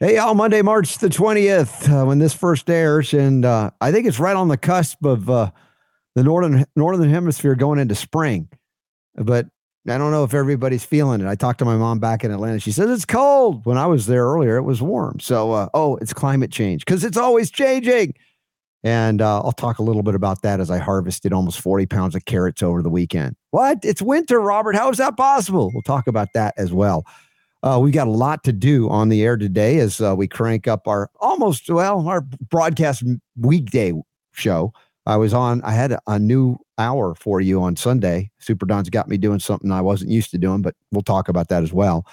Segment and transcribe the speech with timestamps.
[0.00, 3.12] Hey, y'all, Monday, March the 20th, uh, when this first airs.
[3.12, 5.50] And uh, I think it's right on the cusp of uh,
[6.14, 8.48] the northern northern hemisphere going into spring.
[9.16, 9.46] But
[9.88, 11.26] I don't know if everybody's feeling it.
[11.26, 12.60] I talked to my mom back in Atlanta.
[12.60, 13.66] She says it's cold.
[13.66, 15.18] When I was there earlier, it was warm.
[15.18, 18.14] So, uh, oh, it's climate change because it's always changing.
[18.84, 22.14] And uh, I'll talk a little bit about that as I harvested almost 40 pounds
[22.14, 23.34] of carrots over the weekend.
[23.50, 23.80] What?
[23.82, 24.76] It's winter, Robert.
[24.76, 25.72] How is that possible?
[25.74, 27.04] We'll talk about that as well.
[27.62, 30.68] Uh, we got a lot to do on the air today as uh, we crank
[30.68, 33.02] up our almost, well, our broadcast
[33.36, 33.92] weekday
[34.32, 34.72] show.
[35.06, 38.30] I was on, I had a, a new hour for you on Sunday.
[38.38, 41.48] Super Don's got me doing something I wasn't used to doing, but we'll talk about
[41.48, 42.06] that as well.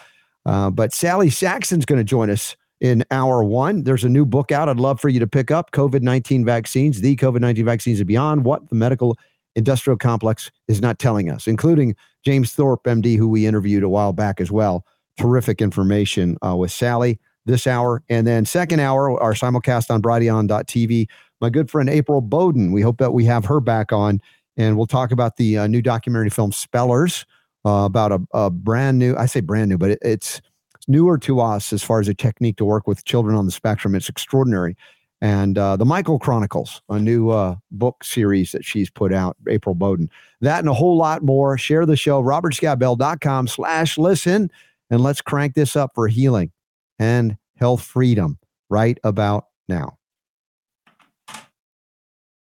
[0.46, 3.84] Uh, but Sally Saxon's going to join us in hour one.
[3.84, 7.02] There's a new book out I'd love for you to pick up COVID 19 vaccines,
[7.02, 9.18] the COVID 19 vaccines and beyond, what the medical
[9.56, 14.14] industrial complex is not telling us, including James Thorpe, MD, who we interviewed a while
[14.14, 14.86] back as well.
[15.18, 18.04] Terrific information uh, with Sally this hour.
[18.10, 21.08] And then, second hour, our simulcast on Brighteon.tv.
[21.42, 22.72] My good friend April Boden.
[22.72, 24.22] We hope that we have her back on,
[24.58, 27.26] and we'll talk about the uh, new documentary film Spellers,
[27.66, 30.42] uh, about a, a, brand new, I say brand new, but it, it's
[30.88, 33.96] newer to us as far as a technique to work with children on the spectrum.
[33.96, 34.78] It's extraordinary.
[35.22, 39.74] And uh, the Michael Chronicles, a new uh, book series that she's put out, April
[39.74, 40.10] Boden.
[40.42, 41.58] That and a whole lot more.
[41.58, 44.52] Share the show, robertscottbell.com slash listen,
[44.90, 46.52] and let's crank this up for healing
[47.00, 49.98] and health freedom right about now.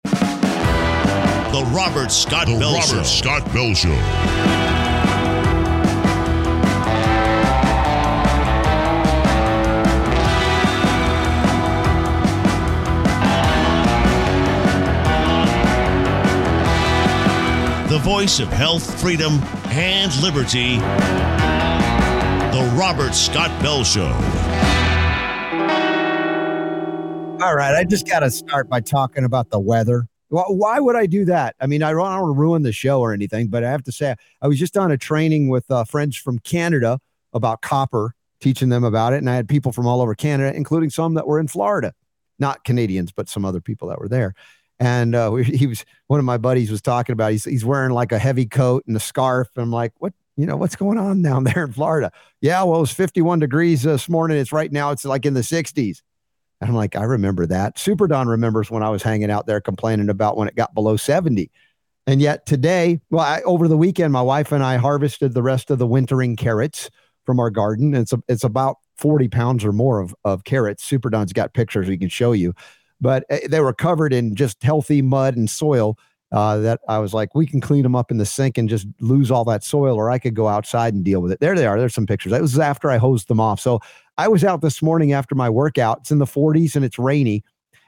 [0.04, 3.04] The Robert Scott the Bell Robert Show.
[3.04, 4.48] Scott Bell Show.
[17.88, 20.78] the voice of health, freedom, and liberty.
[22.58, 24.08] The Robert Scott Bell Show.
[27.40, 30.08] All right, I just got to start by talking about the weather.
[30.30, 31.56] Why would I do that?
[31.62, 33.92] I mean, I don't want to ruin the show or anything, but I have to
[33.92, 37.00] say, I was just on a training with uh, friends from Canada
[37.32, 39.18] about copper, teaching them about it.
[39.18, 41.94] And I had people from all over Canada, including some that were in Florida,
[42.40, 44.34] not Canadians, but some other people that were there
[44.80, 48.12] and uh, he was one of my buddies was talking about he's he's wearing like
[48.12, 49.48] a heavy coat and a scarf.
[49.56, 52.12] And I'm like, what you know what's going on down there in Florida?
[52.42, 54.38] Yeah, well, it was 51 degrees this morning.
[54.38, 56.02] It's right now it's like in the 60s.
[56.60, 57.78] And I'm like, I remember that.
[57.78, 60.98] Super Don remembers when I was hanging out there complaining about when it got below
[60.98, 61.52] 70.
[62.08, 65.70] And yet today, well, I, over the weekend, my wife and I harvested the rest
[65.70, 66.90] of the wintering carrots
[67.26, 67.94] from our garden.
[67.94, 70.84] It's a, it's about 40 pounds or more of, of carrots.
[70.84, 72.54] Super Don's got pictures we can show you
[73.00, 75.98] but eh, they were covered in just healthy mud and soil.
[76.32, 78.86] Uh, that I was like, we can clean them up in the sink and just
[79.00, 81.40] lose all that soil, or I could go outside and deal with it.
[81.40, 81.80] There they are.
[81.80, 82.32] There's some pictures.
[82.34, 83.62] That was after I hosed them off.
[83.62, 83.80] So
[84.18, 86.00] I was out this morning after my workout.
[86.02, 87.44] It's in the 40s and it's rainy.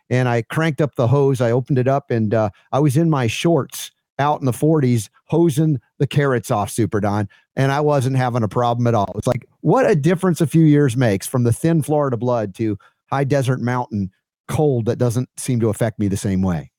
[0.09, 1.41] And I cranked up the hose.
[1.41, 5.09] I opened it up and uh, I was in my shorts out in the 40s
[5.25, 7.27] hosing the carrots off Super Don.
[7.55, 9.13] And I wasn't having a problem at all.
[9.17, 12.77] It's like, what a difference a few years makes from the thin Florida blood to
[13.11, 14.11] high desert mountain
[14.47, 16.71] cold that doesn't seem to affect me the same way.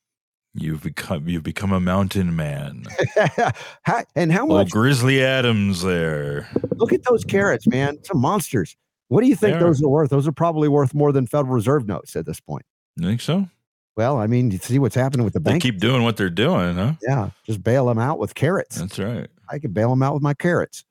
[0.55, 2.85] You've become you've become a mountain man.
[4.17, 6.49] and how much Oh, Grizzly Adams there.
[6.77, 8.03] Look at those carrots, man.
[8.05, 8.77] Some monsters.
[9.09, 10.11] What do you think those are worth?
[10.11, 12.65] Those are probably worth more than Federal Reserve notes at this point.
[12.97, 13.49] You think so?
[13.97, 15.63] Well, I mean, you see what's happening with the bank.
[15.63, 16.95] They keep doing what they're doing, huh?
[17.03, 18.77] Yeah, just bail them out with carrots.
[18.77, 19.29] That's right.
[19.51, 20.85] I could bail them out with my carrots.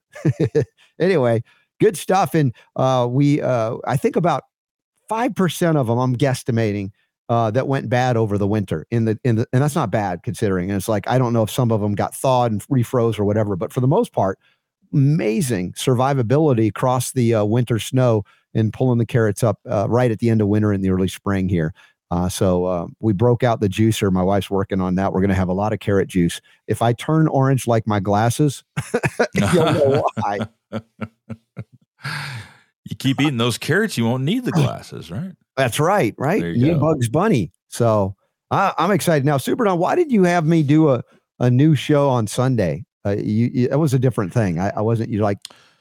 [1.00, 1.44] anyway,
[1.80, 2.34] good stuff.
[2.34, 4.44] And uh, we, uh, I think about
[5.09, 6.92] 5% of them, I'm guesstimating,
[7.30, 10.24] uh, that went bad over the winter in the in the and that's not bad
[10.24, 10.70] considering.
[10.70, 13.24] And it's like I don't know if some of them got thawed and refroze or
[13.24, 14.40] whatever, but for the most part,
[14.92, 18.24] amazing survivability across the uh, winter snow
[18.56, 21.08] and pulling the carrots up uh, right at the end of winter in the early
[21.08, 21.74] spring here.
[22.12, 24.12] Uh, so uh, we broke out the juicer.
[24.12, 25.14] My wife's working on that.
[25.14, 26.42] We're going to have a lot of carrot juice.
[26.68, 28.64] If I turn orange like my glasses,
[29.36, 30.40] you'll know why.
[32.90, 35.32] you keep eating those carrots, you won't need the glasses, right?
[35.56, 36.42] That's right, right?
[36.42, 37.52] You, you Bugs Bunny.
[37.68, 38.16] So
[38.52, 39.38] I, am excited now.
[39.38, 41.04] Super Don, why did you have me do a,
[41.40, 42.86] a new show on Sunday?
[43.06, 44.60] Uh, you, you, it was a different thing.
[44.60, 45.38] I, I wasn't you like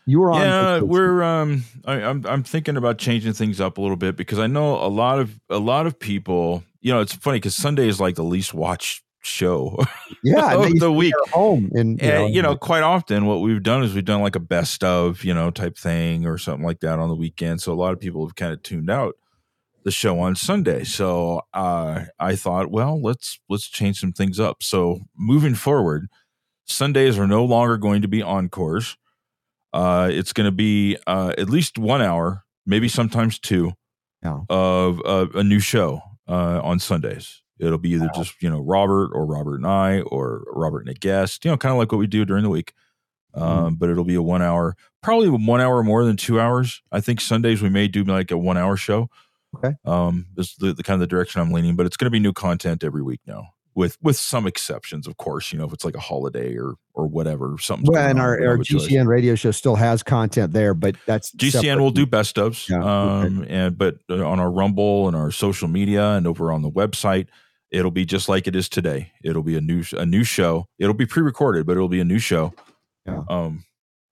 [0.07, 0.41] you were on.
[0.41, 1.23] Yeah, we're.
[1.23, 4.77] Um, I, I'm I'm thinking about changing things up a little bit because I know
[4.77, 6.65] a lot of a lot of people.
[6.81, 9.77] You know, it's funny because Sunday is like the least watched show
[10.25, 11.15] yeah of the week.
[11.33, 14.37] home and you, know, you know quite often what we've done is we've done like
[14.37, 17.61] a best of you know type thing or something like that on the weekend.
[17.61, 19.17] So a lot of people have kind of tuned out
[19.85, 20.85] the show on sunday.
[20.85, 24.63] So uh, i thought well let's let's change some things up.
[24.63, 26.09] So moving forward
[26.67, 28.97] sundays are no longer going to be encores.
[29.73, 33.73] Uh, it's going to be uh, at least one hour maybe sometimes two
[34.23, 34.41] Yeah.
[34.51, 37.41] of uh, a new show uh, on Sundays.
[37.59, 40.95] It'll be either just you know Robert or Robert and I or Robert and a
[40.95, 41.45] guest.
[41.45, 42.73] You know, kind of like what we do during the week.
[43.37, 43.43] Mm-hmm.
[43.43, 46.83] Um, But it'll be a one hour, probably one hour more than two hours.
[46.91, 49.11] I think Sundays we may do like a one hour show.
[49.57, 49.75] Okay.
[49.85, 52.21] Um, is the, the kind of the direction I'm leaning, but it's going to be
[52.21, 53.49] new content every week now.
[53.75, 57.07] With, with some exceptions, of course, you know, if it's like a holiday or or
[57.07, 57.87] whatever, something.
[57.91, 61.83] Well, and our, our GCN radio show still has content there, but that's GCN separate.
[61.83, 62.89] will do best ofs, Yeah, okay.
[62.89, 66.71] um, and but uh, on our Rumble and our social media and over on the
[66.71, 67.29] website,
[67.71, 69.13] it'll be just like it is today.
[69.23, 70.67] It'll be a new a new show.
[70.79, 72.53] It'll be pre-recorded, but it'll be a new show.
[73.07, 73.23] Yeah.
[73.29, 73.65] Um,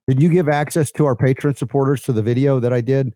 [0.08, 3.12] Did you give access to our patron supporters to the video that I did?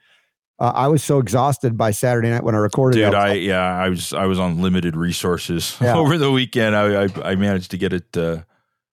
[0.59, 2.99] Uh, I was so exhausted by Saturday night when I recorded.
[2.99, 3.05] it.
[3.05, 5.97] dude, was I like, yeah, I was I was on limited resources Yeah.
[5.97, 6.77] over the weekend.
[6.77, 8.43] I, I I managed to get it uh,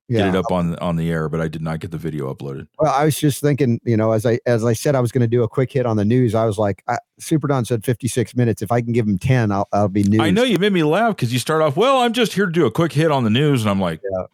[0.07, 0.19] yeah.
[0.19, 2.67] get it up on on the air, but I did not get the video uploaded.
[2.79, 5.21] Well, I was just thinking, you know, as I as I said, I was going
[5.21, 6.35] to do a quick hit on the news.
[6.35, 8.61] I was like, I, Super Don said 56 minutes.
[8.61, 10.21] If I can give him 10, I'll, I'll be news.
[10.21, 12.51] I know you made me laugh because you start off, well, I'm just here to
[12.51, 14.25] do a quick hit on the news, and I'm like, Yeah.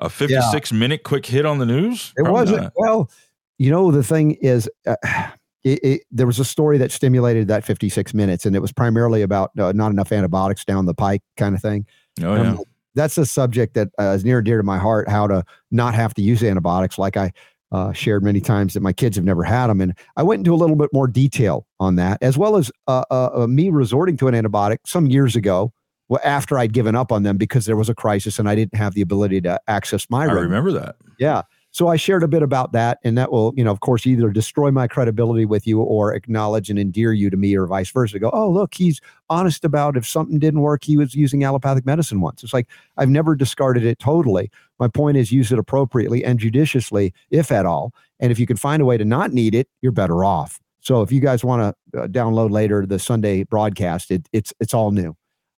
[0.00, 2.12] a 56 minute quick hit on the news.
[2.16, 2.62] It Probably wasn't.
[2.62, 2.72] not.
[2.76, 3.10] Well,
[3.58, 4.96] you know, the thing is, uh,
[5.64, 9.22] it, it, there was a story that stimulated that 56 minutes, and it was primarily
[9.22, 11.86] about uh, not enough antibiotics down the pike kind of thing.
[12.22, 12.52] Oh yeah.
[12.52, 15.08] Like, that's a subject that uh, is near and dear to my heart.
[15.08, 17.32] How to not have to use antibiotics, like I
[17.72, 20.54] uh, shared many times that my kids have never had them, and I went into
[20.54, 24.16] a little bit more detail on that, as well as uh, uh, uh, me resorting
[24.18, 25.72] to an antibiotic some years ago.
[26.08, 28.74] Well, after I'd given up on them because there was a crisis and I didn't
[28.74, 30.96] have the ability to access my I remember that.
[31.20, 31.42] Yeah.
[31.72, 34.30] So I shared a bit about that, and that will, you know, of course, either
[34.30, 38.18] destroy my credibility with you or acknowledge and endear you to me, or vice versa.
[38.18, 42.20] Go, oh, look, he's honest about if something didn't work, he was using allopathic medicine
[42.20, 42.42] once.
[42.42, 44.50] It's like I've never discarded it totally.
[44.80, 47.94] My point is, use it appropriately and judiciously, if at all.
[48.18, 50.58] And if you can find a way to not need it, you're better off.
[50.80, 54.74] So if you guys want to uh, download later the Sunday broadcast, it, it's it's
[54.74, 55.14] all new.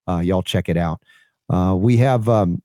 [0.06, 1.00] Uh, y'all check it out.
[1.48, 2.62] Uh, we have um,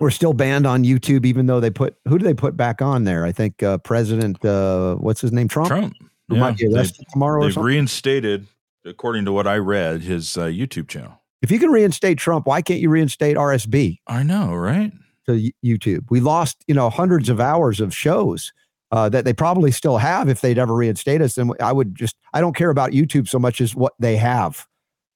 [0.00, 3.04] we're still banned on YouTube, even though they put who do they put back on
[3.04, 3.24] there?
[3.24, 5.94] I think uh, President, uh, what's his name, Trump, Trump.
[6.28, 8.46] who Yeah, might be they- arrested tomorrow or They've reinstated,
[8.84, 11.20] according to what I read, his uh, YouTube channel.
[11.42, 14.92] if you can reinstate Trump, why can't you reinstate RSB I know, right?
[15.26, 16.06] to YouTube?
[16.10, 18.52] We lost, you know, hundreds of hours of shows.
[18.92, 21.38] Uh, that they probably still have if they'd ever reinstate us.
[21.38, 24.66] And I would just, I don't care about YouTube so much as what they have,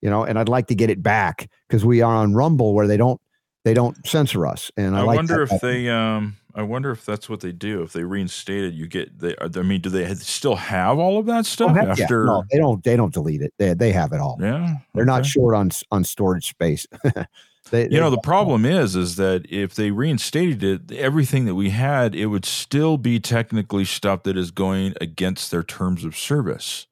[0.00, 2.86] you know, and I'd like to get it back because we are on Rumble where
[2.86, 3.20] they don't,
[3.64, 4.70] they don't censor us.
[4.76, 5.54] And I, I, like wonder that.
[5.54, 7.82] if they, um, I wonder if that's what they do.
[7.82, 9.18] If they reinstate it, you get.
[9.18, 11.90] They, I mean, do they still have all of that Oh, stuff yeah.
[11.90, 12.26] after?
[12.26, 13.52] No, they don't, they don't delete it.
[13.58, 14.38] They, they have it all.
[14.40, 16.86] Yeah, They're not short on on storage space.
[17.70, 21.70] they, You know, the problem is, is that if they reinstated it, everything that we
[21.70, 26.86] had, it would still be technically stuff that is going against their terms of service.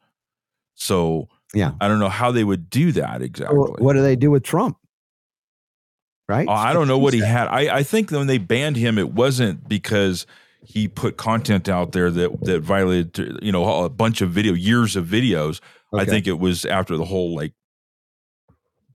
[0.74, 1.72] So, Yeah.
[1.80, 3.56] I don't know how they would do that exactly.
[3.58, 4.78] Well, what do they do with Trump?
[6.32, 6.48] Right?
[6.48, 7.48] Oh, I don't know what he had.
[7.48, 10.26] I, I think when they banned him, it wasn't because
[10.64, 14.96] he put content out there that that violated, you know, a bunch of video, years
[14.96, 15.60] of videos.
[15.94, 17.52] I think it was after the whole like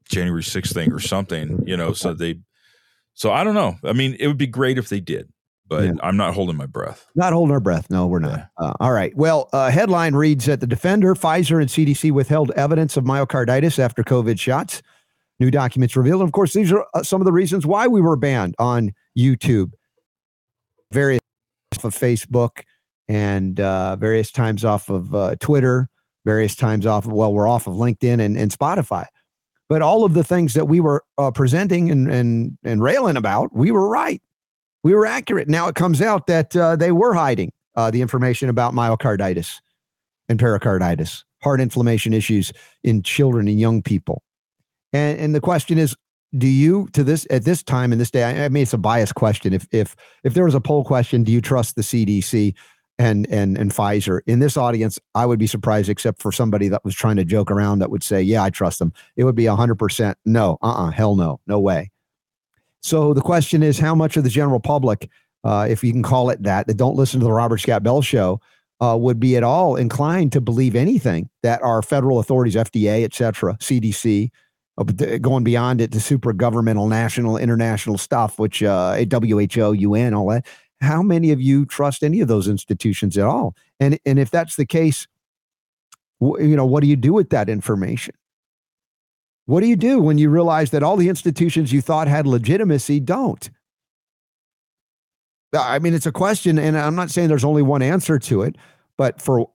[0.10, 1.94] January 6th thing or something, you know.
[1.94, 2.40] So they,
[3.14, 3.76] so I don't know.
[3.84, 5.30] I mean, it would be great if they did,
[5.68, 5.92] but Yeah.
[6.02, 7.06] I'm not holding my breath.
[7.16, 7.90] Not holding our breath.
[7.92, 8.48] No, we're not.
[8.58, 9.16] Uh, all right.
[9.16, 14.04] Well, uh, headline reads that the defender, Pfizer, and CDC withheld evidence of myocarditis after
[14.04, 14.82] COVID shots.
[15.40, 16.22] New documents revealed.
[16.22, 18.94] And of course, these are uh, some of the reasons why we were banned on
[19.18, 19.72] YouTube,
[20.92, 21.22] various
[21.76, 22.64] off of Facebook,
[23.08, 25.90] and uh, various times off of uh, Twitter,
[26.26, 29.06] various times off of, well, we're off of LinkedIn and, and Spotify.
[29.70, 33.54] But all of the things that we were uh, presenting and, and, and railing about,
[33.54, 34.22] we were right.
[34.84, 35.48] We were accurate.
[35.48, 39.60] Now it comes out that uh, they were hiding uh, the information about myocarditis
[40.30, 42.54] and pericarditis, heart inflammation issues
[42.84, 44.24] in children and young people.
[44.94, 45.96] And, and the question is,
[46.38, 48.24] do you to this at this time in this day?
[48.24, 49.54] I, mean, it's a biased question.
[49.54, 52.54] If if if there was a poll question, do you trust the CDC
[53.00, 54.20] and and and Pfizer?
[54.28, 57.50] In this audience, I would be surprised, except for somebody that was trying to joke
[57.50, 60.58] around, that would say, "Yeah, I trust them." It would be hundred percent no.
[60.62, 61.92] Uh, uh hell no, no way.
[62.82, 65.10] So the question is, how much of the general public,
[65.44, 68.02] uh, if you can call it that, that don't listen to the Robert Scott Bell
[68.02, 68.40] show,
[68.82, 73.14] uh, would be at all inclined to believe anything that our federal authorities, FDA, et
[73.14, 74.30] cetera, CDC,
[74.86, 80.46] going beyond it to super governmental, national, international stuff, which uh, WHO, UN, all that.
[80.82, 83.56] How many of you trust any of those institutions at all?
[83.80, 85.08] And and if that's the case,
[86.22, 88.14] you know, what do you do with that information?
[89.46, 93.00] What do you do when you realize that all the institutions you thought had legitimacy
[93.00, 93.50] don't?
[95.58, 98.58] I mean, it's a question, and I'm not saying there's only one answer to it,
[98.98, 99.50] but for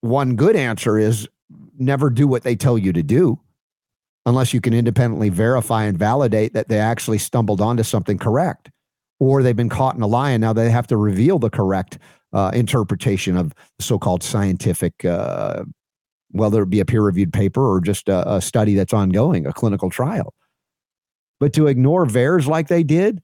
[0.00, 1.28] one good answer is
[1.78, 3.38] never do what they tell you to do
[4.26, 8.70] unless you can independently verify and validate that they actually stumbled onto something correct
[9.18, 11.98] or they've been caught in a lie and now they have to reveal the correct
[12.32, 15.64] uh, interpretation of so-called scientific uh,
[16.30, 19.90] whether it be a peer-reviewed paper or just a, a study that's ongoing a clinical
[19.90, 20.32] trial.
[21.40, 23.20] But to ignore VAERS like they did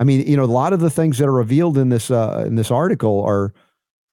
[0.00, 2.42] i mean you know a lot of the things that are revealed in this uh,
[2.46, 3.52] in this article are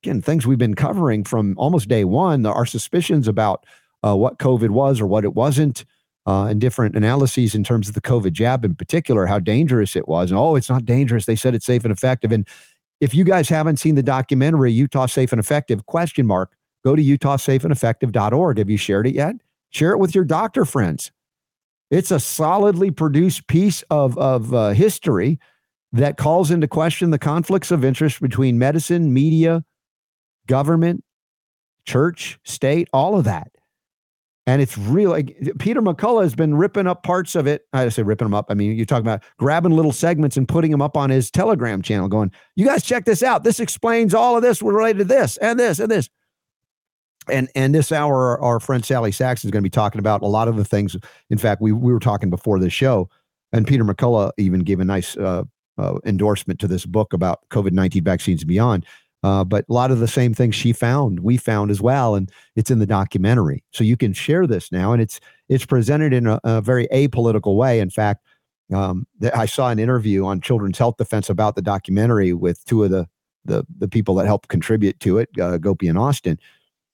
[0.03, 2.45] again things we've been covering from almost day one.
[2.45, 3.65] Our suspicions about
[4.03, 5.85] uh, what covid was or what it wasn't
[6.29, 10.07] uh, and different analyses in terms of the COVID jab in particular, how dangerous it
[10.07, 10.29] was.
[10.29, 11.25] And oh, it's not dangerous.
[11.25, 12.31] They said it's safe and effective.
[12.31, 12.47] And
[13.01, 16.51] if you guys haven't seen the documentary Utah Safe and Effective, question mark,
[16.83, 18.57] go to utahsafeandeffective.org.
[18.59, 19.37] Have you shared it yet?
[19.71, 21.11] Share it with your doctor friends.
[21.89, 25.39] It's a solidly produced piece of, of uh, history
[25.91, 29.63] that calls into question the conflicts of interest between medicine, media,
[30.45, 31.03] government,
[31.85, 33.51] church, state, all of that.
[34.47, 35.11] And it's real.
[35.11, 37.67] Like, Peter McCullough has been ripping up parts of it.
[37.71, 38.47] I say ripping them up.
[38.49, 41.83] I mean, you're talking about grabbing little segments and putting them up on his Telegram
[41.83, 43.43] channel, going, "You guys check this out.
[43.43, 46.09] This explains all of this related to this and this and this."
[47.29, 50.27] And and this hour, our friend Sally Saxon is going to be talking about a
[50.27, 50.95] lot of the things.
[51.29, 53.07] In fact, we we were talking before the show,
[53.53, 55.43] and Peter McCullough even gave a nice uh,
[55.77, 58.83] uh, endorsement to this book about COVID nineteen vaccines and beyond.
[59.21, 62.31] Uh, but a lot of the same things she found, we found as well, and
[62.55, 63.63] it's in the documentary.
[63.71, 67.55] So you can share this now, and it's it's presented in a, a very apolitical
[67.55, 67.79] way.
[67.79, 68.23] In fact,
[68.73, 72.91] um, I saw an interview on Children's Health Defense about the documentary with two of
[72.91, 73.07] the
[73.43, 76.39] the the people that helped contribute to it, uh, Gopi and Austin,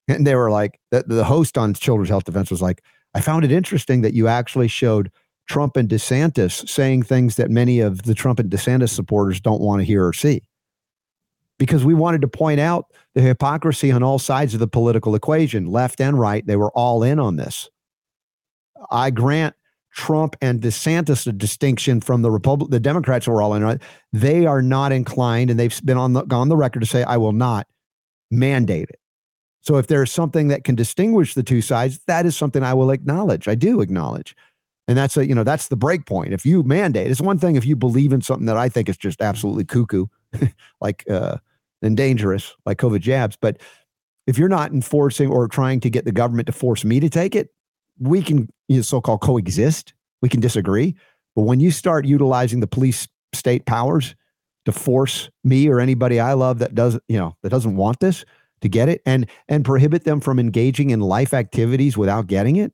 [0.08, 2.82] and they were like, the, the host on Children's Health Defense was like,
[3.14, 5.12] I found it interesting that you actually showed
[5.48, 9.80] Trump and DeSantis saying things that many of the Trump and DeSantis supporters don't want
[9.80, 10.42] to hear or see
[11.58, 15.66] because we wanted to point out the hypocrisy on all sides of the political equation,
[15.66, 16.46] left and right.
[16.46, 17.68] They were all in on this.
[18.90, 19.54] I grant
[19.92, 23.80] Trump and DeSantis a distinction from the Republic, the Democrats were all in it.
[24.12, 27.16] They are not inclined, and they've been on the on the record to say, I
[27.16, 27.66] will not
[28.30, 29.00] mandate it.
[29.62, 32.90] So if there's something that can distinguish the two sides, that is something I will
[32.90, 33.48] acknowledge.
[33.48, 34.36] I do acknowledge.
[34.86, 36.32] And that's a, you know, that's the break point.
[36.32, 38.96] If you mandate, it's one thing if you believe in something that I think is
[38.96, 40.06] just absolutely cuckoo,
[40.80, 41.38] like uh,
[41.82, 43.36] and dangerous, like COVID jabs.
[43.40, 43.60] But
[44.26, 47.34] if you're not enforcing or trying to get the government to force me to take
[47.34, 47.50] it,
[47.98, 49.94] we can you know, so-called coexist.
[50.22, 50.96] We can disagree.
[51.34, 54.14] But when you start utilizing the police state powers
[54.64, 58.24] to force me or anybody I love that doesn't, you know, that doesn't want this
[58.62, 62.72] to get it and and prohibit them from engaging in life activities without getting it,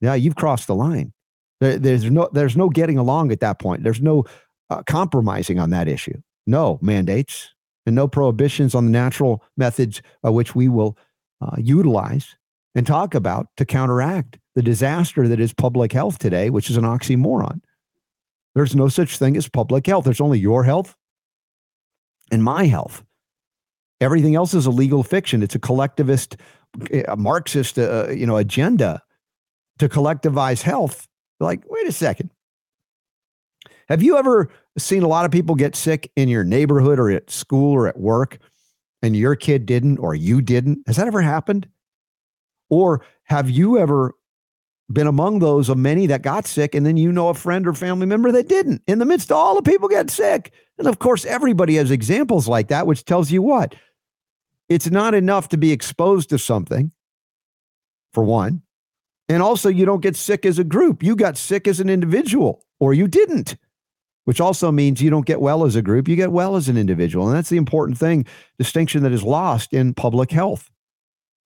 [0.00, 1.12] yeah, you've crossed the line.
[1.60, 3.82] There, there's no there's no getting along at that point.
[3.82, 4.24] There's no
[4.70, 6.20] uh, compromising on that issue.
[6.46, 7.50] No mandates
[7.86, 10.98] and no prohibitions on the natural methods uh, which we will
[11.40, 12.36] uh, utilize
[12.74, 16.84] and talk about to counteract the disaster that is public health today, which is an
[16.84, 17.60] oxymoron.
[18.54, 20.04] There's no such thing as public health.
[20.04, 20.96] There's only your health
[22.30, 23.04] and my health.
[24.00, 25.42] Everything else is a legal fiction.
[25.42, 26.36] It's a collectivist,
[27.06, 29.02] a Marxist, uh, you know, agenda
[29.78, 31.06] to collectivize health.
[31.40, 32.30] Like, wait a second.
[33.88, 37.30] Have you ever seen a lot of people get sick in your neighborhood or at
[37.30, 38.38] school or at work
[39.02, 40.80] and your kid didn't or you didn't?
[40.86, 41.68] Has that ever happened?
[42.68, 44.14] Or have you ever
[44.92, 47.72] been among those of many that got sick and then you know a friend or
[47.72, 50.52] family member that didn't in the midst of all the people get sick?
[50.78, 53.74] And of course, everybody has examples like that, which tells you what?
[54.68, 56.90] It's not enough to be exposed to something,
[58.12, 58.62] for one.
[59.28, 61.02] And also, you don't get sick as a group.
[61.02, 63.56] You got sick as an individual or you didn't
[64.26, 66.76] which also means you don't get well as a group, you get well as an
[66.76, 67.28] individual.
[67.28, 68.26] And that's the important thing,
[68.58, 70.68] distinction that is lost in public health.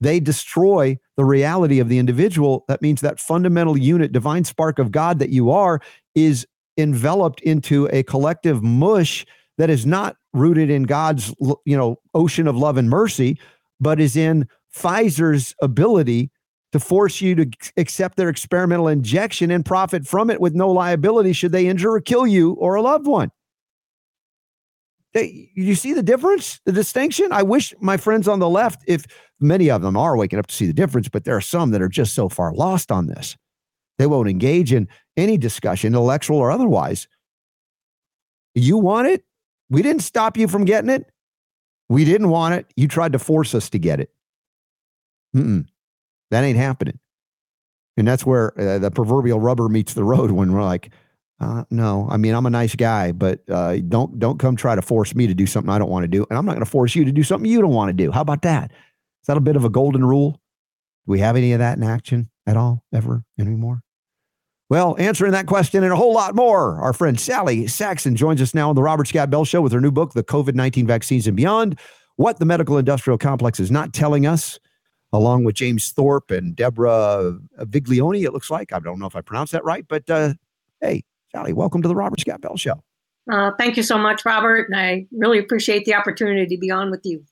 [0.00, 2.64] They destroy the reality of the individual.
[2.68, 5.80] That means that fundamental unit, divine spark of God that you are,
[6.14, 6.46] is
[6.78, 9.26] enveloped into a collective mush
[9.58, 11.34] that is not rooted in God's
[11.66, 13.38] you know ocean of love and mercy,
[13.78, 16.30] but is in Pfizer's ability
[16.72, 21.32] to force you to accept their experimental injection and profit from it with no liability
[21.32, 23.30] should they injure or kill you or a loved one.
[25.12, 27.32] They, you see the difference, the distinction?
[27.32, 29.06] I wish my friends on the left, if
[29.40, 31.82] many of them are waking up to see the difference, but there are some that
[31.82, 33.36] are just so far lost on this.
[33.98, 37.08] They won't engage in any discussion, intellectual or otherwise.
[38.54, 39.24] You want it?
[39.68, 41.06] We didn't stop you from getting it.
[41.88, 42.66] We didn't want it.
[42.76, 44.10] You tried to force us to get it.
[45.34, 45.66] Mm-mm.
[46.30, 46.99] That ain't happening.
[47.96, 50.90] And that's where uh, the proverbial rubber meets the road when we're like,
[51.40, 54.82] uh, no, I mean, I'm a nice guy, but uh, don't don't come try to
[54.82, 56.70] force me to do something I don't want to do, and I'm not going to
[56.70, 58.10] force you to do something you don't want to do.
[58.10, 58.70] How about that?
[58.72, 60.32] Is that a bit of a golden rule?
[60.32, 63.82] Do we have any of that in action at all, ever, anymore?
[64.68, 68.54] Well, answering that question and a whole lot more, our friend Sally Saxon joins us
[68.54, 71.26] now on the Robert Scott Bell Show with her new book, The COVID 19 Vaccines
[71.26, 71.78] and Beyond
[72.16, 74.60] What the Medical Industrial Complex is Not Telling Us,
[75.12, 78.73] along with James Thorpe and Deborah Viglione, it looks like.
[78.73, 80.35] I don't know if I pronounced that right, but uh,
[80.81, 82.83] hey, Sally, welcome to the Robert Scott Bell Show.
[83.31, 84.69] Uh, thank you so much, Robert.
[84.71, 87.23] And I really appreciate the opportunity to be on with you.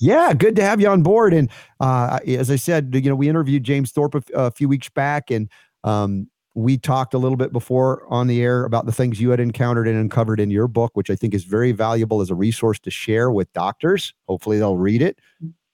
[0.00, 1.32] Yeah, good to have you on board.
[1.32, 4.88] And uh, as I said, you know, we interviewed James Thorpe a, a few weeks
[4.88, 5.48] back, and
[5.84, 9.40] um, we talked a little bit before on the air about the things you had
[9.40, 12.78] encountered and uncovered in your book, which I think is very valuable as a resource
[12.80, 14.12] to share with doctors.
[14.28, 15.18] Hopefully, they'll read it.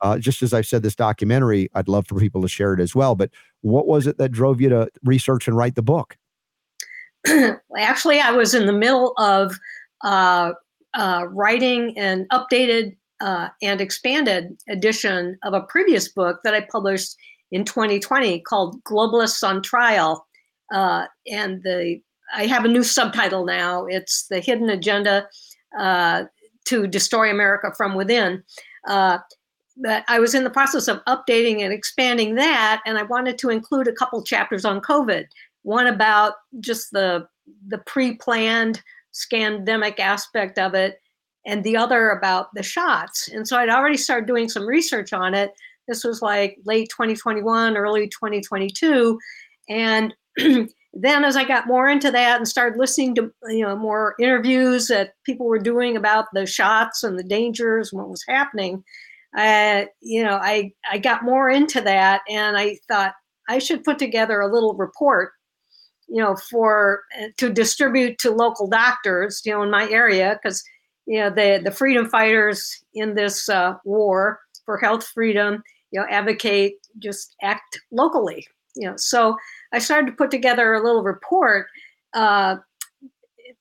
[0.00, 2.94] Uh, just as I said, this documentary, I'd love for people to share it as
[2.94, 3.14] well.
[3.14, 3.30] But
[3.62, 6.16] what was it that drove you to research and write the book?
[7.76, 9.58] Actually, I was in the middle of
[10.04, 10.52] uh,
[10.94, 17.16] uh, writing an updated uh, and expanded edition of a previous book that I published
[17.50, 20.26] in 2020 called Globalists on Trial
[20.72, 22.00] uh, and the
[22.34, 23.86] I have a new subtitle now.
[23.86, 25.26] It's the hidden agenda
[25.78, 26.24] uh,
[26.66, 28.42] to destroy America from within.
[28.86, 29.18] Uh,
[29.80, 33.50] but I was in the process of updating and expanding that, and I wanted to
[33.50, 35.26] include a couple chapters on COVID.
[35.62, 37.26] One about just the
[37.68, 38.82] the pre-planned
[39.12, 41.00] scandemic aspect of it,
[41.46, 43.28] and the other about the shots.
[43.28, 45.52] And so I'd already started doing some research on it.
[45.86, 49.18] This was like late 2021, early 2022,
[49.68, 54.14] and then as I got more into that and started listening to you know more
[54.20, 58.84] interviews that people were doing about the shots and the dangers and what was happening,
[59.36, 63.14] uh, you know, I I got more into that and I thought
[63.48, 65.32] I should put together a little report,
[66.08, 70.62] you know, for uh, to distribute to local doctors, you know, in my area because
[71.06, 76.06] you know the the freedom fighters in this uh, war for health freedom, you know,
[76.10, 79.36] advocate just act locally, you know, so
[79.72, 81.66] I started to put together a little report
[82.14, 82.56] uh,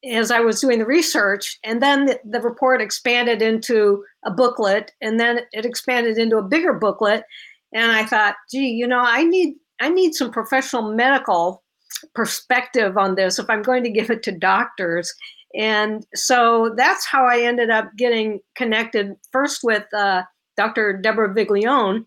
[0.06, 4.92] as I was doing the research, and then the, the, report expanded into a booklet,
[5.02, 7.24] and then it expanded into a bigger booklet.
[7.74, 11.64] And I thought, gee, you know, I need I need some professional medical
[12.14, 15.14] perspective on this if I'm going to give it to doctors.
[15.56, 20.24] And so that's how I ended up getting connected first with uh,
[20.58, 21.00] Dr.
[21.02, 22.06] Deborah Viglione,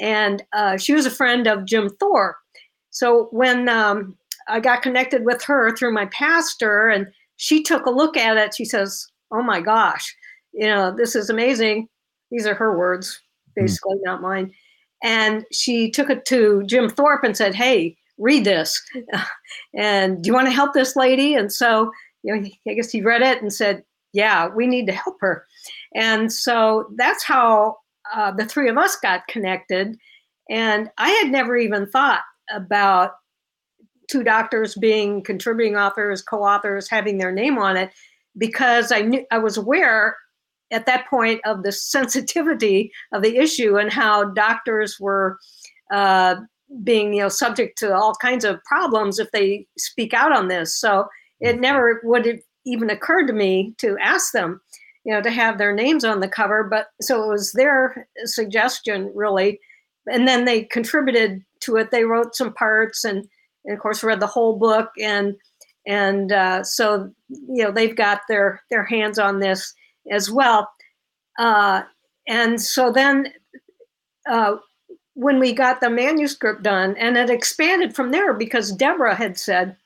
[0.00, 2.36] and uh, she was a friend of Jim Thorpe.
[2.90, 4.16] So when um,
[4.48, 7.06] I got connected with her through my pastor, and
[7.38, 10.14] she took a look at it, she says, "Oh my gosh,
[10.52, 11.88] you know this is amazing."
[12.30, 13.20] These are her words,
[13.56, 13.62] hmm.
[13.62, 14.04] basically, mm.
[14.04, 14.52] not mine.
[15.02, 18.82] And she took it to Jim Thorpe and said, "Hey, read this,
[19.74, 21.90] and do you want to help this lady?" And so,
[22.22, 25.46] you know, I guess he read it and said, "Yeah, we need to help her."
[25.94, 27.76] And so that's how
[28.12, 29.96] uh, the three of us got connected.
[30.50, 33.12] And I had never even thought about
[34.08, 37.90] two doctors being contributing authors, co-authors, having their name on it,
[38.36, 40.16] because I knew I was aware
[40.70, 45.38] at that point of the sensitivity of the issue and how doctors were
[45.92, 46.36] uh,
[46.84, 50.78] being, you know, subject to all kinds of problems if they speak out on this.
[50.78, 51.06] So
[51.40, 51.60] it mm-hmm.
[51.60, 54.60] never would have even occurred to me to ask them,
[55.04, 56.64] you know, to have their names on the cover.
[56.64, 59.58] But so it was their suggestion, really,
[60.10, 61.90] and then they contributed to it.
[61.90, 63.26] They wrote some parts and,
[63.68, 65.36] and of course read the whole book and
[65.86, 69.74] and uh, so you know they've got their their hands on this
[70.10, 70.68] as well.
[71.38, 71.82] Uh,
[72.26, 73.32] and so then
[74.28, 74.56] uh,
[75.14, 79.76] when we got the manuscript done, and it expanded from there because Deborah had said,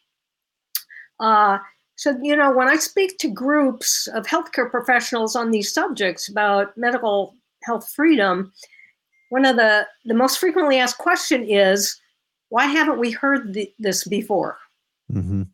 [1.21, 1.59] uh,
[1.97, 6.77] said, you know, when I speak to groups of healthcare professionals on these subjects about
[6.77, 8.53] medical health freedom,
[9.31, 12.02] one of the, the most frequently asked question is,
[12.53, 14.59] why haven't we heard the, this before?
[15.11, 15.45] Mm-hmm.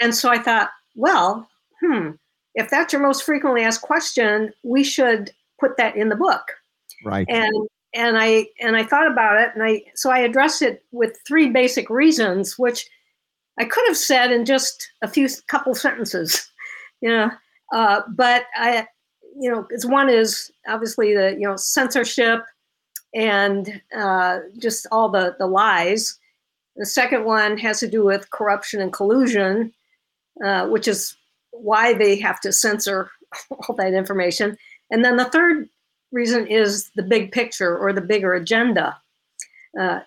[0.00, 1.48] And so I thought, well,
[1.80, 2.10] hmm,
[2.56, 6.42] if that's your most frequently asked question, we should put that in the book.
[7.04, 7.26] Right.
[7.28, 11.16] And and I and I thought about it, and I so I addressed it with
[11.24, 12.88] three basic reasons, which
[13.56, 16.50] I could have said in just a few couple sentences,
[17.00, 17.30] you know.
[17.72, 18.88] Uh, but I,
[19.40, 22.42] you know, one is obviously the you know censorship
[23.14, 26.18] and uh, just all the, the lies.
[26.78, 29.72] The second one has to do with corruption and collusion,
[30.44, 31.16] uh, which is
[31.50, 33.10] why they have to censor
[33.50, 34.56] all that information.
[34.90, 35.68] And then the third
[36.12, 38.96] reason is the big picture or the bigger agenda
[39.78, 40.00] uh,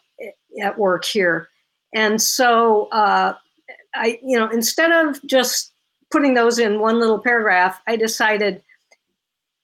[0.62, 1.50] at work here.
[1.94, 3.36] And so uh,
[3.94, 5.74] I, you know, instead of just
[6.10, 8.64] putting those in one little paragraph, I decided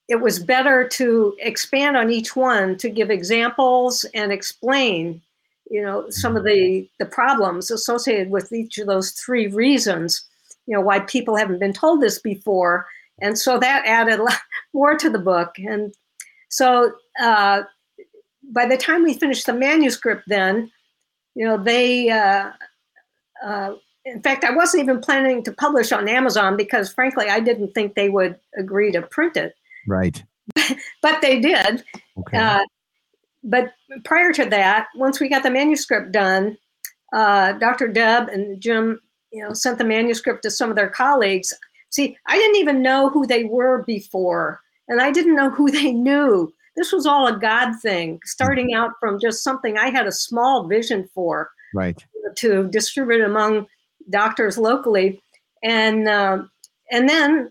[0.10, 5.22] it was better to expand on each one to give examples and explain
[5.70, 10.26] you know, some of the the problems associated with each of those three reasons.
[10.66, 12.88] You know, why people haven't been told this before,
[13.22, 14.40] and so that added a lot
[14.74, 15.56] more to the book.
[15.58, 15.94] And
[16.50, 17.64] so uh,
[18.52, 20.72] by the time we finished the manuscript, then
[21.36, 22.10] you know they.
[22.10, 22.52] Uh,
[23.44, 23.74] uh,
[24.06, 27.94] in fact, I wasn't even planning to publish on Amazon because, frankly, I didn't think
[27.94, 29.54] they would agree to print it.
[29.86, 30.24] Right.
[31.02, 31.84] but they did.
[32.18, 32.38] Okay.
[33.48, 36.58] But prior to that, once we got the manuscript done,
[37.14, 37.88] uh, Dr.
[37.88, 39.00] Deb and Jim,
[39.32, 41.54] you know, sent the manuscript to some of their colleagues.
[41.90, 45.94] See, I didn't even know who they were before, and I didn't know who they
[45.94, 46.54] knew.
[46.76, 50.68] This was all a God thing, starting out from just something I had a small
[50.68, 52.06] vision for right.
[52.36, 53.66] to distribute among
[54.10, 55.22] doctors locally,
[55.64, 56.44] and uh,
[56.92, 57.50] and then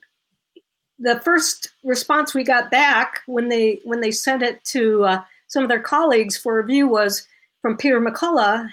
[0.99, 5.63] the first response we got back when they when they sent it to uh, some
[5.63, 7.27] of their colleagues for review was
[7.63, 8.69] from Peter McCullough,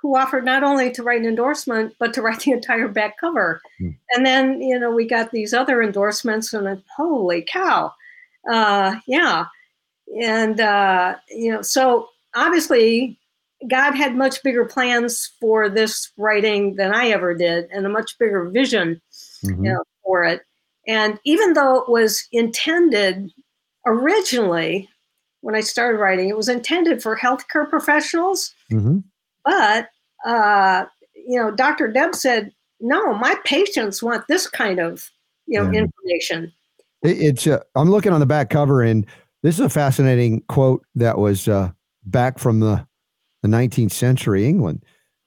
[0.00, 3.60] who offered not only to write an endorsement but to write the entire back cover.
[3.78, 3.90] Hmm.
[4.10, 7.92] And then you know we got these other endorsements, and then, holy cow,
[8.50, 9.46] uh, yeah,
[10.20, 13.18] and uh, you know so obviously
[13.70, 18.18] God had much bigger plans for this writing than I ever did, and a much
[18.18, 19.00] bigger vision
[19.44, 19.64] Mhm.
[19.64, 20.42] you know, for it.
[20.88, 23.30] And even though it was intended
[23.86, 24.88] originally,
[25.42, 28.54] when I started writing, it was intended for healthcare professionals.
[28.72, 29.04] Mhm.
[29.44, 29.88] But
[30.26, 31.88] uh, you know, Dr.
[31.88, 35.08] Deb said, "No, my patients want this kind of
[35.46, 35.80] you know Yeah.
[35.82, 36.52] information."
[37.02, 39.04] It- it's uh, i'm looking on the back cover and
[39.42, 41.72] this is a fascinating quote that was uh,
[42.04, 42.86] back from the,
[43.42, 44.84] the 19th century england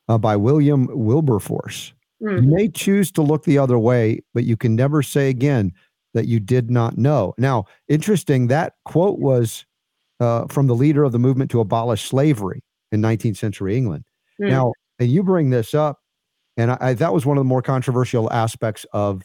[0.07, 4.73] uh, by william wilberforce you may choose to look the other way but you can
[4.73, 5.73] never say again
[6.13, 9.65] that you did not know now interesting that quote was
[10.19, 14.03] uh, from the leader of the movement to abolish slavery in 19th century england
[14.41, 14.49] Mm.
[14.49, 15.99] now and you bring this up
[16.57, 19.21] and I, I that was one of the more controversial aspects of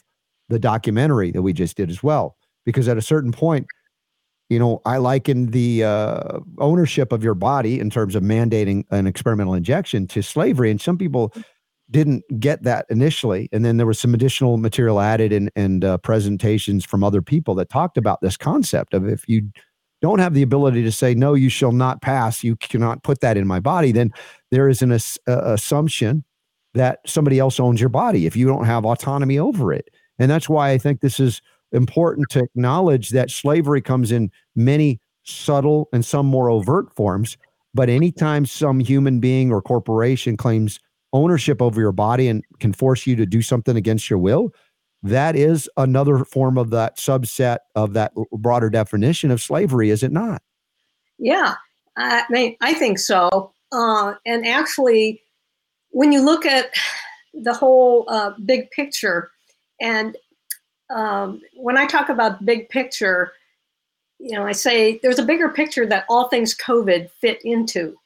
[0.49, 3.67] the documentary that we just did as well because at a certain point
[4.51, 9.09] you know i likened the uh, ownership of your body in terms of mandating an
[9.09, 11.33] experimental injection to slavery and some people
[11.91, 15.99] didn't get that initially and then there was some additional material added and, and uh,
[15.99, 19.43] presentations from other people that talked about this concept of if you
[20.01, 22.43] don't have the ability to say no you shall not pass.
[22.43, 24.13] You cannot put that in my body then
[24.51, 26.25] there is an ass- uh, assumption
[26.75, 29.91] that somebody else owns your body if you don't have autonomy over it.
[30.19, 31.41] And that's why i think this is
[31.73, 37.37] important to acknowledge that slavery comes in many subtle and some more overt forms
[37.75, 40.81] but anytime some human being or corporation claims
[41.13, 44.53] ownership over your body and can force you to do something against your will
[45.03, 50.13] that is another form of that subset of that broader definition of slavery is it
[50.13, 50.43] not
[51.19, 51.55] Yeah,
[51.97, 53.53] I mean, I think so.
[53.73, 55.23] Uh, and actually,
[55.91, 56.75] when you look at
[57.35, 59.31] the whole uh, big picture,
[59.81, 60.17] and
[60.91, 63.33] um, when I talk about big picture,
[64.19, 67.97] you know, I say there's a bigger picture that all things COVID fit into.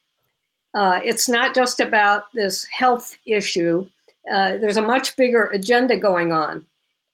[0.73, 3.87] Uh, it's not just about this health issue.
[4.31, 6.65] Uh, there's a much bigger agenda going on.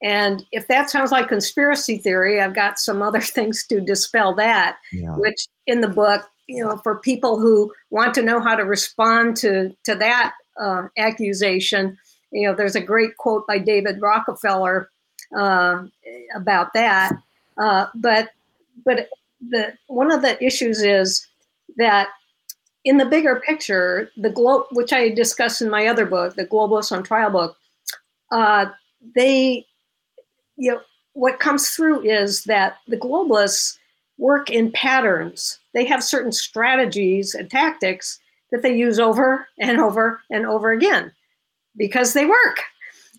[0.03, 4.77] And if that sounds like conspiracy theory, I've got some other things to dispel that
[4.91, 8.63] yeah which in the book, you know, for people who want to know how to
[8.63, 11.97] respond to to that uh, accusation,
[12.31, 14.89] you know, there's a great quote by David Rockefeller
[15.37, 15.83] uh,
[16.35, 17.13] about that.
[17.57, 18.29] Uh, but
[18.85, 19.09] but
[19.49, 21.27] the one of the issues is
[21.77, 22.09] that
[22.83, 26.91] in the bigger picture, the globe, which I discussed in my other book, the Globalists
[26.91, 27.55] on Trial book,
[28.31, 28.67] uh,
[29.15, 29.65] they,
[30.61, 30.81] you know,
[31.13, 33.77] what comes through is that the globalists
[34.19, 35.59] work in patterns.
[35.73, 38.19] They have certain strategies and tactics
[38.51, 41.11] that they use over and over and over again
[41.75, 42.57] because they work.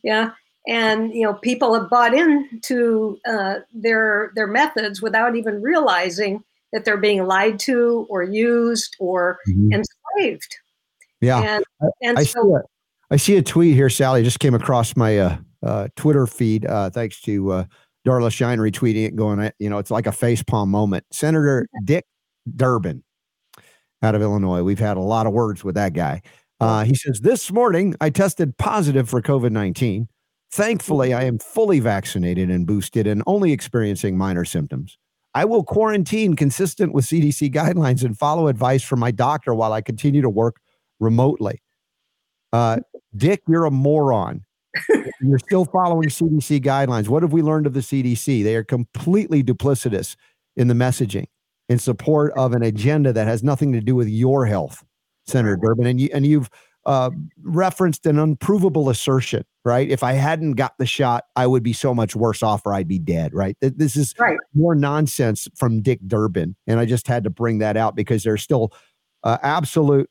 [0.05, 0.31] Yeah.
[0.69, 6.85] And you know, people have bought into uh, their their methods without even realizing that
[6.85, 9.73] they're being lied to or used or Mhm.
[9.75, 10.57] enslaved.
[11.21, 11.65] yeah And
[12.01, 12.61] and I so see, a,
[13.15, 14.23] I see a tweet here, Sally.
[14.23, 17.65] Just came across my uh, uh, Twitter feed uh, thanks to uh,
[18.07, 21.05] Darla Shine retweeting it, going, you know, it's like a facepalm moment.
[21.13, 22.05] Senator Dick
[22.57, 23.03] Durbin
[24.03, 24.63] out of Illinois.
[24.63, 26.23] We've had a lot of words with that guy.
[26.61, 30.09] Uh, he says, This morning I tested positive for COVID 19.
[30.53, 34.99] Thankfully, I am fully vaccinated and boosted and only experiencing minor symptoms.
[35.35, 39.81] I will quarantine consistent with CDC guidelines and follow advice from my doctor while I
[39.81, 40.57] continue to work
[41.01, 41.63] remotely.
[42.53, 42.81] Uh,
[43.17, 44.45] Dick, you're a moron.
[45.21, 47.09] you're still following CDC guidelines.
[47.09, 48.43] What have we learned of the CDC?
[48.43, 50.17] They are completely duplicitous
[50.57, 51.27] in the messaging
[51.69, 54.85] in support of an agenda that has nothing to do with your health.
[55.27, 56.51] Senator Durbin, and you and you've
[56.85, 57.11] uh,
[57.43, 59.89] referenced an unprovable assertion, right?
[59.89, 62.89] If I hadn't got the shot, I would be so much worse off, or I'd
[62.89, 63.57] be dead, right?
[63.61, 64.37] This is right.
[64.55, 68.43] more nonsense from Dick Durbin, and I just had to bring that out because there's
[68.43, 68.73] still
[69.23, 70.11] uh, absolute.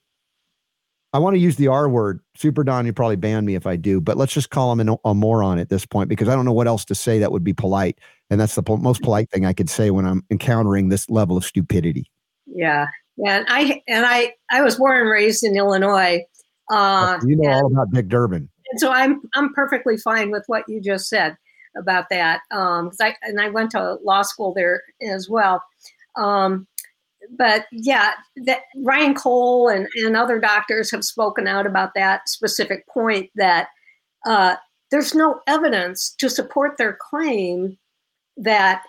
[1.14, 2.22] I want to use the R word.
[2.36, 4.98] Super Don, you probably ban me if I do, but let's just call him an,
[5.04, 7.44] a moron at this point because I don't know what else to say that would
[7.44, 10.90] be polite, and that's the po- most polite thing I could say when I'm encountering
[10.90, 12.10] this level of stupidity.
[12.46, 16.24] Yeah, yeah, and I and I I was born and raised in Illinois.
[16.72, 18.50] Uh, you know and, all about Dick Durbin.
[18.72, 21.36] And so I'm I'm perfectly fine with what you just said
[21.76, 22.42] about that.
[22.52, 25.62] Um, cause I and I went to law school there as well.
[26.16, 26.68] Um,
[27.38, 28.12] but yeah,
[28.46, 33.70] that Ryan Cole and, and other doctors have spoken out about that specific point that
[34.26, 34.56] uh,
[34.92, 37.78] there's no evidence to support their claim
[38.38, 38.84] that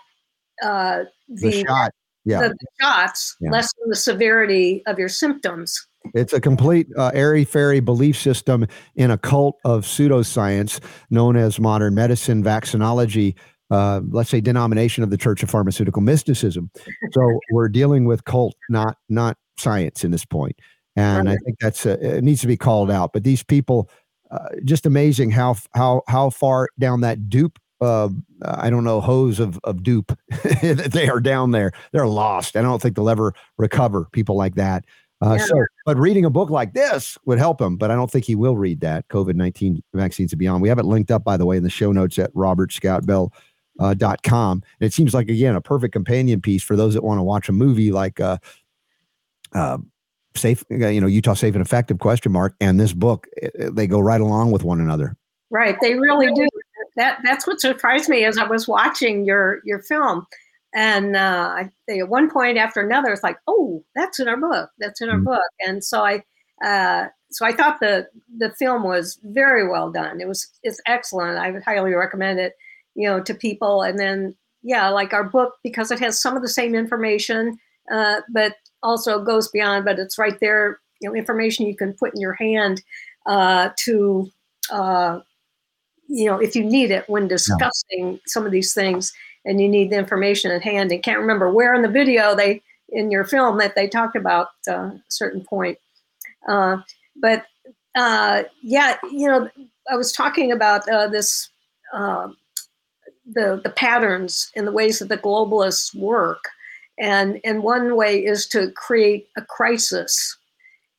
[0.61, 1.91] uh, the, the shot
[2.25, 2.41] yeah.
[2.41, 3.51] the, the shots yeah.
[3.51, 5.87] lessen the severity of your symptoms.
[6.13, 11.59] It's a complete uh, airy fairy belief system in a cult of pseudoscience known as
[11.59, 13.35] modern medicine, vaccinology,
[13.73, 16.69] uh, let's say denomination of the Church of Pharmaceutical Mysticism.
[17.11, 20.59] So we're dealing with cult, not not science in this point.
[20.95, 21.33] and right.
[21.33, 23.13] I think that's uh, it needs to be called out.
[23.13, 23.89] But these people,
[24.29, 28.09] uh, just amazing how how how far down that dupe uh,
[28.45, 30.17] I don't know, hose of, of dupe.
[30.61, 31.73] they are down there.
[31.91, 32.55] They're lost.
[32.55, 34.85] I don't think they'll ever recover people like that.
[35.19, 35.45] Uh, yeah.
[35.45, 37.75] So, but reading a book like this would help him.
[37.75, 40.61] But I don't think he will read that COVID 19 vaccines and beyond.
[40.61, 43.31] We have it linked up, by the way, in the show notes at robertscottbell.com.
[43.79, 44.61] Uh, dot com.
[44.79, 47.49] And it seems like, again, a perfect companion piece for those that want to watch
[47.49, 48.37] a movie like uh,
[49.53, 49.79] uh,
[50.35, 52.55] Safe, you know, Utah Safe and Effective question mark.
[52.61, 55.17] And this book, it, they go right along with one another.
[55.49, 55.75] Right.
[55.81, 56.47] They really do
[56.97, 60.27] that that's what surprised me as I was watching your your film.
[60.75, 64.69] And uh, I, at one point after another, it's like, oh, that's in our book.
[64.77, 65.25] That's in our mm-hmm.
[65.25, 65.51] book.
[65.59, 66.23] And so I,
[66.63, 68.07] uh, so I thought the
[68.37, 70.21] the film was very well done.
[70.21, 71.39] It was it's excellent.
[71.39, 72.53] I would highly recommend it,
[72.95, 73.81] you know, to people.
[73.81, 77.57] And then yeah, like our book because it has some of the same information,
[77.91, 79.85] uh, but also goes beyond.
[79.85, 82.81] But it's right there, you know, information you can put in your hand
[83.25, 84.31] uh, to
[84.71, 85.19] uh,
[86.07, 89.13] you know, if you need it when discussing some of these things
[89.45, 92.61] and you need the information at hand and can't remember where in the video they,
[92.89, 95.77] in your film that they talked about uh, a certain point.
[96.47, 96.77] Uh,
[97.15, 97.45] but
[97.95, 99.49] uh, yeah, you know,
[99.91, 101.49] I was talking about uh, this,
[101.93, 102.29] uh,
[103.25, 106.43] the, the patterns and the ways that the globalists work.
[106.99, 110.37] And, and one way is to create a crisis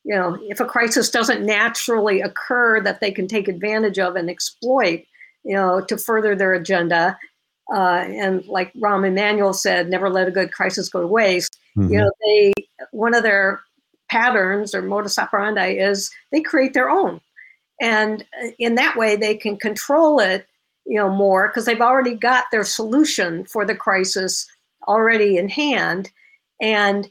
[0.05, 4.29] you know, if a crisis doesn't naturally occur that they can take advantage of and
[4.29, 5.05] exploit,
[5.45, 7.19] you know, to further their agenda.
[7.75, 11.59] Uh, and like Rahm Emanuel said, never let a good crisis go to waste.
[11.77, 11.93] Mm-hmm.
[11.93, 12.53] You know, they
[12.93, 13.63] one of their
[14.11, 17.23] patterns or modus operandi is they create their own,
[17.81, 18.25] and
[18.59, 20.47] in that way they can control it,
[20.87, 24.47] you know, more because they've already got their solution for the crisis
[24.87, 26.11] already in hand,
[26.61, 27.09] and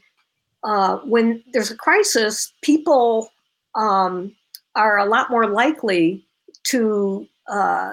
[0.62, 3.28] uh, when there's a crisis, people
[3.74, 4.34] um,
[4.74, 6.24] are a lot more likely
[6.64, 7.92] to uh,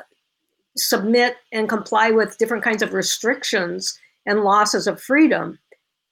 [0.78, 5.60] submit and comply with different kinds of restrictions and losses of freedom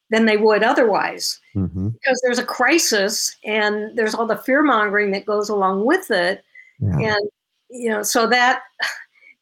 [0.09, 1.39] than they would otherwise.
[1.55, 1.89] Mm-hmm.
[1.89, 6.43] Because there's a crisis and there's all the fear mongering that goes along with it.
[6.79, 7.13] Yeah.
[7.13, 7.29] And,
[7.69, 8.63] you know, so that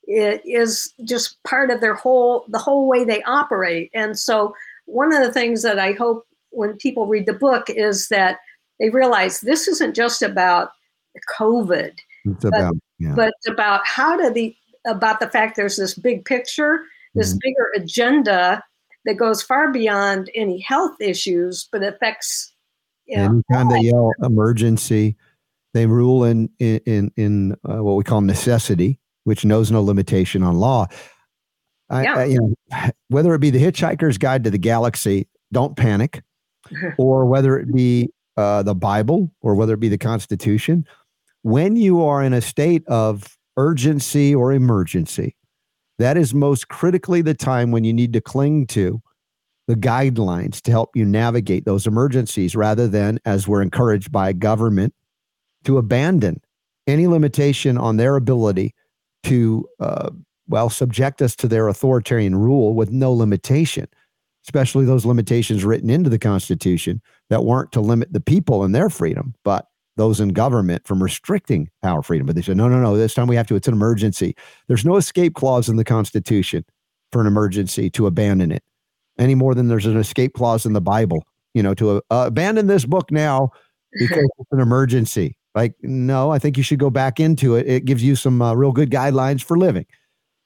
[0.08, 3.92] it is just part of their whole, the whole way they operate.
[3.94, 8.08] And so one of the things that I hope when people read the book is
[8.08, 8.40] that
[8.80, 10.70] they realize this isn't just about
[11.38, 11.92] COVID,
[12.26, 13.14] it's but, about, yeah.
[13.16, 16.82] but about how do the about the fact there's this big picture,
[17.14, 17.40] this mm-hmm.
[17.42, 18.64] bigger agenda
[19.06, 22.54] that goes far beyond any health issues, but affects.
[23.06, 25.16] You know, Anytime they yell emergency,
[25.74, 30.42] they rule in in in, in uh, what we call necessity, which knows no limitation
[30.42, 30.88] on law.
[31.90, 32.16] I, yeah.
[32.16, 36.24] I, you know, whether it be the Hitchhiker's Guide to the Galaxy, don't panic
[36.98, 40.86] or whether it be uh, the Bible or whether it be the Constitution,
[41.42, 45.36] when you are in a state of urgency or emergency,
[46.00, 49.02] that is most critically the time when you need to cling to
[49.68, 54.94] the guidelines to help you navigate those emergencies rather than, as we're encouraged by government,
[55.66, 56.40] to abandon
[56.88, 58.74] any limitation on their ability
[59.28, 60.10] to, uh,
[60.48, 63.88] well, subject us to their authoritarian rule with no limitation
[64.48, 68.90] especially those limitations written into the Constitution that weren't to limit the people and their
[68.90, 72.26] freedom, but those in government from restricting our freedom.
[72.26, 73.56] But they said, no, no, no, this time we have to.
[73.56, 74.36] It's an emergency.
[74.68, 76.64] There's no escape clause in the Constitution
[77.12, 78.64] for an emergency to abandon it
[79.20, 82.68] any more than there's an escape clause in the Bible, you know, to uh, abandon
[82.68, 83.52] this book now
[84.00, 85.36] because it's an emergency.
[85.58, 87.68] Like, no, I think you should go back into it.
[87.68, 89.88] It gives you some uh, real good guidelines for living.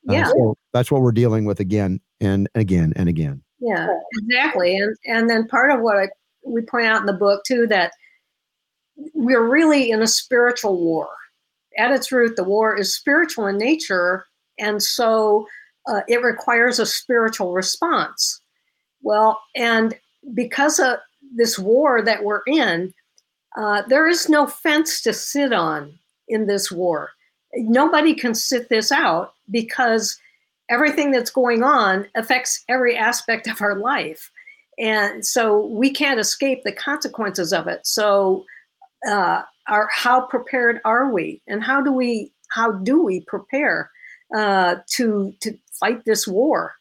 [0.10, 0.28] Uh, Yeah.
[0.28, 3.43] so that's what we're dealing with again and again and again.
[3.60, 4.78] Yeah, exactly.
[4.78, 6.08] And and then part of what I,
[6.45, 7.91] we point out in the book too that
[9.13, 11.10] we're really in a spiritual war.
[11.78, 14.26] At its root, the war is spiritual in nature,
[14.60, 15.45] and so
[15.89, 18.39] uh, it requires a spiritual response.
[19.02, 19.93] Well, and
[20.34, 21.00] because of
[21.36, 22.93] this war that we're in,
[23.58, 27.12] uh, there is no fence to sit on in this war.
[27.54, 30.18] Nobody can sit this out because
[30.70, 34.32] everything that's going on affects every aspect of our life.
[34.80, 37.86] And so we can't escape the consequences of it.
[37.86, 38.46] So,
[39.08, 43.90] uh, our, how prepared are we, and how do we how do we prepare
[44.36, 46.74] uh, to to fight this war?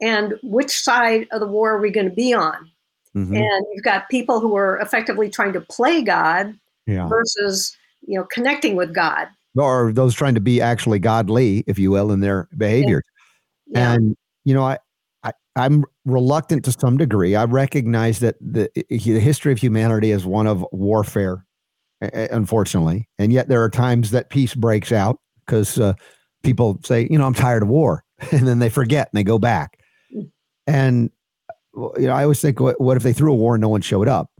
[0.00, 2.71] And which side of the war are we going to be on?
[3.16, 3.36] Mhm.
[3.36, 6.54] And you've got people who are effectively trying to play God
[6.86, 7.08] Yeah.
[7.08, 9.28] versus you know connecting with God.
[9.56, 13.02] Or those trying to be actually godly, if you will, in their behavior.
[13.66, 13.92] Yeah.
[13.92, 14.78] And you know, I,
[15.24, 17.36] I I'm reluctant to some degree.
[17.36, 21.44] I recognize that the, the history of humanity is one of warfare,
[22.00, 25.92] unfortunately, and yet there are times that peace breaks out because uh,
[26.42, 29.38] people say, you know, I'm tired of war, and then they forget and they go
[29.38, 29.78] back.
[30.16, 30.30] Mm.
[30.66, 31.10] And
[31.74, 33.80] you know, I always think, what, what if they threw a war and no one
[33.80, 34.30] showed up?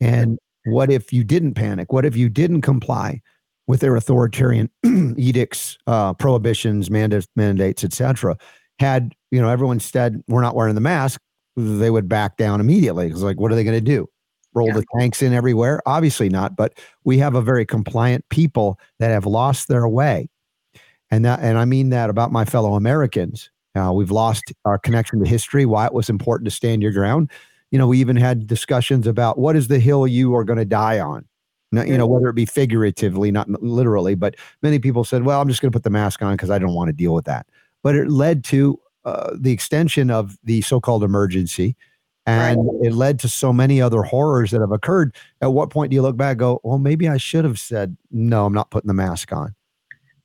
[0.00, 1.92] And what if you didn't panic?
[1.92, 3.20] What if you didn't comply
[3.66, 4.68] with their authoritarian
[5.16, 8.36] edicts, uh, prohibitions, mandates, mandates, etc.?
[8.78, 11.20] Had you know everyone said we're not wearing the mask,
[11.56, 13.08] they would back down immediately.
[13.08, 14.08] It's like, what are they going to do?
[14.54, 14.74] Roll Yeah.
[14.74, 15.80] the tanks in everywhere?
[15.86, 16.56] Obviously not.
[16.56, 16.74] But
[17.04, 20.28] we have a very compliant people that have lost their way,
[21.10, 23.50] and that, and I mean that about my fellow Americans.
[23.74, 25.64] Uh, we've lost our connection to history.
[25.64, 27.30] Why it was important to stand your ground.
[27.70, 30.64] You know, we even had discussions about what is the hill you are going to
[30.64, 31.24] die on.
[31.72, 35.48] Now, you know, whether it be figuratively, not literally, but many people said, "Well, I'm
[35.48, 37.46] just going to put the mask on because I don't want to deal with that."
[37.82, 41.74] But it led to uh, the extension of the so-called emergency,
[42.26, 45.16] and it led to so many other horrors that have occurred.
[45.40, 47.96] At what point do you look back, and go, "Well, maybe I should have said
[48.10, 48.44] no.
[48.44, 49.54] I'm not putting the mask on."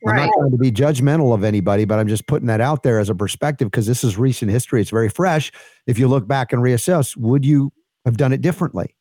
[0.09, 2.99] I'm not trying to be judgmental of anybody, but I'm just putting that out there
[2.99, 4.81] as a perspective because this is recent history.
[4.81, 5.51] It's very fresh.
[5.85, 7.71] If you look back and reassess, would you
[8.05, 8.95] have done it differently?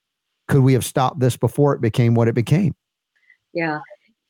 [0.48, 2.74] Could we have stopped this before it became what it became?
[3.56, 3.80] yeah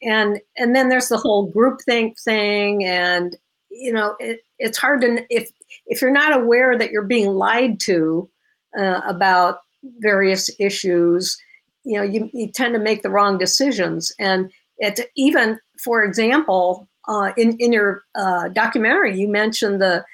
[0.03, 3.37] and and then there's the whole groupthink thing and
[3.71, 5.51] you know it, it's hard to if
[5.87, 8.31] if you're not aware that you're being lied to
[8.79, 9.59] uh, about
[9.99, 11.37] various issues
[11.85, 16.89] you know you, you tend to make the wrong decisions and it even for example
[17.09, 20.05] uh, in in your uh, documentary you mentioned the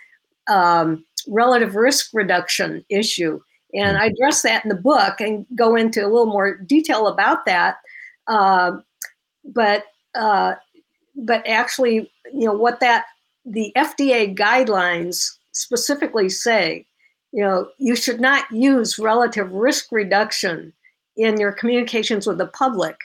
[0.48, 3.40] um, relative risk reduction issue.
[3.74, 7.46] And i address that in the book and go into a little more detail about
[7.46, 7.76] that.
[8.26, 8.84] Um,
[9.44, 10.54] but uh,
[11.16, 13.06] but actually, you know what that
[13.44, 16.86] the FDA guidelines specifically say.
[17.32, 20.72] You know, you should not use relative risk reduction
[21.16, 22.96] in your communications with the public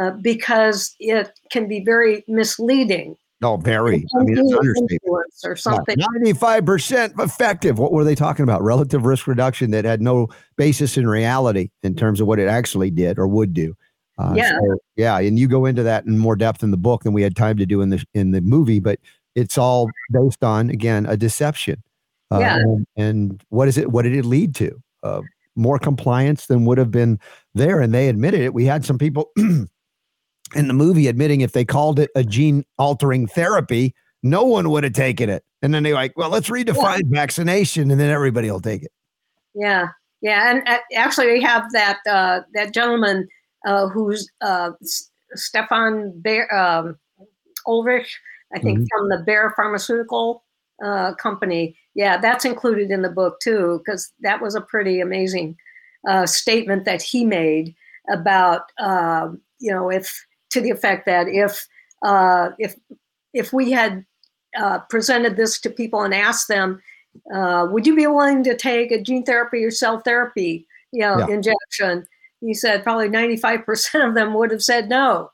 [0.00, 3.16] uh, because it can be very misleading.
[3.44, 4.06] Oh, very.
[4.18, 5.00] I mean, it's understatement.
[5.44, 5.96] or something.
[6.14, 7.78] Ninety-five percent effective.
[7.78, 8.62] What were they talking about?
[8.62, 12.90] Relative risk reduction that had no basis in reality in terms of what it actually
[12.90, 13.74] did or would do.
[14.18, 14.50] Uh, Yeah.
[14.50, 17.22] so, yeah, and you go into that in more depth in the book than we
[17.22, 19.00] had time to do in the in the movie, but
[19.34, 21.82] it's all based on again a deception.
[22.30, 22.56] Uh, Yeah.
[22.58, 23.90] And, and what is it?
[23.90, 24.80] What did it lead to?
[25.02, 25.22] Uh,
[25.56, 27.18] more compliance than would have been
[27.54, 28.54] there, and they admitted it.
[28.54, 29.32] We had some people
[30.54, 34.84] in the movie admitting if they called it a gene altering therapy, no one would
[34.84, 35.44] have taken it.
[35.62, 38.92] And then they're like, well, let's redefine vaccination and then everybody will take it.
[39.54, 39.88] Yeah,
[40.22, 43.28] yeah, and uh, actually, we have that uh, that gentleman
[43.66, 46.96] uh, who's uh, S- Stefan Bayer, um,
[47.66, 48.18] Ulrich,
[48.54, 48.86] I think, Mhm.
[48.90, 50.44] from the Bayer Pharmaceutical
[50.84, 51.76] uh, Company.
[51.94, 55.56] Yeah, that's included in the book too, because that was a pretty amazing
[56.08, 57.74] uh, statement that he made
[58.10, 60.18] about um, you know if
[60.52, 61.66] to the effect that if
[62.04, 62.74] uh, if
[63.34, 64.04] if we had
[64.58, 66.80] uh, presented this to people and asked them
[67.34, 71.18] uh, would you be willing to take a gene therapy or cell therapy you know
[71.18, 71.28] Yeah.
[71.28, 72.06] injection
[72.40, 75.30] he said probably 95% of them would have said no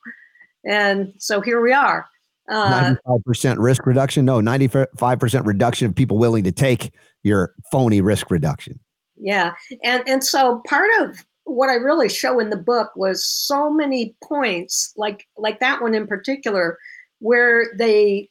[0.65, 2.07] and so here we are
[2.51, 4.25] uh, 95% risk reduction.
[4.25, 6.93] No, 95% reduction of people willing to take
[7.23, 8.81] your phony risk reduction.
[9.21, 9.53] yeah
[9.85, 14.15] and and so part of what i really show in the book was so many
[14.23, 16.79] points like like that one in particular
[17.21, 18.29] where they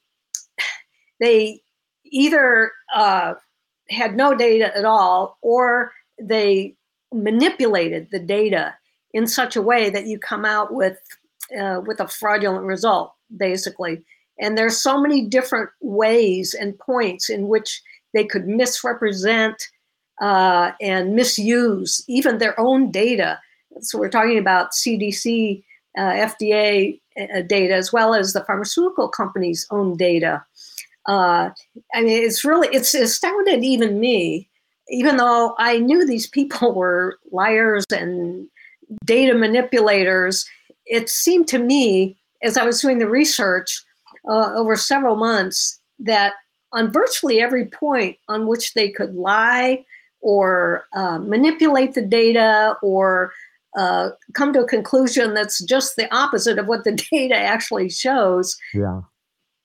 [1.19, 1.61] they
[2.05, 3.33] either uh,
[3.89, 5.91] had no data at all or
[6.21, 6.75] they
[7.13, 8.75] manipulated the data
[9.13, 10.97] in such a way that you come out with
[11.59, 14.03] uh, with a fraudulent result, basically.
[14.39, 17.81] And there's so many different ways and points in which
[18.13, 19.69] they could misrepresent
[20.21, 23.39] uh, and misuse even their own data.
[23.81, 25.63] So we're talking about CDC,
[25.97, 30.43] uh, FDA uh, data, as well as the pharmaceutical companies' own data.
[31.07, 31.51] Uh,
[31.93, 34.49] I mean, it's really it's astounded even me,
[34.89, 38.47] even though I knew these people were liars and
[39.05, 40.45] data manipulators
[40.87, 43.83] it seemed to me, as I was doing the research
[44.29, 46.33] uh, over several months, that
[46.73, 49.83] on virtually every point on which they could lie
[50.21, 53.31] or uh, manipulate the data or
[53.77, 58.57] uh, come to a conclusion that's just the opposite of what the data actually shows.
[58.73, 59.01] Yeah.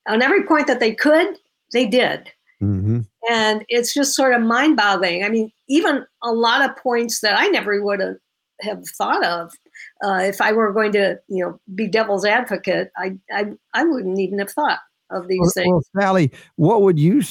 [0.09, 1.37] On every point that they could,
[1.73, 2.31] they did.
[2.63, 3.01] Mm-hmm.
[3.31, 5.25] And it's just sort of mind boggling.
[5.25, 8.17] I mean, even a lot of points that I never would have,
[8.61, 9.53] have thought of
[10.05, 14.19] uh, if I were going to, you know, be devil's advocate, I, I, I wouldn't
[14.19, 14.79] even have thought
[15.11, 15.85] of these well, things.
[15.95, 17.23] Well, Sally, what would you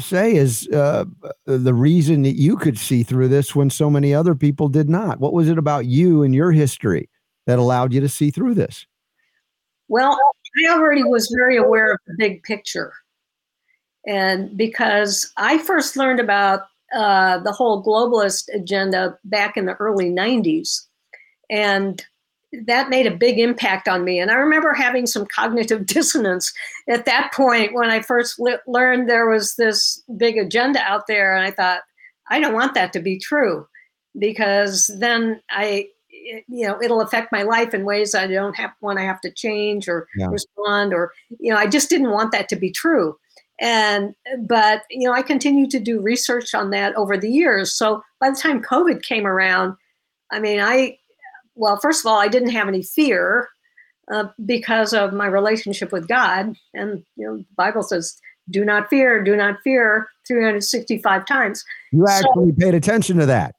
[0.00, 1.04] say is uh,
[1.44, 5.20] the reason that you could see through this when so many other people did not?
[5.20, 7.08] What was it about you and your history
[7.46, 8.86] that allowed you to see through this?
[9.88, 10.18] Well,
[10.64, 12.92] I already was very aware of the big picture.
[14.06, 16.62] And because I first learned about
[16.94, 20.80] uh, the whole globalist agenda back in the early 90s,
[21.50, 22.04] and
[22.66, 24.18] that made a big impact on me.
[24.18, 26.52] And I remember having some cognitive dissonance
[26.88, 31.34] at that point when I first le- learned there was this big agenda out there.
[31.34, 31.82] And I thought,
[32.30, 33.66] I don't want that to be true
[34.18, 38.98] because then I, you know, it'll affect my life in ways I don't have want
[38.98, 40.26] to have to change or yeah.
[40.26, 43.16] respond or, you know, I just didn't want that to be true.
[43.60, 44.14] And,
[44.46, 47.74] but, you know, I continued to do research on that over the years.
[47.74, 49.74] So by the time COVID came around,
[50.30, 50.98] I mean, I,
[51.58, 53.48] well, first of all, I didn't have any fear
[54.12, 56.54] uh, because of my relationship with God.
[56.72, 58.16] And you know, the Bible says,
[58.48, 61.64] "Do not fear, do not fear," 365 times.
[61.92, 63.54] You actually so, paid attention to that.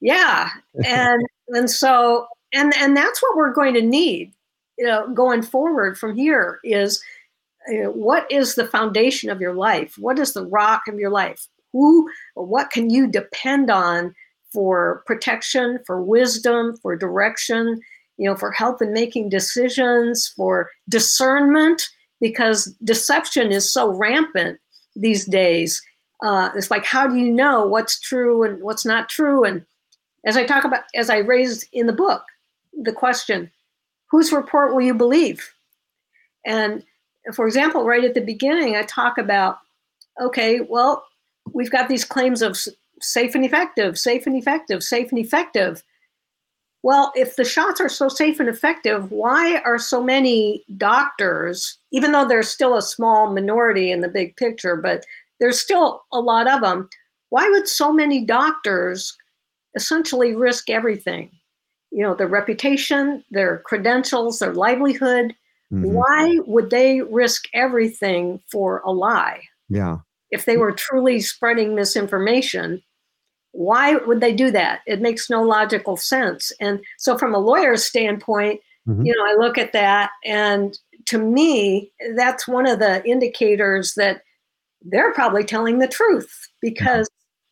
[0.00, 0.50] Yeah,
[0.84, 4.32] and and so and and that's what we're going to need,
[4.76, 7.02] you know, going forward from here is.
[7.68, 9.96] You know, what is the foundation of your life?
[9.98, 11.48] What is the rock of your life?
[11.72, 14.14] Who or what can you depend on
[14.52, 17.80] for protection, for wisdom, for direction,
[18.16, 21.88] you know, for help in making decisions, for discernment,
[22.20, 24.58] because deception is so rampant
[24.94, 25.82] these days.
[26.22, 29.44] Uh, it's like, how do you know what's true and what's not true?
[29.44, 29.64] And
[30.24, 32.22] as I talk about, as I raised in the book,
[32.82, 33.50] the question,
[34.10, 35.52] whose report will you believe?
[36.46, 36.82] And
[37.34, 39.58] for example, right at the beginning, I talk about,
[40.20, 41.04] okay, well,
[41.52, 42.56] we've got these claims of
[43.00, 45.82] safe and effective, safe and effective, safe and effective.
[46.82, 52.12] Well, if the shots are so safe and effective, why are so many doctors, even
[52.12, 55.04] though there's still a small minority in the big picture, but
[55.40, 56.88] there's still a lot of them,
[57.30, 59.16] why would so many doctors
[59.74, 61.30] essentially risk everything?
[61.90, 65.34] You know, their reputation, their credentials, their livelihood.
[65.72, 65.92] Mm-hmm.
[65.92, 69.42] Why would they risk everything for a lie?
[69.68, 69.98] Yeah.
[70.30, 72.82] If they were truly spreading misinformation,
[73.56, 74.80] why would they do that?
[74.86, 76.52] It makes no logical sense.
[76.60, 79.04] And so, from a lawyer's standpoint, mm-hmm.
[79.04, 84.22] you know, I look at that, and to me, that's one of the indicators that
[84.82, 87.08] they're probably telling the truth because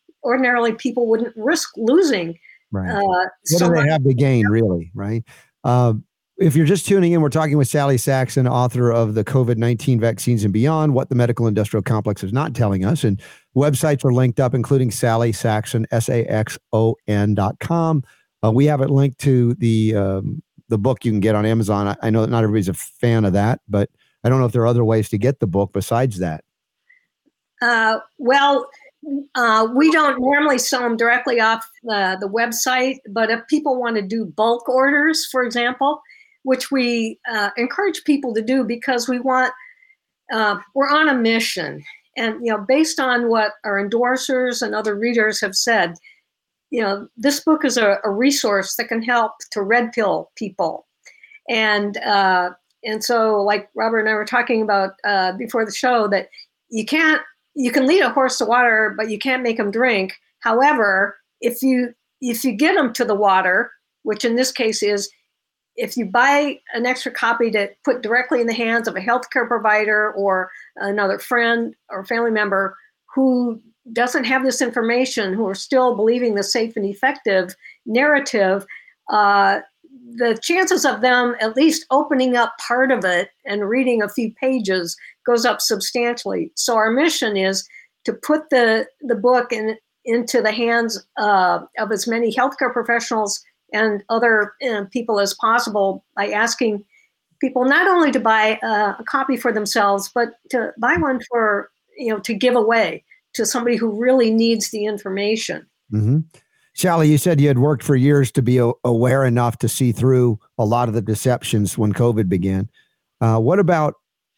[0.07, 0.13] yeah.
[0.23, 2.37] ordinarily people wouldn't risk losing.
[2.71, 2.89] Right.
[2.89, 4.91] Uh, what so do they have to gain, really?
[4.93, 5.23] Right.
[5.63, 5.93] Uh,
[6.37, 9.99] if you're just tuning in, we're talking with Sally Saxon, author of the COVID 19
[9.99, 13.03] Vaccines and Beyond What the Medical Industrial Complex is Not Telling Us.
[13.03, 13.21] And
[13.55, 18.03] websites are linked up, including Sally Saxon, S A X O N dot com.
[18.43, 21.87] Uh, we have it linked to the um, the book you can get on Amazon.
[21.87, 23.89] I, I know that not everybody's a fan of that, but
[24.23, 26.43] I don't know if there are other ways to get the book besides that.
[27.61, 28.67] Uh, well,
[29.35, 33.95] uh, we don't normally sell them directly off the, the website, but if people want
[33.95, 36.01] to do bulk orders, for example,
[36.45, 39.51] which we uh, encourage people to do because we want
[40.31, 41.83] uh, we're on a mission.
[42.15, 45.95] And you know based on what our endorsers and other readers have said
[46.69, 50.87] you know this book is a, a resource that can help to red pill people.
[51.49, 52.51] And uh,
[52.83, 56.29] and so like robert and i were talking about uh, before the show that
[56.69, 57.21] you can't
[57.55, 60.13] you can lead a horse to water but you can't make them drink.
[60.41, 63.71] However if you if you get them to the water
[64.03, 65.09] which in this case is
[65.75, 69.47] if you buy an extra copy to put directly in the hands of a healthcare
[69.47, 72.77] provider or another friend or family member
[73.13, 73.61] who
[73.93, 77.55] doesn't have this information, who are still believing the safe and effective
[77.85, 78.65] narrative,
[79.11, 79.59] uh,
[80.15, 84.33] the chances of them at least opening up part of it and reading a few
[84.33, 84.95] pages
[85.25, 86.51] goes up substantially.
[86.55, 87.67] So our mission is
[88.05, 93.43] to put the the book in into the hands uh, of as many healthcare professionals
[93.75, 96.83] and other uh, people as possible by asking
[97.41, 101.69] people not only to buy uh, a copy for themselves, but to buy one for
[101.97, 103.03] you know to give away
[103.33, 105.65] to somebody who really needs the information.
[105.91, 106.19] Mm-hmm.
[106.73, 110.39] Sally, you said you had worked for years to be aware enough to see through
[110.57, 112.69] a lot of the deceptions when COVID began.
[113.21, 113.93] Uh, what about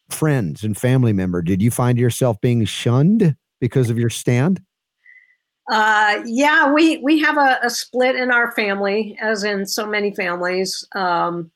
[0.09, 1.41] friends and family member?
[1.41, 4.61] Did you find yourself being shunned because of your stand?
[5.69, 10.13] Uh, yeah, we we have a, a, split in our family, as in so many
[10.13, 10.87] families.
[10.95, 11.51] Um,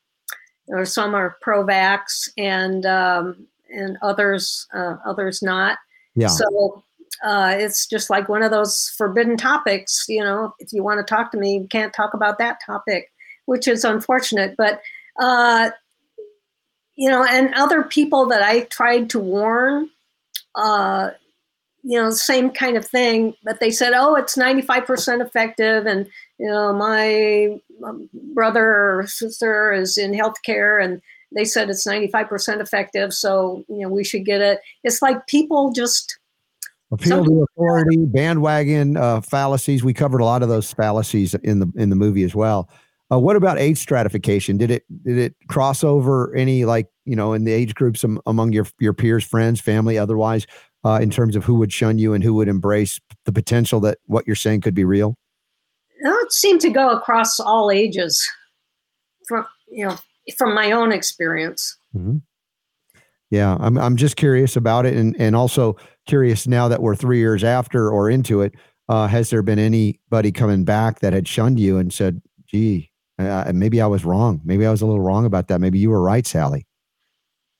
[0.68, 5.78] or some are pro-vax, and um, and others uh, others not.
[6.14, 6.28] Yeah.
[6.28, 6.84] So
[7.24, 10.06] uh, it's just like one of those forbidden topics.
[10.08, 13.10] You know, if you want to talk to me, you can't talk about that topic,
[13.46, 14.56] which is unfortunate.
[14.56, 14.82] But
[15.18, 15.70] uh,
[16.96, 19.90] you know, and other people that I tried to warn,
[20.54, 21.10] uh,
[21.82, 23.34] you know, same kind of thing.
[23.42, 26.06] But they said, "Oh, it's ninety five percent effective," and
[26.38, 27.58] you know, my
[28.34, 31.00] brother or sister is in healthcare, and
[31.34, 34.60] they said it's ninety five percent effective, so you know, we should get it.
[34.84, 36.18] It's like people just
[36.92, 39.82] appeal to authority, bandwagon uh, fallacies.
[39.82, 42.70] We covered a lot of those fallacies in the in the movie as well.
[43.12, 44.56] Uh, what about age stratification?
[44.56, 48.20] Did it did it cross over any like you know in the age groups am,
[48.26, 50.46] among your your peers, friends, family, otherwise,
[50.84, 53.98] uh, in terms of who would shun you and who would embrace the potential that
[54.06, 55.16] what you're saying could be real?
[56.04, 58.28] It seemed to go across all ages,
[59.28, 59.96] from you know
[60.36, 61.76] from my own experience.
[61.94, 62.18] Mm-hmm.
[63.30, 65.76] Yeah, I'm I'm just curious about it, and and also
[66.06, 68.54] curious now that we're three years after or into it.
[68.88, 73.50] Uh, has there been anybody coming back that had shunned you and said, "Gee, uh,
[73.54, 74.40] maybe I was wrong.
[74.44, 75.60] Maybe I was a little wrong about that.
[75.60, 76.66] Maybe you were right, Sally."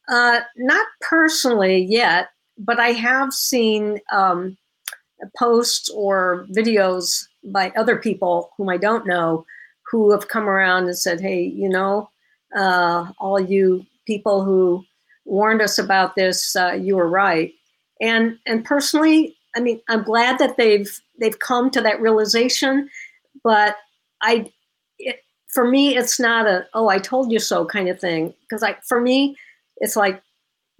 [0.08, 4.56] Uh, not personally yet, but I have seen um,
[5.36, 9.44] posts or videos by other people whom I don't know
[9.90, 12.10] who have come around and said, "Hey, you know,
[12.56, 14.84] uh, all you people who
[15.24, 17.52] warned us about this, uh, you were right."
[18.00, 20.90] And and personally, I mean, I'm glad that they've
[21.20, 22.88] they've come to that realization,
[23.44, 23.76] but
[24.22, 24.50] I,
[24.98, 28.34] it, for me, it's not a "oh, I told you so" kind of thing.
[28.42, 29.36] Because like for me,
[29.78, 30.22] it's like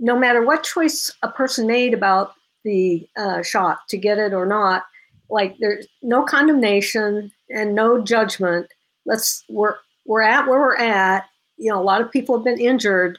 [0.02, 2.34] no matter what choice a person made about
[2.64, 4.82] the uh, shot to get it or not,
[5.30, 8.66] like there's no condemnation and no judgment.
[9.06, 11.26] Let's we're we're at where we're at.
[11.56, 13.18] You know, a lot of people have been injured.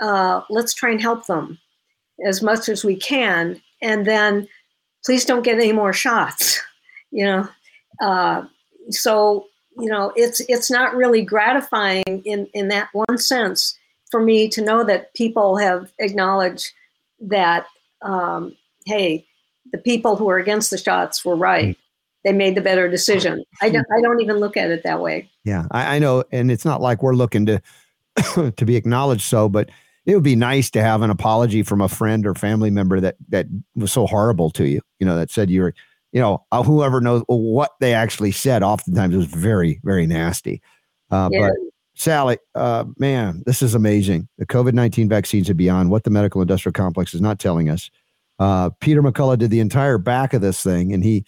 [0.00, 1.58] Uh, let's try and help them
[2.26, 4.46] as much as we can, and then
[5.06, 6.60] please don't get any more shots.
[7.12, 7.48] You know,
[8.00, 8.44] uh,
[8.90, 9.46] so
[9.76, 13.76] you know it's it's not really gratifying in in that one sense
[14.10, 16.72] for me to know that people have acknowledged
[17.20, 17.66] that
[18.02, 18.56] um,
[18.86, 19.26] hey,
[19.72, 21.76] the people who are against the shots were right.
[22.24, 23.44] They made the better decision.
[23.62, 25.30] I don't, I don't even look at it that way.
[25.44, 27.62] Yeah, I, I know, and it's not like we're looking to
[28.56, 29.70] to be acknowledged so, but
[30.06, 33.16] it would be nice to have an apology from a friend or family member that
[33.28, 34.80] that was so horrible to you.
[34.98, 35.74] You know, that said you were,
[36.12, 38.62] you know, uh, whoever knows what they actually said.
[38.62, 40.60] Oftentimes, it was very, very nasty.
[41.10, 41.48] Uh, yeah.
[41.48, 44.28] But Sally, uh, man, this is amazing.
[44.38, 47.90] The COVID nineteen vaccines are beyond what the medical industrial complex is not telling us.
[48.38, 51.24] Uh, Peter McCullough did the entire back of this thing, and he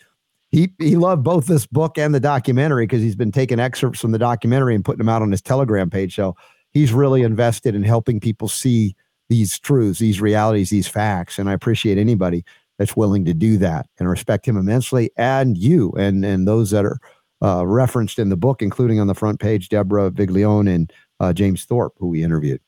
[0.50, 4.12] he he loved both this book and the documentary because he's been taking excerpts from
[4.12, 6.14] the documentary and putting them out on his Telegram page.
[6.14, 6.36] So
[6.72, 8.96] he's really invested in helping people see
[9.28, 11.38] these truths, these realities, these facts.
[11.38, 12.44] And I appreciate anybody
[12.78, 16.84] that's willing to do that and respect him immensely and you and, and those that
[16.84, 16.98] are
[17.42, 21.64] uh, referenced in the book, including on the front page, Deborah Viglione and uh, James
[21.64, 22.60] Thorp, who we interviewed.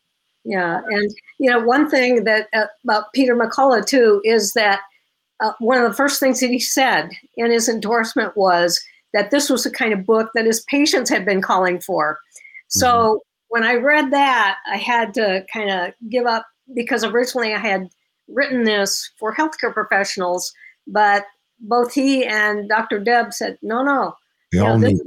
[0.44, 0.80] Yeah.
[0.90, 4.80] And, you know, one thing that uh, about Peter McCullough, too, is that
[5.40, 8.82] uh, one of the first things that he said in his endorsement was
[9.14, 12.18] that this was the kind of book that his patients had been calling for.
[12.68, 13.18] So mm-hmm
[13.54, 16.44] when I read that, I had to kind of give up
[16.74, 17.88] because originally I had
[18.26, 20.52] written this for healthcare professionals,
[20.88, 21.24] but
[21.60, 22.98] both he and Dr.
[22.98, 24.16] Deb said, no, no,
[24.54, 25.00] you know, this,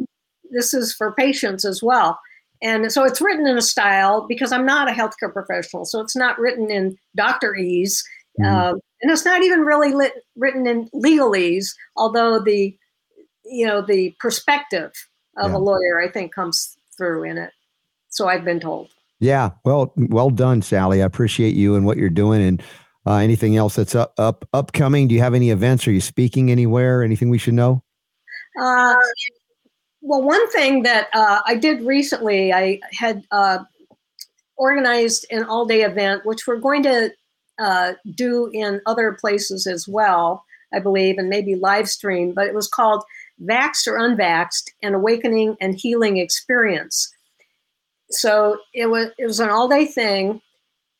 [0.52, 2.20] this is for patients as well.
[2.62, 5.86] And so it's written in a style because I'm not a healthcare professional.
[5.86, 8.02] So it's not written in doctorese.
[8.40, 8.46] Mm-hmm.
[8.46, 12.76] Uh, and it's not even really lit, written in legalese, although the,
[13.46, 14.92] you know, the perspective
[15.38, 15.58] of yeah.
[15.58, 17.52] a lawyer, I think, comes through in it.
[18.10, 18.90] So I've been told.
[19.20, 19.52] Yeah.
[19.64, 21.04] Well, well done, Sally.
[21.04, 22.42] I appreciate you and what you're doing.
[22.42, 22.64] And
[23.06, 25.08] uh, anything else that's up, up upcoming?
[25.08, 25.88] Do you have any events?
[25.88, 27.04] Are you speaking anywhere?
[27.04, 27.84] Anything we should know?
[28.60, 28.96] Uh,
[30.02, 33.60] well, one thing that uh, I did recently, I had uh,
[34.58, 37.12] organized an all day event, which we're going to
[37.60, 40.44] uh, do in other places as well,
[40.74, 43.04] I believe, and maybe live stream, but it was called
[43.42, 47.14] Vaxxed or Unvaxxed An Awakening and Healing Experience.
[48.10, 50.42] So it was, it was an all day thing.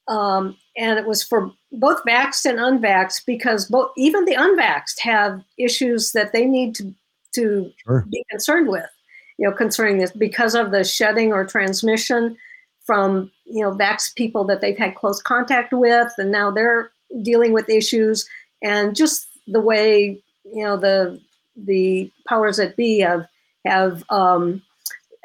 [0.08, 5.44] Um, and it was for both vaxxed and unvaxxed because both even the unvaxxed have
[5.58, 6.94] issues that they need to
[7.38, 8.06] to sure.
[8.10, 8.90] be concerned with
[9.38, 12.36] you know concerning this because of the shedding or transmission
[12.84, 17.54] from you know vax people that they've had close contact with and now they're dealing
[17.54, 18.28] with issues
[18.64, 21.20] and just the way you know the
[21.56, 23.28] the powers that be have
[23.66, 24.62] have um,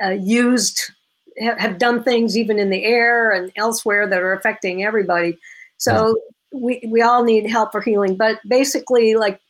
[0.04, 0.90] uh, used
[1.38, 5.38] have, have done things even in the air and elsewhere that are affecting everybody
[5.78, 6.16] so
[6.52, 6.60] yeah.
[6.60, 9.40] we we all need help for healing but basically like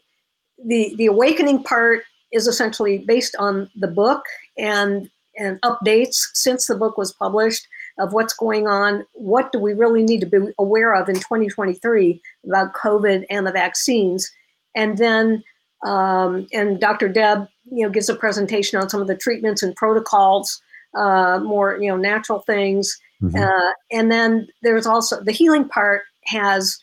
[0.65, 4.25] the the awakening part is essentially based on the book
[4.59, 7.67] and and updates since the book was published
[7.99, 9.05] of what's going on.
[9.15, 13.53] What do we really need to be aware of in 2023 about COVID and the
[13.53, 14.31] vaccines?
[14.75, 15.43] And then,
[15.87, 17.09] um, and Dr.
[17.09, 20.61] Deb, you know, gives a presentation on some of the treatments and protocols,
[20.95, 22.99] uh, more you know, natural things.
[23.23, 23.43] Mm-hmm.
[23.43, 26.79] Uh, and then there's also the healing part has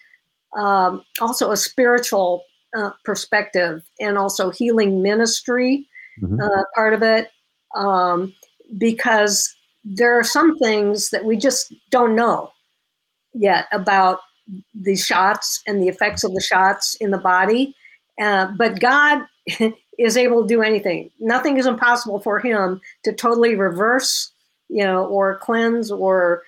[0.57, 2.43] um, also a spiritual
[2.75, 5.87] uh, perspective and also healing ministry
[6.21, 6.39] mm-hmm.
[6.39, 7.29] uh, part of it
[7.75, 8.33] um,
[8.77, 12.51] because there are some things that we just don't know
[13.33, 14.19] yet about
[14.73, 17.75] the shots and the effects of the shots in the body.
[18.21, 19.25] Uh, but God
[19.99, 21.09] is able to do anything.
[21.19, 24.31] Nothing is impossible for Him to totally reverse,
[24.67, 26.43] you know, or cleanse or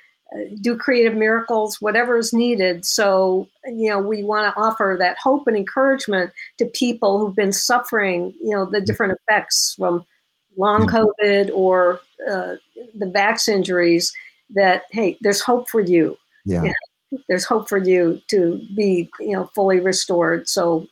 [0.61, 2.86] do creative miracles, whatever is needed.
[2.86, 7.51] So, you know, we want to offer that hope and encouragement to people who've been
[7.51, 10.05] suffering, you know, the different effects from
[10.57, 12.55] long COVID or uh,
[12.95, 14.13] the vax injuries.
[14.53, 16.17] That hey, there's hope for you.
[16.45, 16.63] Yeah.
[16.63, 17.19] yeah.
[17.27, 20.47] There's hope for you to be, you know, fully restored.
[20.47, 20.88] So,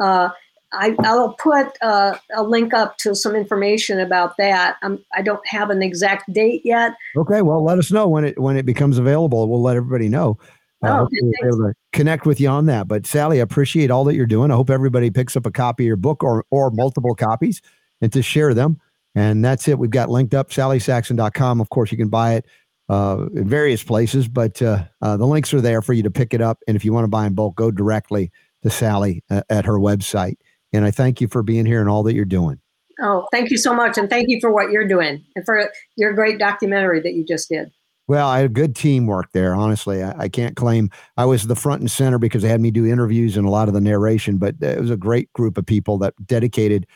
[0.00, 0.30] uh,
[0.74, 4.76] I, will put uh, a link up to some information about that.
[4.82, 6.94] I'm, I don't have an exact date yet.
[7.16, 9.48] Okay, well, let us know when it when it becomes available.
[9.48, 10.38] We'll let everybody know.
[10.82, 12.88] Uh, oh, we'll able to connect with you on that.
[12.88, 14.50] But Sally, I appreciate all that you're doing.
[14.50, 17.62] I hope everybody picks up a copy of your book or or multiple copies
[18.00, 18.80] and to share them.
[19.14, 19.78] And that's it.
[19.78, 21.60] We've got linked up sallysaxon.com.
[21.60, 22.46] Of course, you can buy it
[22.88, 26.34] uh, in various places, but uh, uh, the links are there for you to pick
[26.34, 26.58] it up.
[26.66, 28.30] And if you want to buy in bulk, go directly
[28.62, 30.36] to Sally uh, at her website.
[30.74, 32.58] And I thank you for being here and all that you're doing.
[33.00, 33.98] Oh, thank you so much.
[33.98, 37.48] And thank you for what you're doing and for your great documentary that you just
[37.48, 37.72] did.
[38.06, 39.54] Well, I had good teamwork there.
[39.54, 42.70] Honestly, I, I, can't claim I was the front and center because they had me
[42.70, 45.64] do interviews and a lot of the narration, but it was a great group of
[45.64, 46.86] people that dedicated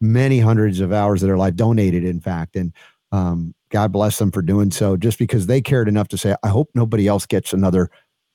[0.00, 2.54] many hundreds of hours of their life, donated, in fact.
[2.54, 2.74] And
[3.12, 6.48] um, God bless them for doing so just because they cared enough to say, I
[6.48, 7.88] hope nobody else gets another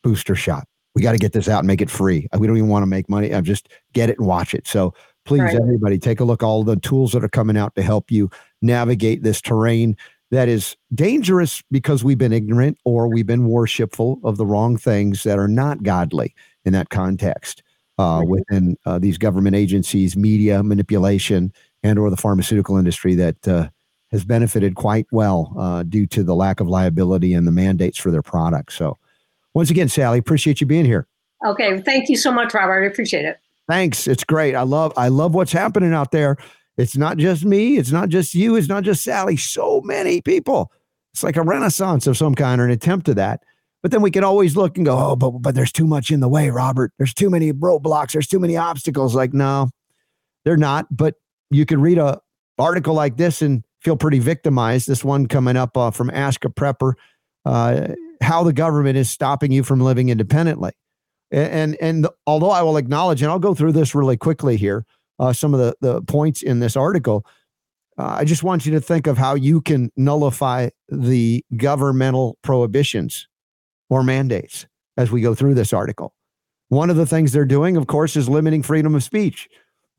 [0.03, 2.27] booster shot we got to get this out and make it free.
[2.37, 3.33] We don't even want to make money.
[3.33, 4.67] I'm just get it and watch it.
[4.67, 4.93] So
[5.25, 5.55] please, right.
[5.55, 8.29] everybody, take a look all the tools that are coming out to help you
[8.61, 9.97] navigate this terrain
[10.31, 15.23] that is dangerous because we've been ignorant or we've been worshipful of the wrong things
[15.23, 16.33] that are not godly
[16.65, 17.61] in that context
[17.99, 18.27] uh, right.
[18.27, 23.69] within uh, these government agencies, media manipulation, and or the pharmaceutical industry that uh,
[24.11, 28.09] has benefited quite well uh, due to the lack of liability and the mandates for
[28.09, 28.75] their products.
[28.75, 28.97] So
[29.53, 31.07] once again, Sally, appreciate you being here.
[31.45, 32.83] Okay, thank you so much, Robert.
[32.83, 33.37] I appreciate it.
[33.67, 34.07] Thanks.
[34.07, 34.55] It's great.
[34.55, 36.37] I love I love what's happening out there.
[36.77, 39.37] It's not just me, it's not just you, it's not just Sally.
[39.37, 40.71] So many people.
[41.13, 43.43] It's like a renaissance of some kind or an attempt to that.
[43.83, 46.19] But then we can always look and go, oh, but but there's too much in
[46.19, 46.93] the way, Robert.
[46.97, 48.13] There's too many roadblocks.
[48.13, 49.13] There's too many obstacles.
[49.13, 49.69] Like, no,
[50.45, 50.87] they're not.
[50.89, 51.15] But
[51.51, 52.19] you could read a
[52.57, 54.87] article like this and feel pretty victimized.
[54.87, 56.93] This one coming up uh, from Ask a Prepper.
[57.45, 57.89] Uh,
[58.23, 60.71] how the government is stopping you from living independently.
[61.31, 64.85] And and although I will acknowledge, and I'll go through this really quickly here,
[65.19, 67.25] uh, some of the the points in this article.
[67.95, 73.27] Uh, I just want you to think of how you can nullify the governmental prohibitions
[73.89, 74.65] or mandates
[74.97, 76.15] as we go through this article.
[76.69, 79.47] One of the things they're doing, of course, is limiting freedom of speech.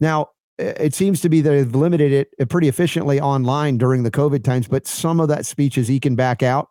[0.01, 4.45] Now, it seems to be that they've limited it pretty efficiently online during the COVID
[4.45, 6.71] times, but some of that speech is eking back out.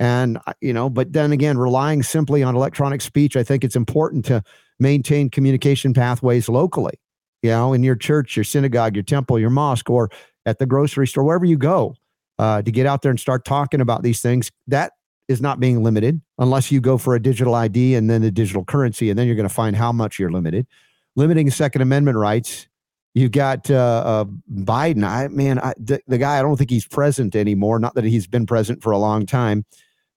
[0.00, 3.76] And, uh, you know, but then again, relying simply on electronic speech, I think it's
[3.76, 4.42] important to
[4.78, 6.98] maintain communication pathways locally,
[7.42, 10.10] you know, in your church, your synagogue, your temple, your mosque, or
[10.46, 11.94] at the grocery store, wherever you go,
[12.38, 14.50] uh, to get out there and start talking about these things.
[14.66, 14.92] That
[15.28, 18.64] is not being limited unless you go for a digital ID and then a digital
[18.64, 19.10] currency.
[19.10, 20.66] And then you're going to find how much you're limited.
[21.14, 22.66] Limiting Second Amendment rights
[23.14, 25.04] You've got uh, uh, Biden.
[25.04, 26.38] I man, I, the, the guy.
[26.38, 27.80] I don't think he's present anymore.
[27.80, 29.64] Not that he's been present for a long time,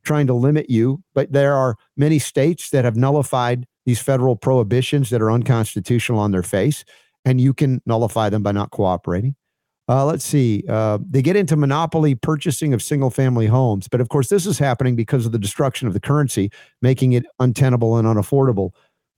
[0.03, 1.03] trying to limit you.
[1.13, 6.31] But there are many states that have nullified these federal prohibitions that are unconstitutional on
[6.31, 6.85] their face,
[7.25, 9.35] and you can nullify them by not cooperating.
[9.89, 10.63] Uh, let's see.
[10.69, 13.87] Uh, they get into monopoly purchasing of single family homes.
[13.89, 16.51] But of course, this is happening because of the destruction of the currency,
[16.81, 18.71] making it untenable and unaffordable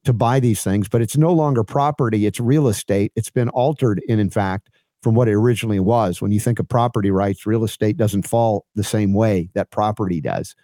[0.06, 0.90] to buy these things.
[0.90, 3.12] But it's no longer property, it's real estate.
[3.16, 4.70] It's been altered, in, in fact,
[5.04, 6.20] from what it originally was.
[6.20, 10.20] When you think of property rights, real estate doesn't fall the same way that property
[10.20, 10.56] does.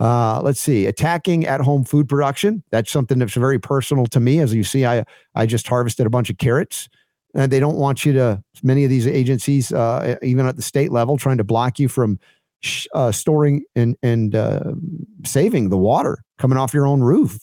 [0.00, 2.62] Uh, let's see, attacking at home food production.
[2.70, 4.40] That's something that's very personal to me.
[4.40, 6.88] As you see, I, I just harvested a bunch of carrots
[7.34, 10.92] and they don't want you to many of these agencies uh, even at the state
[10.92, 12.18] level trying to block you from
[12.60, 14.72] sh- uh, storing and and uh,
[15.24, 17.38] saving the water coming off your own roof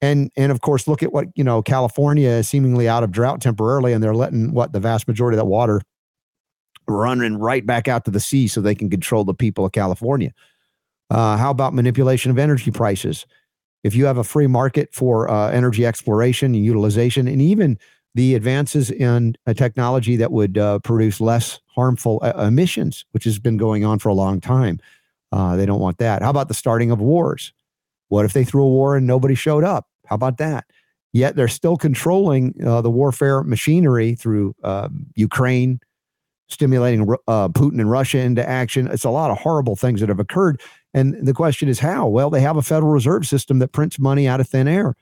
[0.00, 3.40] and and of course look at what you know california is seemingly out of drought
[3.40, 5.80] temporarily and they're letting what the vast majority of that water
[6.88, 10.32] running right back out to the sea so they can control the people of california
[11.10, 13.26] uh, how about manipulation of energy prices
[13.84, 17.78] if you have a free market for uh, energy exploration and utilization and even
[18.16, 23.38] the advances in a technology that would uh, produce less harmful uh, emissions, which has
[23.38, 24.80] been going on for a long time.
[25.32, 26.22] Uh, they don't want that.
[26.22, 27.52] How about the starting of wars?
[28.08, 29.86] What if they threw a war and nobody showed up?
[30.06, 30.64] How about that?
[31.12, 35.78] Yet they're still controlling uh, the warfare machinery through um, Ukraine,
[36.48, 38.88] stimulating uh, Putin and Russia into action.
[38.88, 40.60] It's a lot of horrible things that have occurred.
[40.94, 42.06] And the question is how?
[42.06, 44.94] Well, they have a Federal Reserve System that prints money out of thin air.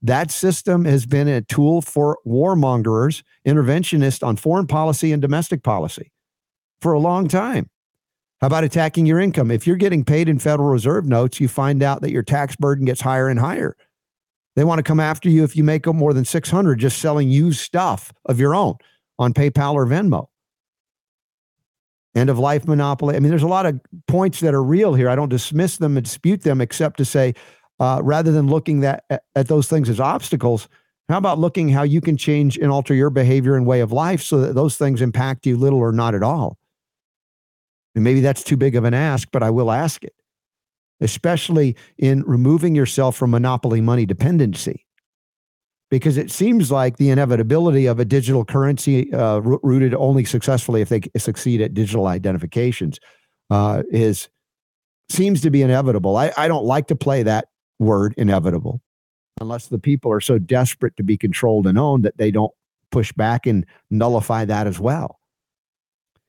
[0.00, 6.10] That system has been a tool for warmongers, interventionists on foreign policy and domestic policy
[6.80, 7.70] for a long time.
[8.40, 9.52] How about attacking your income?
[9.52, 12.84] If you're getting paid in Federal Reserve notes, you find out that your tax burden
[12.84, 13.76] gets higher and higher.
[14.56, 17.60] They want to come after you if you make more than 600 just selling used
[17.60, 18.74] stuff of your own
[19.18, 20.26] on PayPal or Venmo.
[22.14, 23.16] End of life monopoly.
[23.16, 25.08] I mean, there's a lot of points that are real here.
[25.08, 27.34] I don't dismiss them and dispute them, except to say
[27.80, 29.04] uh, rather than looking that,
[29.34, 30.68] at, those things as obstacles,
[31.08, 34.22] how about looking how you can change and alter your behavior and way of life
[34.22, 36.58] so that those things impact you little or not at all?
[37.94, 40.14] And maybe that's too big of an ask, but I will ask it,
[41.00, 44.81] especially in removing yourself from monopoly money dependency.
[45.92, 50.88] Because it seems like the inevitability of a digital currency uh, rooted only successfully if
[50.88, 52.98] they succeed at digital identifications
[53.50, 54.30] uh, is
[55.10, 56.16] seems to be inevitable.
[56.16, 58.80] I, I don't like to play that word inevitable
[59.38, 62.52] unless the people are so desperate to be controlled and owned that they don't
[62.90, 65.18] push back and nullify that as well.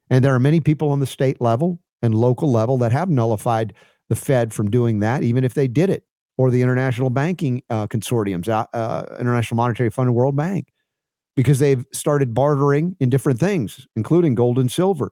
[0.09, 3.73] And there are many people on the state level and local level that have nullified
[4.09, 6.03] the Fed from doing that, even if they did it,
[6.37, 10.71] or the international banking uh, consortiums, uh, uh, International Monetary Fund and World Bank,
[11.35, 15.11] because they've started bartering in different things, including gold and silver.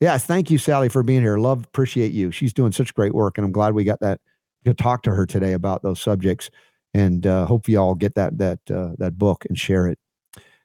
[0.00, 1.38] Yes, thank you, Sally, for being here.
[1.38, 2.32] Love, appreciate you.
[2.32, 4.20] She's doing such great work, and I'm glad we got that
[4.64, 6.50] to talk to her today about those subjects.
[6.94, 9.98] And uh, hope you all get that that uh, that book and share it.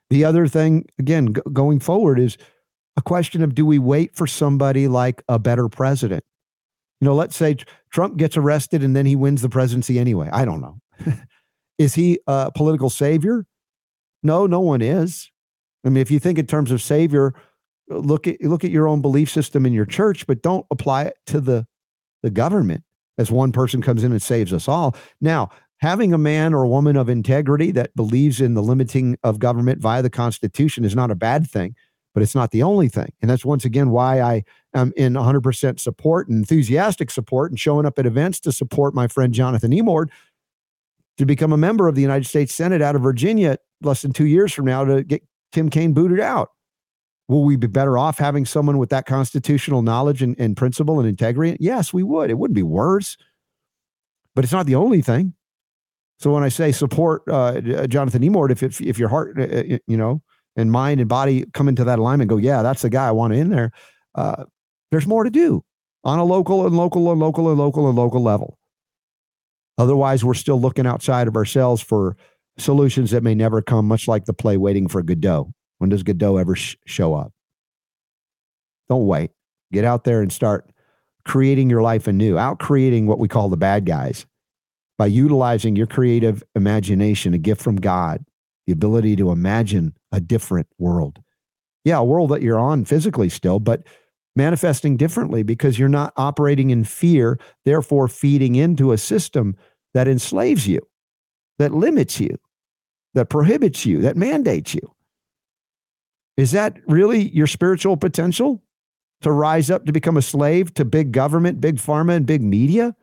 [0.10, 2.38] The other thing, again, g- going forward, is
[2.98, 6.24] a question of do we wait for somebody like a better president?
[7.00, 7.58] You know, let's say
[7.92, 10.30] Trump gets arrested and then he wins the presidency anyway.
[10.32, 10.80] I don't know.
[11.78, 13.46] is he a political savior?
[14.24, 15.30] No, no one is.
[15.86, 17.34] I mean, if you think in terms of savior,
[17.88, 21.18] look at look at your own belief system in your church, but don't apply it
[21.28, 21.66] to the
[22.24, 22.84] the government
[23.18, 24.96] as one person comes in and saves us all.
[25.22, 29.40] Now, having a man or a woman of integrity that believes in the limiting of
[29.40, 31.76] government via the Constitution is not a bad thing,
[32.14, 33.12] but it's not the only thing.
[33.22, 34.44] And that's once again why I
[34.74, 39.08] am in 100% support and enthusiastic support and showing up at events to support my
[39.08, 40.10] friend Jonathan Emord
[41.18, 44.26] to become a member of the United States Senate out of Virginia less than two
[44.26, 46.52] years from now to get Tim Kaine booted out.
[47.28, 51.10] Will we be better off having someone with that constitutional knowledge and, and principle and
[51.10, 51.58] integrity?
[51.60, 52.30] Yes, we would.
[52.30, 53.18] It wouldn't be worse,
[54.34, 55.34] but it's not the only thing.
[56.20, 59.44] So when I say support uh, uh Jonathan Emord, if, if if your heart, uh,
[59.44, 60.22] uh you know,
[60.56, 63.34] and mind and body come into that alignment, go, yeah, that's the guy I want
[63.34, 63.72] in there.
[64.16, 64.46] Uh,
[64.92, 65.64] there's more to do
[66.04, 68.58] on a local and local and local and local and local level.
[69.78, 72.16] Otherwise, we're still looking outside of ourselves for
[72.58, 75.52] solutions that may never come, much like the play Waiting for Godot.
[75.78, 77.32] When does Godot ever sh- show up?
[78.90, 79.32] Don't wait.
[79.72, 80.70] Get out there and start
[81.26, 84.26] creating your life anew, out creating what we call the bad guys
[84.98, 88.24] by utilizing your creative imagination, a gift from God,
[88.66, 91.20] the ability to imagine a different world.
[91.84, 93.84] Yeah, a world that you're on physically still, but
[94.38, 99.58] manifesting differently because you're not operating in fear, therefore feeding into a system
[99.94, 100.80] that enslaves you,
[101.58, 102.38] that limits you,
[103.16, 104.94] that prohibits you, that mandates you.
[106.38, 108.62] Is that really your spiritual potential
[109.22, 112.96] to rise up to become a slave to big government, big pharma, and big media?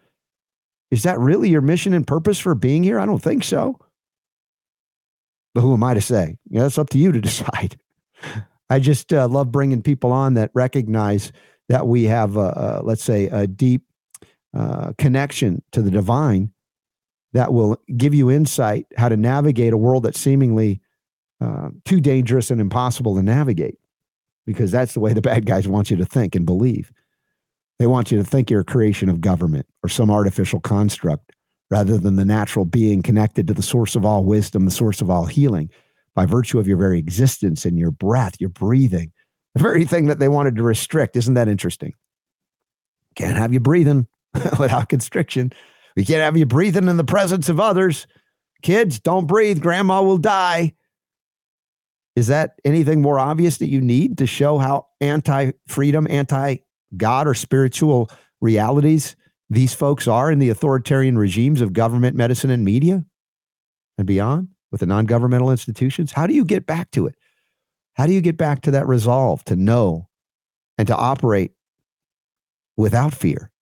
[0.93, 3.01] Is that really your mission and purpose for being here?
[3.01, 3.77] I don't think so.
[5.53, 6.37] But who am I to say?
[6.49, 7.77] Yeah, that's up to you to decide.
[8.75, 11.31] I just uh, love bringing people on that recognize
[11.69, 13.85] that we have, a, a, let's say, a deep
[14.53, 16.51] uh, connection to the divine
[17.35, 20.81] that will give you insight how to navigate a world that's seemingly
[21.41, 23.79] uh, too dangerous and impossible to navigate
[24.45, 26.91] because that's the way the bad guys want you to think and believe.
[27.79, 31.31] They want you to think you're a creation of government or some artificial construct
[31.71, 35.11] rather than the natural being connected to the source of all wisdom, the source of
[35.11, 35.71] all healing
[36.15, 39.13] by virtue of your very existence and your breath, your breathing,
[39.55, 41.17] the very thing that they wanted to restrict.
[41.17, 41.95] Isn't that interesting?
[43.17, 44.07] Can't have you breathing
[44.59, 45.53] without constriction.
[45.97, 48.07] We can't have you breathing in the presence of others.
[48.63, 49.61] Kids, don't breathe.
[49.61, 50.75] Grandma will die.
[52.17, 56.59] Is that anything more obvious that you need to show how anti freedom, anti
[56.97, 58.09] God, or spiritual
[58.41, 59.17] realities
[59.51, 63.05] these folks are in the authoritarian regimes of government, medicine, and media
[63.99, 66.11] and beyond with the non governmental institutions?
[66.11, 67.15] How do you get back to it?
[67.93, 70.09] How do you get back to that resolve to know
[70.77, 71.53] and to operate
[72.77, 73.53] without fear?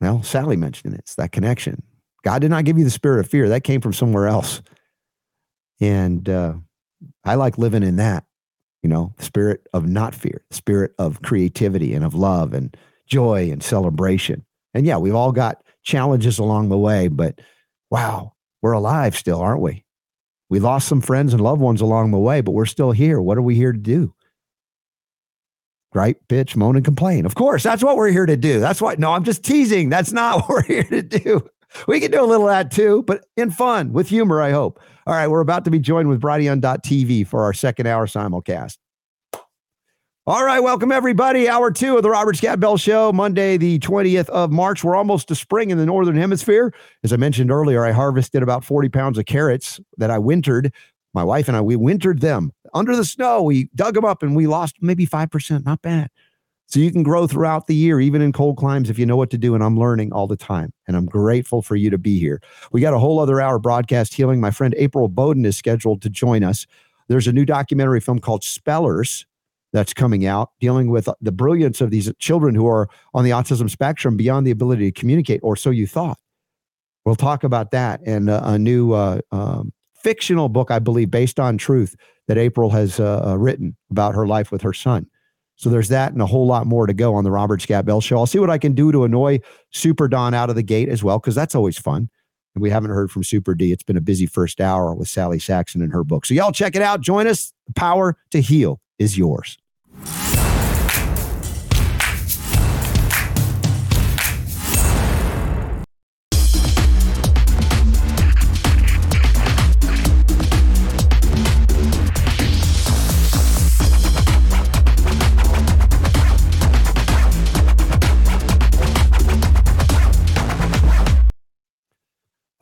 [0.00, 1.00] Well, Sally mentioned it.
[1.00, 1.82] It's that connection.
[2.24, 3.50] God did not give you the spirit of fear.
[3.50, 4.62] That came from somewhere else.
[5.78, 6.54] And uh,
[7.22, 8.24] I like living in that,
[8.82, 12.74] you know, spirit of not fear, the spirit of creativity and of love and
[13.06, 14.46] joy and celebration.
[14.72, 17.40] And yeah, we've all got challenges along the way, but
[17.90, 18.32] wow,
[18.62, 19.84] we're alive still, aren't we?
[20.48, 23.20] We lost some friends and loved ones along the way, but we're still here.
[23.20, 24.14] What are we here to do?
[25.92, 27.26] Gripe, bitch, moan, and complain.
[27.26, 28.60] Of course, that's what we're here to do.
[28.60, 29.90] That's why, no, I'm just teasing.
[29.90, 31.48] That's not what we're here to do.
[31.86, 34.78] We can do a little of that too, but in fun, with humor, I hope.
[35.06, 38.76] All right, we're about to be joined with Brighteon.tv for our second hour simulcast.
[40.24, 41.48] All right, welcome everybody.
[41.48, 44.84] Hour two of the Robert Scott Bell Show, Monday, the 20th of March.
[44.84, 46.72] We're almost to spring in the Northern Hemisphere.
[47.02, 50.72] As I mentioned earlier, I harvested about 40 pounds of carrots that I wintered.
[51.12, 53.42] My wife and I, we wintered them under the snow.
[53.42, 55.64] We dug them up and we lost maybe 5%.
[55.64, 56.08] Not bad.
[56.66, 59.30] So you can grow throughout the year, even in cold climes, if you know what
[59.30, 59.56] to do.
[59.56, 60.72] And I'm learning all the time.
[60.86, 62.40] And I'm grateful for you to be here.
[62.70, 64.40] We got a whole other hour broadcast healing.
[64.40, 66.68] My friend April Boden is scheduled to join us.
[67.08, 69.26] There's a new documentary film called Spellers
[69.72, 73.70] that's coming out dealing with the brilliance of these children who are on the autism
[73.70, 76.18] spectrum beyond the ability to communicate, or so you thought.
[77.04, 81.40] We'll talk about that and uh, a new uh, um, fictional book, I believe, based
[81.40, 81.96] on truth
[82.28, 85.06] that April has uh, uh, written about her life with her son.
[85.56, 88.00] So there's that and a whole lot more to go on the Robert Scott Bell
[88.00, 88.18] show.
[88.18, 91.02] I'll see what I can do to annoy Super Don out of the gate as
[91.02, 92.08] well, because that's always fun.
[92.54, 93.72] And we haven't heard from Super D.
[93.72, 96.26] It's been a busy first hour with Sally Saxon and her book.
[96.26, 97.00] So y'all check it out.
[97.00, 97.52] Join us.
[97.66, 99.58] The power to heal is yours.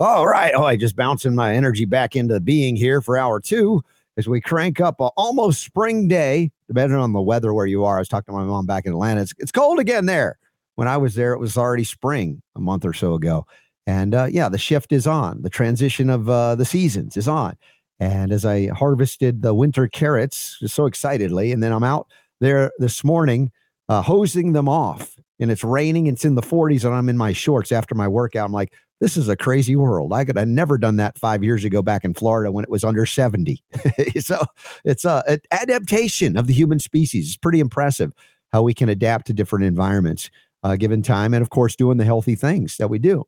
[0.00, 0.54] All right.
[0.56, 3.84] Oh, I just bouncing my energy back into being here for hour two
[4.16, 7.96] as we crank up a almost spring day, depending on the weather where you are.
[7.96, 9.20] I was talking to my mom back in Atlanta.
[9.20, 10.38] It's, it's cold again there.
[10.76, 13.46] When I was there, it was already spring a month or so ago.
[13.86, 15.42] And uh, yeah, the shift is on.
[15.42, 17.58] The transition of uh, the seasons is on.
[17.98, 22.08] And as I harvested the winter carrots, just so excitedly, and then I'm out
[22.40, 23.52] there this morning
[23.90, 25.14] uh, hosing them off.
[25.38, 26.06] And it's raining.
[26.06, 28.46] It's in the 40s, and I'm in my shorts after my workout.
[28.46, 30.12] I'm like, this is a crazy world.
[30.12, 32.84] I could have never done that five years ago back in Florida when it was
[32.84, 33.62] under 70.
[34.20, 34.44] so
[34.84, 37.28] it's a, an adaptation of the human species.
[37.28, 38.12] It's pretty impressive
[38.52, 40.30] how we can adapt to different environments
[40.62, 41.32] uh, given time.
[41.32, 43.26] And of course, doing the healthy things that we do.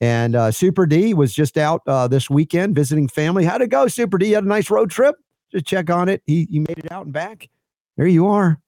[0.00, 3.44] And uh, Super D was just out uh, this weekend visiting family.
[3.44, 4.28] How'd it go, Super D?
[4.28, 5.16] You had a nice road trip?
[5.50, 6.22] Just check on it.
[6.26, 7.48] He, he made it out and back.
[7.96, 8.60] There you are.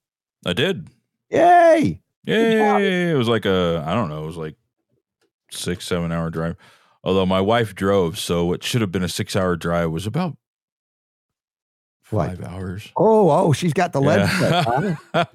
[0.47, 0.89] I did.
[1.31, 2.01] Yay.
[2.25, 3.11] Yay.
[3.11, 4.55] It was like a, I don't know, it was like
[5.51, 6.57] six, seven hour drive.
[7.05, 10.37] Although my wife drove, so what should have been a six hour drive was about
[12.03, 12.51] five what?
[12.51, 12.93] hours.
[12.97, 14.29] Oh, oh, she's got the lead.
[15.15, 15.33] Yeah.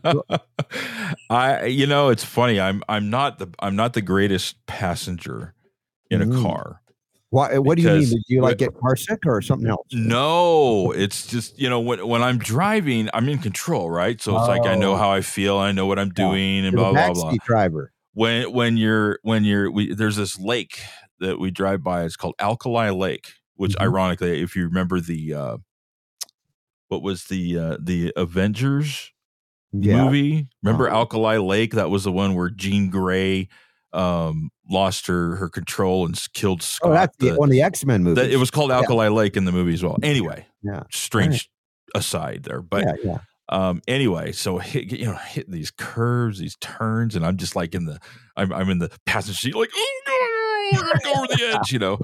[1.30, 2.60] I, you know, it's funny.
[2.60, 5.54] I'm, I'm not the, I'm not the greatest passenger
[6.10, 6.40] in mm.
[6.40, 6.82] a car.
[7.30, 8.10] Why, what do you mean?
[8.10, 9.88] Did you like get car sick or something else?
[9.94, 14.20] No, it's just you know when when I'm driving, I'm in control, right?
[14.20, 14.52] So it's oh.
[14.52, 14.98] like I know oh.
[14.98, 16.68] how I feel, I know what I'm doing, yeah.
[16.68, 17.34] and blah blah blah.
[17.46, 20.82] Driver when when you're when you're we, there's this lake
[21.20, 22.04] that we drive by.
[22.04, 23.84] It's called Alkali Lake, which mm-hmm.
[23.84, 25.58] ironically, if you remember the uh,
[26.90, 29.12] what was the uh, the Avengers
[29.72, 30.06] Yeah.
[30.06, 30.48] movie?
[30.64, 30.98] Remember Uh-huh.
[30.98, 31.74] Alkali Lake?
[31.74, 33.48] That was the one where Jean Grey
[33.94, 36.90] um, lost her her control and killed Scott.
[36.90, 38.24] Oh, that's the, the- one of the X Men movies.
[38.24, 39.98] that- it was called Alkali Lake in the movie as well.
[40.04, 40.84] Anyway, Yeah.
[40.92, 41.50] strange
[41.96, 43.18] aside there, but yeah, yeah.
[43.52, 47.76] Um anyway so hit, you know hitting these curves these turns and i'm just like
[47.76, 48.00] in the
[48.36, 50.02] i'm, I'm in the passenger seat like oh
[50.74, 52.00] no go over the edge you know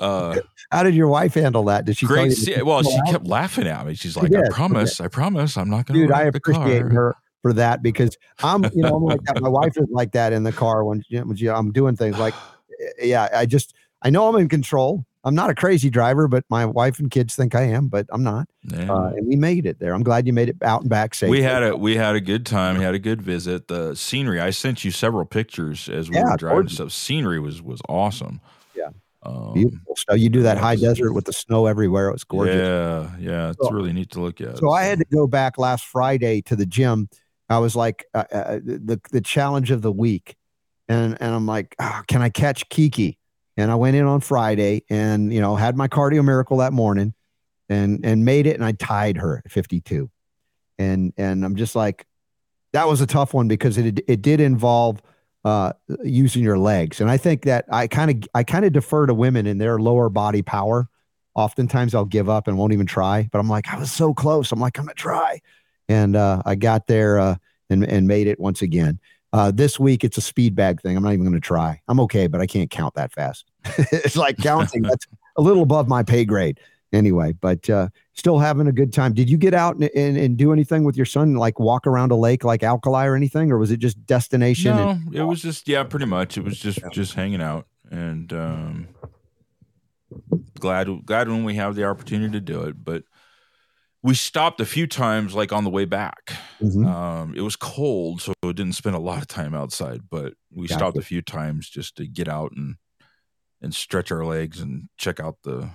[0.00, 0.36] uh
[0.70, 1.84] How did your wife handle that?
[1.84, 2.06] Did she?
[2.06, 3.06] great to see- well she out?
[3.06, 6.00] kept laughing at me she's like did, i she promise i promise i'm not gonna
[6.00, 6.12] dude.
[6.12, 9.40] I appreciate her for that because I'm, you know, I'm like that.
[9.40, 12.34] My wife is like that in the car when, when she- I'm doing things like,
[13.00, 13.72] yeah, I just,
[14.02, 15.04] I know I'm in control.
[15.26, 18.22] I'm not a crazy driver, but my wife and kids think I am, but I'm
[18.22, 18.46] not.
[18.62, 18.90] Yeah.
[18.92, 19.92] Uh, and we made it there.
[19.92, 21.28] I'm glad you made it out and back safe.
[21.28, 22.78] we had a we had a good time.
[22.78, 23.66] We had a good visit.
[23.68, 24.40] The scenery.
[24.40, 26.68] I sent you several pictures as we Yeah, were driving.
[26.68, 28.40] So scenery was was awesome.
[28.76, 28.90] Yeah.
[29.24, 29.96] um, beautiful.
[30.08, 32.08] So you do that high desert with the snow everywhere.
[32.08, 32.54] It was gorgeous.
[32.54, 34.58] Yeah, yeah, it's So- really neat to look at.
[34.58, 37.08] So I had to go back last Friday to the gym.
[37.50, 40.36] I was like, uh, uh, the the challenge of the week,
[40.88, 43.18] and and I'm like, "Ah, can I catch Kiki?
[43.56, 47.14] And I went in on Friday, and you know, had my cardio miracle that morning,
[47.68, 50.10] and and made it, and I tied her at 52,
[50.78, 52.06] and and I'm just like,
[52.72, 55.00] that was a tough one because it it did involve
[55.44, 59.06] uh using your legs, and I think that I kind of I kind of defer
[59.06, 60.88] to women in their lower body power.
[61.34, 64.52] Oftentimes I'll give up and won't even try, but I'm like, I was so close.
[64.52, 65.40] I'm like, I'm gonna try
[65.88, 67.36] and uh, I got there uh,
[67.70, 68.98] and and made it once again.
[69.36, 70.96] Uh, this week it's a speed bag thing.
[70.96, 71.78] I'm not even going to try.
[71.88, 73.44] I'm okay, but I can't count that fast.
[73.92, 74.80] it's like counting.
[74.80, 75.06] That's
[75.36, 76.58] a little above my pay grade.
[76.90, 79.12] Anyway, but uh, still having a good time.
[79.12, 82.12] Did you get out and, and, and do anything with your son, like walk around
[82.12, 84.74] a lake like Alkali or anything, or was it just destination?
[84.74, 86.38] No, and- it was just yeah, pretty much.
[86.38, 88.88] It was just just hanging out and um
[90.58, 92.82] glad glad when we have the opportunity to do it.
[92.82, 93.02] But
[94.06, 96.32] we stopped a few times like on the way back.
[96.62, 96.86] Mhm.
[96.86, 100.68] Um it was cold, so it didn't spend a lot of time outside, but we
[100.68, 100.78] Gotcha.
[100.78, 102.76] stopped a few times just to get out and
[103.60, 105.70] and stretch our legs and check out the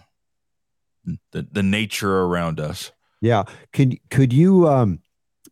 [1.31, 2.91] the, the nature around us.
[3.21, 3.43] Yeah.
[3.73, 4.99] Could could you um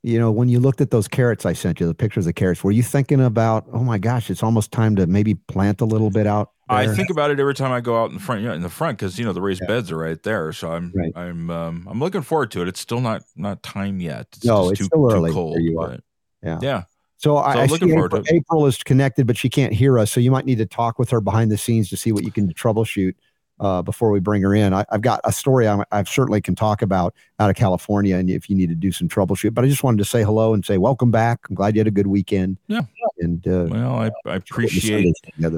[0.04, 2.64] you know when you looked at those carrots I sent you, the pictures of carrots,
[2.64, 6.10] were you thinking about, oh my gosh, it's almost time to maybe plant a little
[6.10, 6.52] bit out?
[6.72, 8.70] I think about it every time I go out in the front, yeah, in the
[8.70, 9.68] front, because you know the raised Yeah.
[9.68, 10.54] beds are right there.
[10.54, 11.12] So I'm, Right.
[11.16, 12.68] I'm, um, I'm looking forward to it.
[12.68, 14.28] It's still not, not time yet.
[14.38, 15.58] It's No, just it's too, still too early where cold.
[15.78, 16.02] but
[16.44, 16.60] Yeah.
[16.62, 16.84] yeah,
[17.18, 18.36] So, I, So I looking see forward April, to it.
[18.38, 20.12] April is connected, but she can't hear us.
[20.12, 22.32] So you might need to talk with her behind the scenes to see what you
[22.32, 23.16] can troubleshoot
[23.60, 24.74] uh, before we bring her in.
[24.74, 28.30] I, I've got a story I, I certainly can talk about out of California, and
[28.30, 29.54] if you need to do some troubleshoot.
[29.54, 31.40] But I just wanted to say hello and say welcome back.
[31.50, 32.58] I'm glad you had a good weekend.
[32.68, 32.82] Yeah.
[33.20, 35.14] and uh, Well, I, I appreciate.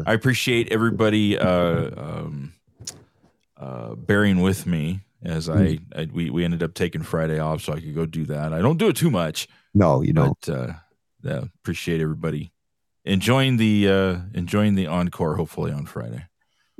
[0.05, 2.53] I appreciate everybody, uh, um,
[3.57, 5.81] uh, bearing with me as I, Mm.
[5.95, 8.53] I, we, we ended up taking Friday off so I could go do that.
[8.53, 10.35] I don't do it too much, no, you don't.
[10.41, 10.73] but, uh,
[11.23, 12.51] yeah, appreciate everybody
[13.05, 16.25] enjoying the, uh, enjoying the encore, hopefully on Friday.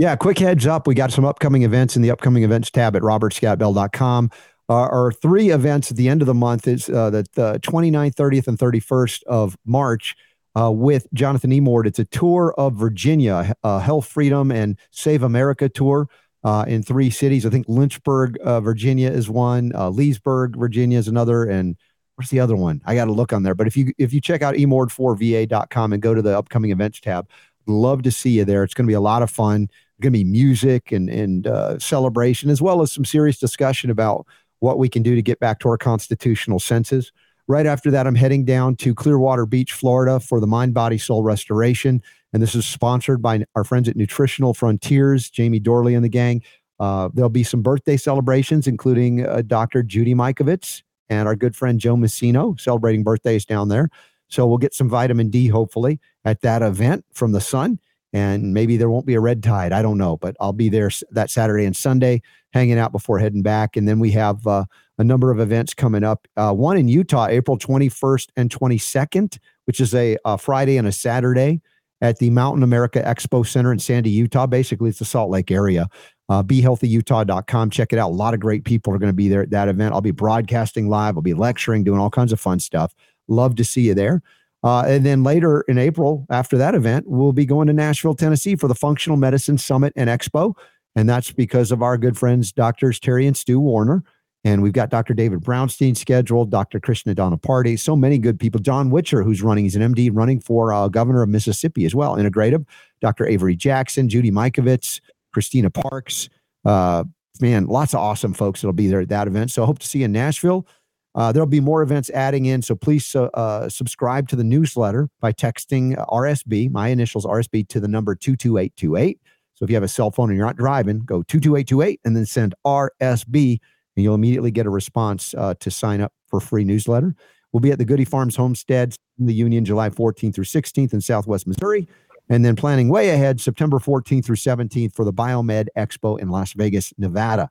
[0.01, 0.87] Yeah, quick heads up.
[0.87, 4.31] We got some upcoming events in the upcoming events tab at robertscottbell.com.
[4.67, 8.15] Uh, our three events at the end of the month is uh, the, the 29th,
[8.15, 10.15] 30th, and 31st of March
[10.59, 11.85] uh, with Jonathan Emord.
[11.85, 16.09] It's a tour of Virginia, uh, Health Freedom and Save America tour
[16.43, 17.45] uh, in three cities.
[17.45, 21.77] I think Lynchburg, uh, Virginia is one, uh, Leesburg, Virginia is another, and
[22.15, 22.81] where's the other one?
[22.87, 23.53] I got to look on there.
[23.53, 27.29] But if you if you check out emord4va.com and go to the upcoming events tab,
[27.67, 28.63] love to see you there.
[28.63, 29.69] It's going to be a lot of fun
[30.01, 34.25] going to be music and and uh, celebration as well as some serious discussion about
[34.59, 37.11] what we can do to get back to our constitutional senses.
[37.47, 41.23] Right after that, I'm heading down to Clearwater Beach, Florida, for the Mind, Body, Soul
[41.23, 46.09] Restoration, and this is sponsored by our friends at Nutritional Frontiers, Jamie Dorley and the
[46.09, 46.43] gang.
[46.79, 49.83] Uh, there'll be some birthday celebrations, including uh, Dr.
[49.83, 53.89] Judy Mikovits and our good friend Joe Messino celebrating birthdays down there.
[54.29, 57.79] So we'll get some vitamin D, hopefully, at that event from the sun
[58.13, 59.71] and maybe there won't be a red tide.
[59.71, 62.21] I don't know, but I'll be there that Saturday and Sunday,
[62.53, 63.77] hanging out before heading back.
[63.77, 64.65] And then we have uh,
[64.97, 66.27] a number of events coming up.
[66.35, 70.91] Uh, one in Utah, April 21st and 22nd, which is a, a Friday and a
[70.91, 71.61] Saturday
[72.01, 74.47] at the Mountain America Expo Center in Sandy, Utah.
[74.47, 75.87] Basically, it's the Salt Lake area.
[76.29, 77.69] Uh, BeHealthyUtah.com.
[77.69, 78.09] Check it out.
[78.09, 79.93] A lot of great people are going to be there at that event.
[79.93, 81.15] I'll be broadcasting live.
[81.15, 82.93] I'll be lecturing, doing all kinds of fun stuff.
[83.27, 84.21] Love to see you there.
[84.63, 88.55] Uh, and then later in April, after that event, we'll be going to Nashville, Tennessee
[88.55, 90.53] for the Functional Medicine Summit and Expo.
[90.95, 94.03] And that's because of our good friends, Doctors Terry and Stu Warner.
[94.43, 95.13] And we've got Dr.
[95.13, 96.79] David Brownstein scheduled, Dr.
[96.79, 98.59] Krishna Donna Party, so many good people.
[98.59, 102.15] John Witcher, who's running, he's an MD running for uh, governor of Mississippi as well,
[102.15, 102.65] integrative.
[103.01, 103.27] Dr.
[103.27, 104.99] Avery Jackson, Judy Mikovits,
[105.31, 106.27] Christina Parks,
[106.65, 107.03] uh,
[107.39, 109.51] man, lots of awesome folks that'll be there at that event.
[109.51, 110.67] So I hope to see you in Nashville.
[111.13, 112.61] Uh, there'll be more events adding in.
[112.61, 117.79] So please uh, uh, subscribe to the newsletter by texting RSB, my initials RSB, to
[117.79, 119.19] the number 22828.
[119.55, 122.25] So if you have a cell phone and you're not driving, go 22828 and then
[122.25, 123.59] send RSB,
[123.95, 127.13] and you'll immediately get a response uh, to sign up for free newsletter.
[127.51, 131.01] We'll be at the Goody Farms Homestead in the Union July 14th through 16th in
[131.01, 131.87] Southwest Missouri.
[132.29, 136.53] And then planning way ahead, September 14th through 17th for the Biomed Expo in Las
[136.53, 137.49] Vegas, Nevada.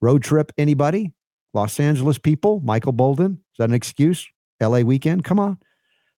[0.00, 1.12] Road trip, anybody?
[1.54, 3.40] Los Angeles people, Michael Bolden.
[3.52, 4.28] Is that an excuse?
[4.60, 5.24] LA weekend?
[5.24, 5.58] Come on.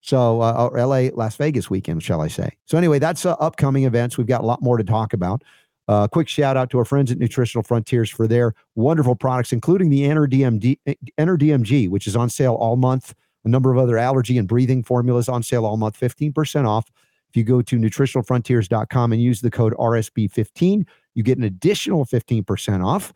[0.00, 2.50] So, uh, LA, Las Vegas weekend, shall I say.
[2.64, 4.16] So, anyway, that's uh, upcoming events.
[4.16, 5.42] We've got a lot more to talk about.
[5.88, 9.88] Uh, quick shout out to our friends at Nutritional Frontiers for their wonderful products, including
[9.90, 10.78] the NRDMD,
[11.18, 13.14] NRDMG, which is on sale all month.
[13.44, 16.90] A number of other allergy and breathing formulas on sale all month, 15% off.
[17.28, 22.84] If you go to nutritionalfrontiers.com and use the code RSB15, you get an additional 15%
[22.84, 23.12] off.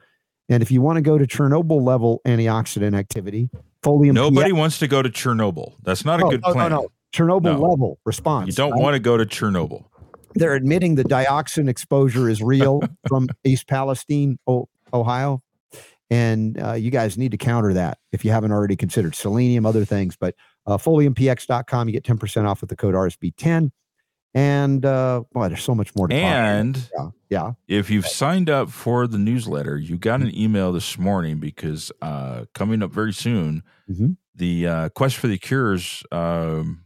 [0.51, 3.49] And if you want to go to Chernobyl level antioxidant activity,
[3.83, 4.15] folium.
[4.15, 5.75] Nobody PX wants to go to Chernobyl.
[5.83, 6.71] That's not a good plan.
[6.71, 7.61] No, no, Chernobyl No.
[7.61, 8.49] level response.
[8.49, 8.83] You don't right?
[8.83, 9.85] want to go to Chernobyl.
[10.35, 14.39] They're admitting the dioxin exposure is real from East Palestine,
[14.93, 15.43] Ohio.
[16.11, 19.85] And uh, you guys need to counter that if you haven't already considered selenium, other
[19.85, 20.17] things.
[20.17, 20.35] But
[20.67, 23.71] uh, foliumpx.com, you get 10% off with the code RSB10.
[24.35, 26.15] And uh, boy, there's so much more to.
[26.15, 27.09] And Yeah.
[27.31, 27.53] Yeah.
[27.67, 32.45] if you've signed up for the newsletter, you got an email this morning because uh,
[32.55, 34.17] coming up very soon, Mhm.
[34.37, 36.85] the uh, Quest for the Cures, um,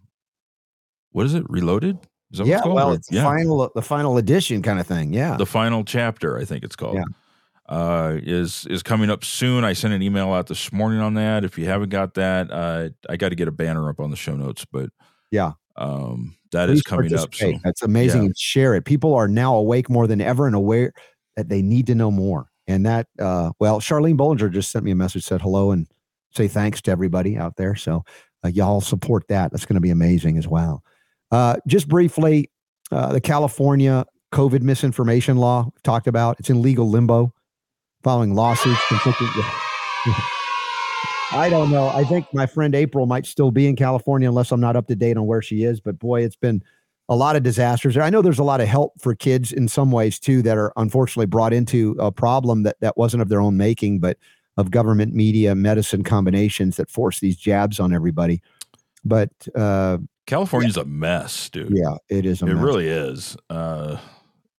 [1.13, 1.45] what is it?
[1.51, 1.99] Reloaded?
[2.33, 2.55] Is that what Yeah.
[2.57, 2.75] it's called?
[2.75, 5.13] Well, it's the final, the final edition kind of thing.
[5.13, 5.37] Yeah.
[5.37, 6.95] the final chapter, I think it's called.
[6.97, 7.05] Yeah.
[7.67, 9.65] Uh, is is coming up soon.
[9.65, 11.45] I sent an email out this morning on that.
[11.45, 14.17] If you haven't got that, uh, I got to get a banner up on the
[14.17, 14.91] show notes, but
[15.31, 15.53] Yeah.
[15.77, 17.35] um, that is Please coming up.
[17.35, 17.53] So.
[17.63, 18.25] That's amazing.
[18.25, 18.31] yeah.
[18.37, 18.85] Share it.
[18.85, 20.93] People are now awake more than ever and aware
[21.37, 22.47] that they need to know more.
[22.67, 25.87] And that, uh, well, Charlene Bollinger just sent me a message, said hello and
[26.35, 27.75] say thanks to everybody out there.
[27.75, 28.05] So
[28.45, 29.51] uh, y'all support that.
[29.51, 30.83] That's going to be amazing as well.
[31.31, 32.51] Uh, just briefly,
[32.91, 36.37] uh, the California COVID misinformation law talked about.
[36.39, 37.33] It's in legal limbo
[38.03, 38.81] following lawsuits.
[38.89, 39.45] conflicting-
[41.33, 41.89] I don't know.
[41.89, 44.97] I think my friend April might still be in California unless I'm not up to
[44.97, 45.81] date on where she is.
[45.81, 46.63] But boy, it's been
[47.09, 47.95] a lot of disasters.
[47.95, 48.05] there.
[48.05, 50.73] I know there's a lot of help for kids in some ways too that are
[50.77, 54.19] unfortunately brought into a problem that that wasn't of their own making, but
[54.57, 58.41] of government, media, medicine combinations that force these jabs on everybody.
[59.05, 61.77] But uh, California's a mess, dude.
[61.77, 62.41] yeah, it is.
[62.43, 62.65] A it mess.
[62.65, 63.37] really is.
[63.51, 63.99] Uh,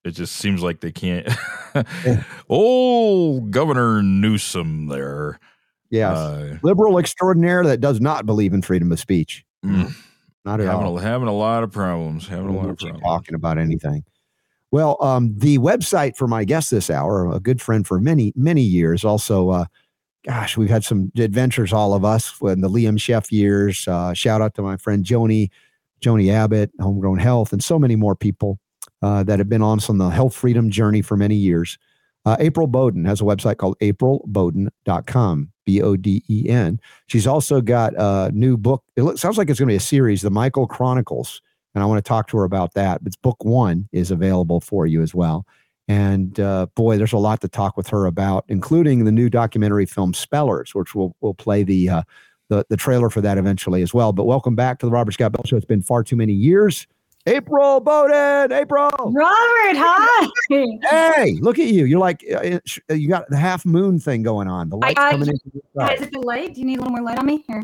[0.03, 1.27] it just seems like they can't.
[2.49, 5.39] oh, Governor Newsom there.
[5.95, 6.17] Yes.
[6.17, 9.43] Uh, liberal extraordinaire that does not believe in freedom of speech.
[9.65, 9.91] mm,
[10.45, 10.97] Not at having all.
[10.97, 12.27] a, having a lot of problems.
[12.27, 13.03] Having a lot of problems.
[13.03, 14.03] talking about anything.
[14.71, 18.61] Well, um, the website for my guest this hour, a good friend for many, many
[18.61, 19.65] years, also, uh,
[20.25, 23.87] gosh, we've had some adventures, all of us, in the Liam Sheff years.
[23.87, 25.49] Uh, shout out to my friend Joni,
[26.01, 28.59] Joni Abbott, Homegrown Health, and so many more people
[29.01, 31.77] uh, that have been on us on the health freedom journey for many years.
[32.25, 36.79] Uh, April Boden has a website called aprilboden.com, B O D E N.
[37.07, 38.83] She's also got a new book.
[38.95, 41.41] It looks, sounds like it's going to be a series, The Michael Chronicles.
[41.73, 43.03] And I want to talk to her about that.
[43.03, 45.45] But book one is available for you as well.
[45.87, 49.85] And uh, boy, there's a lot to talk with her about, including the new documentary
[49.85, 52.03] film Spellers, which we'll, we'll play the, uh,
[52.49, 54.13] the, the trailer for that eventually as well.
[54.13, 55.57] But welcome back to the Robert Scott Bell Show.
[55.57, 56.87] It's been far too many years.
[57.27, 58.89] April Boden, April.
[58.99, 60.27] Robert, hi.
[60.49, 61.85] Hey, look at you.
[61.85, 64.69] You're like, uh, it- sh- you got the half moon thing going on.
[64.69, 65.39] The lights I- coming in.
[65.39, 66.53] from your it been light?
[66.53, 67.43] Do you need a little more light on me?
[67.47, 67.63] Here.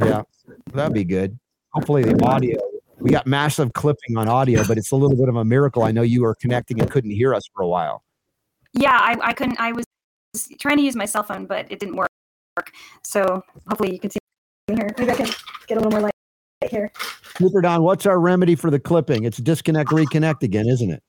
[0.00, 0.22] Yeah,
[0.74, 1.38] that'd be good.
[1.72, 2.60] Hopefully, the audio.
[2.98, 5.82] We got massive clipping on audio, but it's a little bit of a miracle.
[5.82, 8.04] I know you were connecting and couldn't hear us for a while.
[8.74, 9.58] Yeah, I, I couldn't.
[9.58, 9.84] I was
[10.60, 12.08] trying to use my cell phone, but it didn't work.
[13.02, 14.18] So hopefully you can see
[14.68, 14.90] me here.
[14.98, 15.26] Maybe I can
[15.66, 16.12] get a little more light
[16.70, 16.92] here.
[17.38, 19.24] Super Don, what's our remedy for the clipping?
[19.24, 21.02] It's disconnect, reconnect again, isn't it?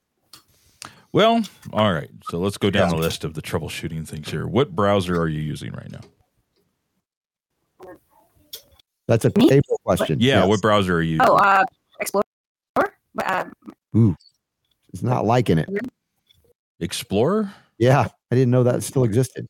[1.11, 2.09] Well, all right.
[2.29, 2.95] So let's go down Yeah.
[2.95, 4.47] the list of the troubleshooting things here.
[4.47, 5.99] What browser are you using right now?
[9.07, 9.49] That's a Me?
[9.51, 10.19] April question.
[10.21, 10.47] Yeah, Yes.
[10.47, 11.27] what browser are you using?
[11.29, 11.63] Oh, uh,
[11.99, 12.23] Explorer.
[13.23, 13.45] Uh,
[14.93, 15.69] it's not liking it.
[16.79, 17.53] Explorer?
[17.77, 19.47] Yeah, I didn't know that still existed.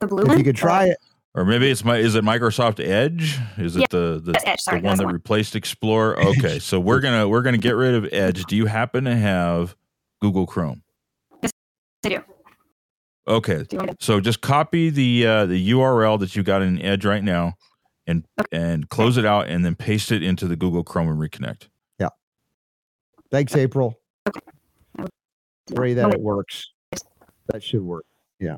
[0.00, 0.38] the blue If one.
[0.38, 0.96] you could try it,
[1.38, 3.38] Or maybe it's my is it Microsoft Edge?
[3.58, 4.58] Is it Yeah, the the, Edge.
[4.58, 5.14] Sorry, the one that one.
[5.14, 6.18] replaced Explorer?
[6.18, 8.42] Okay, so we're gonna we're gonna get rid of Edge.
[8.46, 9.76] Do you happen to have
[10.20, 10.82] Google Chrome?
[11.40, 11.52] Yes,
[12.04, 12.22] I do.
[13.28, 14.04] Okay, Do you want to?
[14.04, 17.54] so just copy the uh, the URL that you got in Edge right now,
[18.08, 21.68] and and close it out, and then paste it into the Google Chrome and reconnect.
[22.00, 22.08] Yeah.
[23.30, 23.94] Thanks, April.
[24.28, 24.40] Okay.
[25.72, 26.66] Pray that it works.
[27.52, 28.06] That should work.
[28.40, 28.56] Yeah.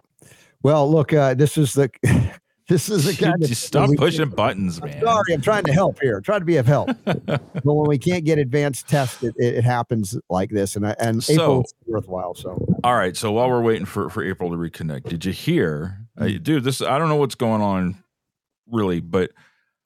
[0.62, 1.90] Well, look, uh, this is the
[2.70, 5.02] this is the kind of stop pushing buttons, I'm man.
[5.02, 6.20] sorry, I'm trying to help here.
[6.22, 6.88] Trying to be of help.
[7.04, 11.22] but when we can't get advanced tests, it, it, happens like this, and I- and
[11.22, 12.34] So- April worthwhile.
[12.34, 13.14] So All right.
[13.16, 16.42] So while we're waiting for, for April to reconnect, did you hear, uh, Mm.
[16.42, 16.64] dude?
[16.64, 17.96] This I don't know what's going on,
[18.70, 19.32] really, but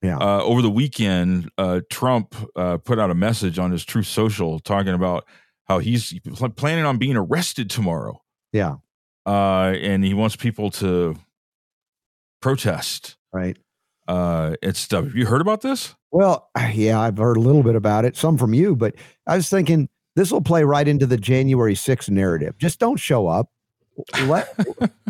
[0.02, 0.18] Yeah.
[0.18, 4.60] uh, over the weekend, uh, Trump uh, put out a message on his Truth Social
[4.60, 5.24] talking about
[5.64, 8.20] how he's pl- planning on being arrested tomorrow,
[8.52, 8.76] yeah,
[9.26, 11.16] uh, and he wants people to
[12.44, 13.56] protest right.
[14.06, 15.04] uh, stuff.
[15.04, 15.94] Have you heard about this?
[16.12, 18.94] Well, yeah, I've heard a little bit about it, some from you, but
[19.26, 22.56] I was thinking this will play right into the January 6th narrative.
[22.58, 23.48] Just don't show up.
[24.26, 24.48] Let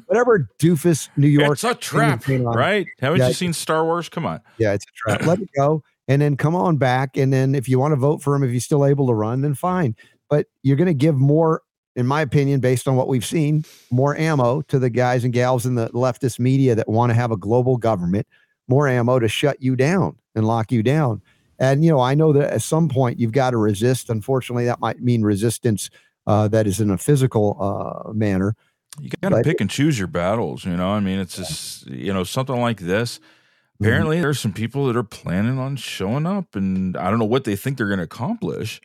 [0.06, 1.52] whatever doofus New York.
[1.52, 2.86] it's a trap, right?
[3.00, 3.28] Haven't Yeah.
[3.28, 4.08] you seen Star Wars?
[4.08, 4.40] Come on.
[4.58, 5.22] Yeah, it's a trap.
[5.26, 5.82] Let it go.
[6.06, 7.16] And then come on back.
[7.16, 9.40] And then if you want to vote for him, if he's still able to run,
[9.40, 9.96] then fine.
[10.30, 11.62] But you're going to give more,
[11.96, 15.66] in my opinion, based on what we've seen, more ammo to the guys and gals
[15.66, 18.26] in the leftist media that want to have a global government,
[18.68, 21.22] more ammo to shut you down and lock you down.
[21.58, 24.10] And, you know, I know that at some point you've got to resist.
[24.10, 25.88] Unfortunately, that might mean resistance
[26.26, 28.56] uh, that is in a physical uh, manner.
[29.00, 30.64] You got to pick and choose your battles.
[30.64, 33.18] You know, I mean, it's just you know something like this.
[33.18, 33.84] Mm-hmm.
[33.84, 37.44] Apparently, there's some people that are planning on showing up, and I don't know what
[37.44, 38.80] they think they're going to accomplish,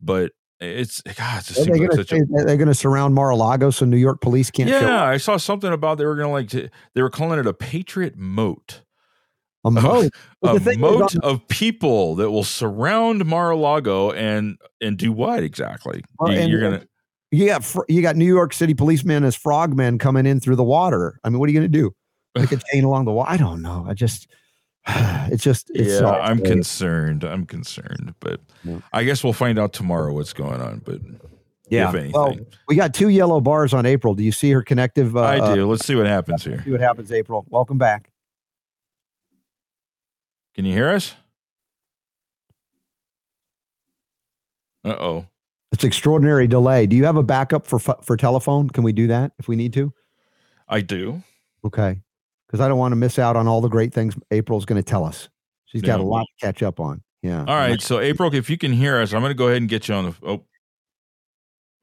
[0.00, 1.42] but it's God.
[1.42, 3.84] It just Are seems they like going a to they're going to surround Mar-a-Lago so
[3.84, 5.04] New York police can't yeah.
[5.04, 8.16] I saw something about they were going to like they were calling it a patriot
[8.16, 8.82] moat,
[9.64, 10.10] a moat.
[10.42, 15.12] A the thing is, moat on- of people that will surround Mar-a-Lago and and do
[15.12, 16.02] what exactly?
[16.18, 16.84] Well, You- and- you're uh, gonna
[17.30, 20.64] you got fr- you got New York City policemen as frogmen coming in through the
[20.64, 21.20] water.
[21.24, 21.92] I mean, what are you going to do?
[22.34, 23.26] Like a chain along the wall?
[23.28, 23.84] I don't know.
[23.86, 24.28] I just,
[25.30, 27.24] it's just, it's yeah, I'm concerned.
[27.24, 28.80] I'm concerned, but Yeah.
[28.92, 30.80] I guess we'll find out tomorrow what's going on.
[30.84, 31.00] But
[31.68, 31.92] Yeah.
[32.12, 32.36] Well,
[32.66, 34.14] we got two yellow bars on April.
[34.14, 35.16] Do you see her connective?
[35.16, 35.66] Uh, I uh, do.
[35.66, 36.62] Let's see what happens here.
[36.64, 37.44] see what happens, April.
[37.50, 38.10] Welcome back.
[40.54, 41.14] Can you hear us?
[44.84, 45.26] Uh oh.
[45.70, 46.86] It's extraordinary delay.
[46.86, 48.70] Do you have a backup for for telephone?
[48.70, 49.92] Can we do that if we need to?
[50.66, 51.22] I do.
[51.64, 52.00] Okay.
[52.48, 54.88] Because I don't want to miss out on all the great things April's going to
[54.88, 55.28] tell us.
[55.66, 57.02] She's got a lot to catch up on.
[57.22, 57.40] Yeah.
[57.40, 57.80] All right.
[57.80, 59.94] So April, if you can hear us, I'm going to go ahead and get you
[59.94, 60.14] on the.
[60.26, 60.44] Oh,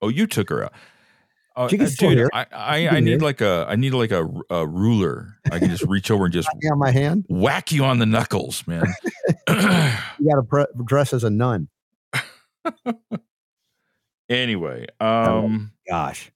[0.01, 0.73] oh, you took her out.
[1.55, 2.29] Uh, She can uh, still dude, hear.
[2.33, 3.19] I, I, I need hear.
[3.19, 5.37] like a I need like a, a ruler.
[5.51, 7.25] I can just reach over and just Yeah, my hand.
[7.29, 8.83] whack you on the knuckles, man.
[9.47, 11.67] You got to pre- dress as a nun.
[14.29, 15.45] anyway, Oh.
[15.45, 16.31] um, Gosh.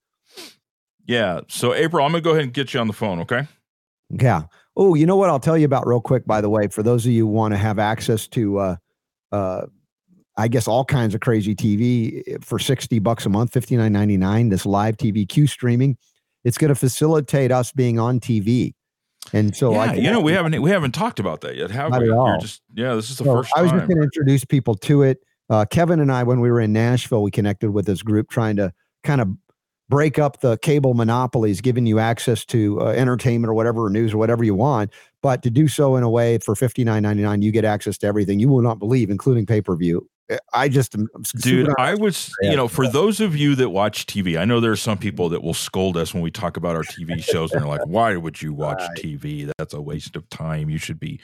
[1.07, 1.41] yeah.
[1.47, 3.19] So April, I'm gonna go ahead and get you on the phone.
[3.22, 3.47] Okay.
[4.10, 4.44] Yeah.
[4.76, 7.06] Oh, you know what I'll tell you about real quick, by the way, for those
[7.06, 8.76] of you who want to have access to uh
[9.31, 9.61] uh
[10.38, 14.95] I guess all kinds of crazy TV for 60 bucks a month, 59.99, this live
[14.95, 15.98] TV Q streaming.
[16.45, 18.73] It's going to facilitate us being on TV.
[19.34, 21.69] And so yeah, I can you know we haven't we haven't talked about that yet,
[21.72, 22.10] have Not we?
[22.10, 22.40] at all.
[22.40, 22.95] just yeah.
[22.95, 23.80] This is the So first I was time.
[23.81, 25.19] just going to introduce people to it.
[25.49, 28.56] Uh, Kevin and I, when we were in Nashville, we connected with this group trying
[28.56, 28.72] to
[29.03, 29.30] kind of
[29.90, 34.14] break up the cable monopolies, giving you access to uh, entertainment or whatever, or news
[34.14, 34.91] or whatever you want.
[35.22, 37.98] But to do so in a way for fifty nine ninety nine, you get access
[37.99, 40.07] to everything you will not believe, including pay per view.
[40.53, 40.95] I just,
[41.41, 44.72] Dude, I was, you know, for those of you that watch TV, I know there
[44.72, 47.61] are some people that will scold us when we talk about our TV shows and
[47.61, 48.80] they're like, why would you watch.
[48.98, 49.52] TV?
[49.57, 50.70] That's a waste of time.
[50.70, 51.20] You should be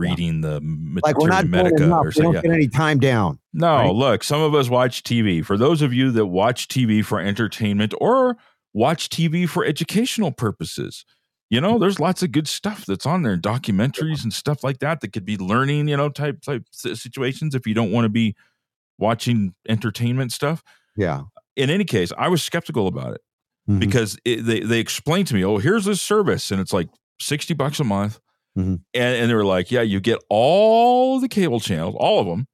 [0.00, 0.60] reading the
[1.02, 2.04] like we're not Medica enough.
[2.04, 2.32] or We something.
[2.32, 2.42] don't Yeah.
[2.42, 3.38] get any time down.
[3.52, 3.94] No, right?
[3.94, 5.44] look, some of us watch TV.
[5.44, 8.36] For those of you that watch TV for entertainment or
[8.72, 11.04] watch TV for educational purposes,
[11.50, 15.00] you know, there's lots of good stuff that's on there, documentaries and stuff like that
[15.00, 18.34] that could be learning, you know, type type situations if you don't want to be
[18.98, 20.62] watching entertainment stuff.
[20.96, 21.22] Yeah,
[21.56, 23.20] In any case, I was skeptical about it
[23.68, 23.80] Mhm.
[23.80, 26.88] because it, they they explained to me, "Oh, here's this service and it's like
[27.20, 28.20] 60 bucks a month."
[28.58, 28.80] Mhm.
[28.94, 32.46] And and they were like, "Yeah, you get all the cable channels, all of them."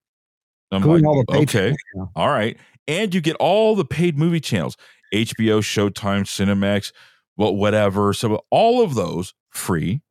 [0.70, 1.77] I'm Including like, the okay.
[1.94, 2.10] channels.
[2.16, 2.56] All right.
[2.89, 4.77] And you get all the paid movie channels
[5.14, 6.93] HBO, Showtime, Cinemax,
[7.36, 8.12] well, whatever.
[8.12, 10.02] So all of those free.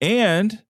[0.00, 0.62] And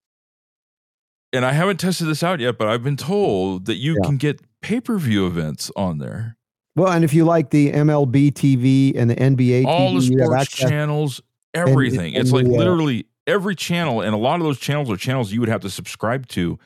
[1.32, 4.06] and I haven't tested this out yet, but I've been told that you Yeah.
[4.08, 6.36] can get pay-per-view events on there.
[6.74, 10.26] Well, and if you like the MLB TV and the NBA all the TV, have
[10.26, 11.20] sports access- channels,
[11.54, 12.14] everything.
[12.14, 14.96] it's and like the, uh, literally every channel, and a lot of those channels are
[14.96, 16.58] channels you would have to subscribe to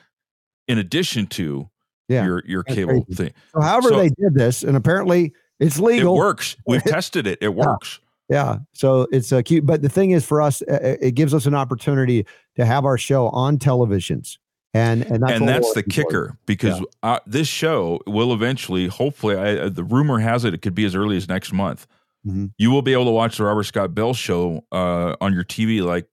[0.67, 1.69] in addition to
[2.09, 3.13] Yeah, your your cable crazy.
[3.15, 3.31] thing.
[3.53, 6.15] So however So- they did this, and apparently it's legal.
[6.15, 6.55] It works.
[6.67, 7.37] We've tested it.
[7.41, 7.99] It works.
[8.29, 8.57] Yeah.
[8.73, 9.65] So it's a cute.
[9.65, 12.25] But the thing is, for us, uh, it gives us an opportunity
[12.55, 14.37] to have our show on televisions,
[14.73, 16.03] and and that's, and that's the working for.
[16.09, 20.61] kicker because uh, this show will eventually, hopefully, I, uh, the rumor has it it
[20.63, 21.85] could be as early as next month.
[22.27, 22.49] Mhm.
[22.57, 25.83] you will be able to watch the Robert Scott Bell show uh, on your TV,
[25.85, 26.07] like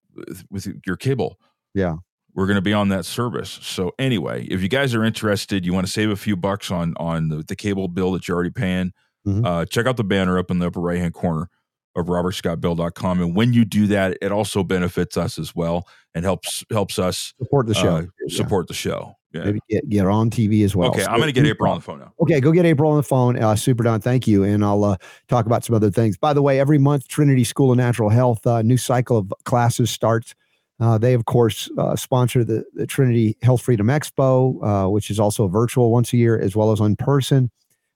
[0.50, 1.38] with- your cable.
[1.74, 1.96] Yeah.
[2.34, 3.58] We're going to be on that service.
[3.62, 6.94] So anyway, if you guys are interested, you want to save a few bucks on
[6.96, 8.92] on the, the cable bill that you're already paying,
[9.26, 9.44] Mhm.
[9.46, 11.48] uh, check out the banner up in the upper right hand corner
[11.94, 13.20] of robertscottbell.com.
[13.20, 17.34] And when you do that, it also benefits us as well and helps helps us
[17.42, 17.96] Support the show.
[17.96, 19.14] uh, support the show.
[19.32, 19.44] Yeah.
[19.44, 20.90] Maybe get, get on TV as well.
[20.90, 22.12] okay, So- I'm going to get April on the phone now.
[22.20, 23.42] Okay, go get April on the phone.
[23.42, 24.44] Uh, Super Don, thank you.
[24.44, 24.96] And I'll uh,
[25.28, 26.16] talk about some other things.
[26.16, 29.90] By the way, every month, Trinity School of Natural Health, uh, new cycle of classes
[29.90, 30.34] starts.
[30.80, 35.20] Uh, they, of course, uh, sponsor the, the Trinity Health Freedom Expo, uh, which is
[35.20, 37.50] also virtual once a year, as well as in person.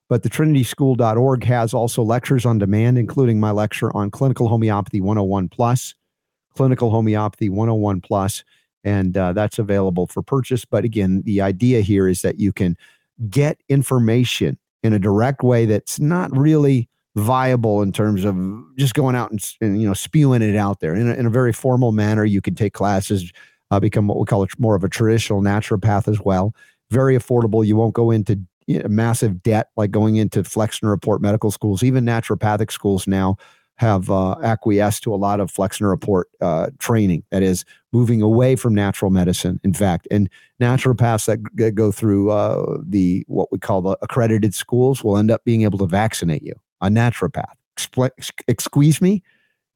[0.09, 5.49] But the trinityschool.org has also lectures on demand, including my lecture on clinical homeopathy 101
[5.49, 5.95] plus,
[6.55, 8.45] clinical homeopathy 101 plus,
[8.87, 10.63] and uh, that's available for purchase.
[10.63, 12.77] But again, the idea here is that you can
[13.29, 16.87] get information in a direct way that's not really
[17.17, 18.37] viable in terms of
[18.77, 21.29] just going out and, and you know spewing it out there in a, in a
[21.29, 22.23] very formal manner.
[22.23, 23.33] You can take classes,
[23.71, 26.55] uh, become what we call a, more of a traditional naturopath as well.
[26.89, 27.67] Very affordable.
[27.67, 31.83] You won't go into you know, massive debt like going into Flexner Report medical schools.
[31.83, 33.35] Even naturopathic schools now
[33.77, 37.23] have uh, acquiesced to a lot of Flexner Report uh, training.
[37.31, 37.63] That is
[37.93, 39.59] moving away from natural medicine.
[39.63, 40.29] In fact, and
[40.61, 45.31] naturopaths that, that go through uh, the what we call the accredited schools will end
[45.31, 46.53] up being able to vaccinate you.
[46.81, 47.55] A naturopath,
[48.47, 49.23] excuse me,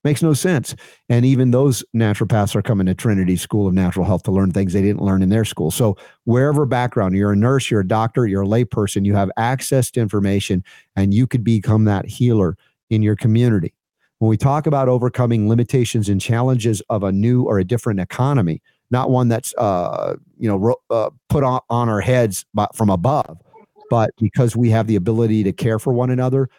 [0.03, 0.76] makes no sense.
[1.10, 4.73] And even those naturopaths are coming to Trinity School of Natural Health to learn things
[4.73, 5.72] they didn't learn in their school.
[5.72, 9.91] So wherever background, you're a nurse, you're a doctor, you're a layperson, you have access
[9.91, 10.64] to information,
[10.95, 12.57] and you could become that healer
[12.90, 13.73] in your community.
[14.22, 18.61] When we talk about overcoming limitations and challenges of a new or a different economy,
[18.91, 22.91] not one that's uh, you know ro- uh, put on, on our heads by, from
[22.91, 23.41] above,
[23.89, 26.49] but because we have the ability to care for one another,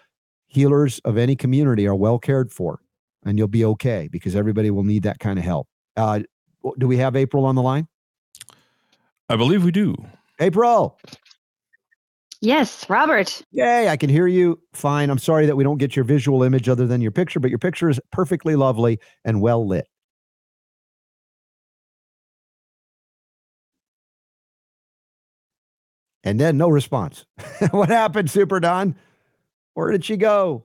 [0.48, 2.80] healers of any community are well cared for,
[3.24, 5.68] and you'll be okay because everybody will need that kind of help.
[5.96, 6.18] Uh,
[6.78, 7.86] do we have April on the line?
[9.28, 9.94] I believe we do.
[10.40, 10.98] April,
[12.42, 13.40] Yes, Robert.
[13.52, 13.88] yay!
[13.88, 15.10] I can hear you fine.
[15.10, 17.58] I'm sorry that we don't get your visual image other than your picture, but your
[17.60, 19.86] picture is perfectly lovely and well lit.
[26.24, 27.24] And then no response.
[27.70, 28.94] what happened, Super Don?
[29.74, 30.64] Where did she go?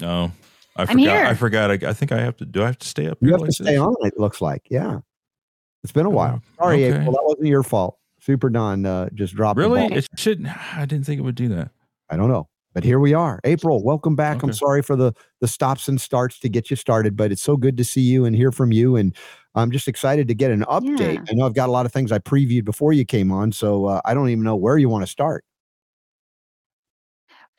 [0.00, 0.32] No,
[0.76, 0.98] I I'm forgot.
[0.98, 1.24] here.
[1.26, 1.70] I forgot.
[1.70, 2.44] I, I think I have to.
[2.44, 3.18] Do I have to stay up?
[3.20, 3.80] You here have to stay this?
[3.80, 3.94] on.
[4.02, 4.98] It looks like, yeah.
[5.82, 6.42] It's been a Oh, while.
[6.58, 6.98] Sorry, okay.
[7.00, 7.12] April.
[7.12, 7.98] That wasn't your fault.
[8.24, 9.58] Super Don uh, just dropped.
[9.58, 9.88] the Really?
[9.88, 9.98] ball.
[9.98, 10.48] It shouldn't.
[10.76, 11.70] I didn't think it would do that.
[12.08, 12.48] I don't know.
[12.72, 13.38] But here we are.
[13.44, 14.42] April, welcome back.
[14.42, 17.56] I'm sorry for the the stops and starts to get you started, but it's so
[17.56, 18.96] good to see you and hear from you.
[18.96, 19.14] And
[19.54, 21.14] I'm just excited to get an update.
[21.16, 21.24] Yeah.
[21.30, 23.84] I know I've got a lot of things I previewed before you came on, so
[23.86, 25.44] uh, I don't even know where you want to start.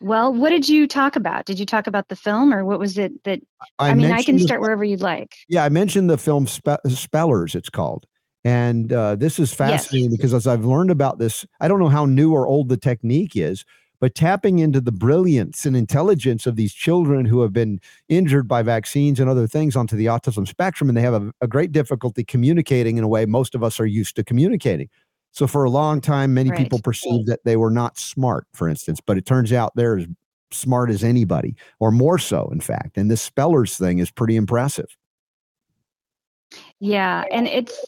[0.02, 1.46] Well, what did you talk about?
[1.46, 3.40] Did you talk about the film or what was it that
[3.80, 5.36] I, mean, I can mentioned the- start wherever you'd like.
[5.48, 8.06] Yeah, I mentioned the film Spe- Spellers, it's called.
[8.46, 12.06] And uh, this is fascinating because as I've learned about this, I don't know how
[12.06, 13.66] new or old the technique is,
[14.00, 18.62] but tapping into the brilliance and intelligence of these children who have been injured by
[18.62, 22.24] vaccines and other things onto the autism spectrum, and they have a, a great difficulty
[22.24, 24.90] communicating in a way most of us are used to communicating.
[25.32, 26.58] So for a long time, many Right.
[26.58, 30.08] people perceived that they were not smart, for instance, but it turns out they're as
[30.52, 32.98] smart as anybody, or more so, in fact.
[32.98, 34.96] And this Spellers thing is pretty impressive.
[36.80, 37.86] Yeah, and it's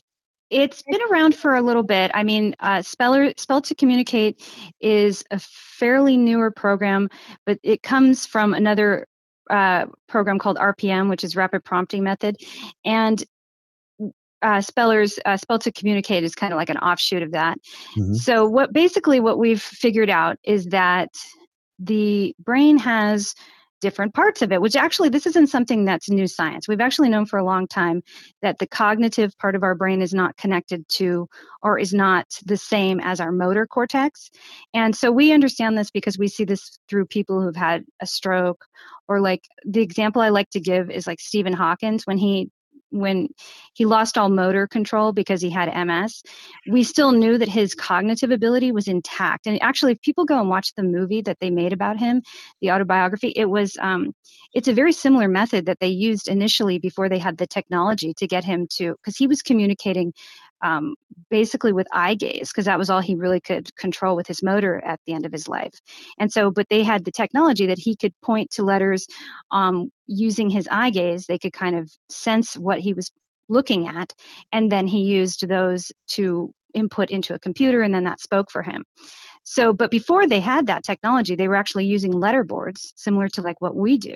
[0.50, 2.12] it's been around for a little bit.
[2.14, 4.42] I mean, uh, Speller Spell to Communicate
[4.80, 7.10] is a fairly newer program,
[7.46, 9.08] but it comes from another
[9.50, 12.38] uh, program called RPM, which is Rapid Prompting Method,
[12.86, 13.24] and
[14.42, 17.58] uh, Spellers uh, Spell to Communicate is kind of like an offshoot of that.
[17.96, 18.16] Mhm.
[18.16, 21.10] So what basically what we've figured out is that
[21.80, 23.34] the brain has
[23.82, 26.68] different parts of it which actually this isn't something that's new science.
[26.68, 28.02] We've actually known for a long time
[28.42, 31.28] that the cognitive part of our brain is not connected to
[31.62, 34.30] or is not the same as our motor cortex.
[34.74, 38.66] And so we understand this because we see this through people who've had a stroke
[39.08, 42.50] or like the example i like to give is like stephen hawkins when he
[42.90, 43.28] when
[43.74, 46.24] he lost all motor control because he had ms
[46.70, 49.48] we still knew that his cognitive ability was intact.
[49.48, 52.22] And actually if people go and watch the movie that they made about him
[52.62, 54.14] the autobiography it was um,
[54.54, 58.28] it's a very similar method that they used initially before they had the technology to
[58.28, 60.14] get him to because he was communicating
[60.64, 60.96] um,
[61.30, 64.84] basically with eye gaze because that was all he really could control with his motor
[64.84, 65.80] at the end of his life.
[66.18, 69.08] And so but they had the technology that he could point to letters
[69.52, 73.12] um, using his eye gaze they could kind of sense what he was
[73.50, 74.14] looking at
[74.52, 78.62] and then he used those to input into a computer and then that spoke for
[78.62, 78.84] him
[79.50, 83.62] So, but before they had that technology, they were actually using letterboards, similar to like
[83.62, 84.14] what we do.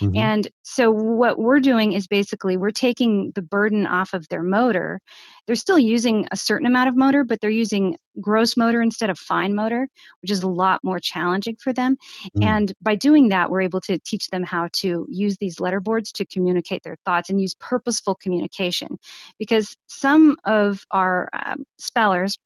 [0.00, 0.14] Mm-hmm.
[0.14, 5.00] And so, what we're doing is basically we're taking the burden off of their motor.
[5.46, 9.18] They're still using a certain amount of motor, but they're using gross motor instead of
[9.18, 9.88] fine motor,
[10.20, 11.96] which is a lot more challenging for them.
[12.36, 12.44] Mm.
[12.44, 16.26] And by doing that, we're able to teach them how to use these letterboards to
[16.26, 18.98] communicate their thoughts and use purposeful communication.
[19.38, 22.36] Because some of our um, spellers,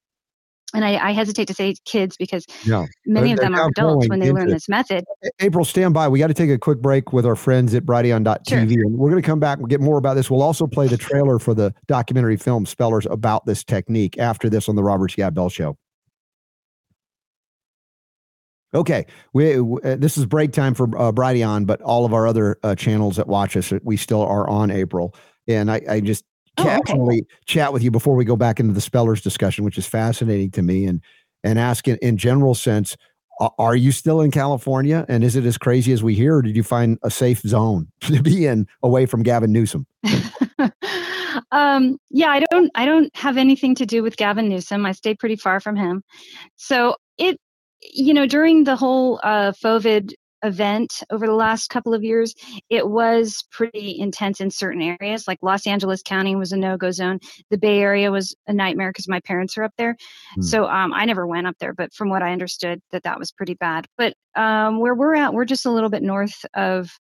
[0.75, 2.87] and I, I, hesitate to say kids because yeah.
[3.07, 5.05] many of them are adults when they learn this method.
[5.41, 6.09] April, stand by.
[6.09, 8.49] We got to take a quick break with our friends at Brighteon.tv.
[8.49, 8.59] Sure.
[8.59, 10.31] And we're going to come back and get more about this.
[10.31, 14.69] We'll also play the trailer for the documentary film Spellers about this technique after this
[14.69, 15.77] on the Robert Scott Bell Show.
[18.73, 22.57] Okay, we uh, this is break time for uh, Brighteon, but all of our other
[22.63, 25.15] uh, channels that watch us, we still are on April.
[25.49, 26.25] And I, I just
[26.63, 27.27] casually oh, okay.
[27.47, 30.63] chat with you before we go back into the spellers discussion, which is fascinating to
[30.63, 31.01] me, and
[31.43, 32.97] and ask in, in general sense,
[33.59, 35.07] are you still in California?
[35.09, 37.89] And is it as crazy as we hear, or did you find a safe zone
[38.03, 39.87] to be in away from Gavin Newsom?
[41.53, 44.85] um, yeah, I don't I don't have anything to do with Gavin Newsom.
[44.87, 46.03] I stay pretty far from him.
[46.57, 47.41] So it
[47.83, 50.13] you know, during the whole uh, COVID
[50.43, 52.35] event over the last couple of years,
[52.69, 55.27] it was pretty intense in certain areas.
[55.29, 57.21] Like Los Angeles County was a no go zone.
[57.51, 59.97] The Bay Area was a nightmare because my parents are up there.
[60.39, 60.45] Mm.
[60.45, 63.33] So um, I never went up there, but from what I understood, that that was
[63.33, 63.87] pretty bad.
[63.97, 66.91] But um, where we're at, we're just a little bit north of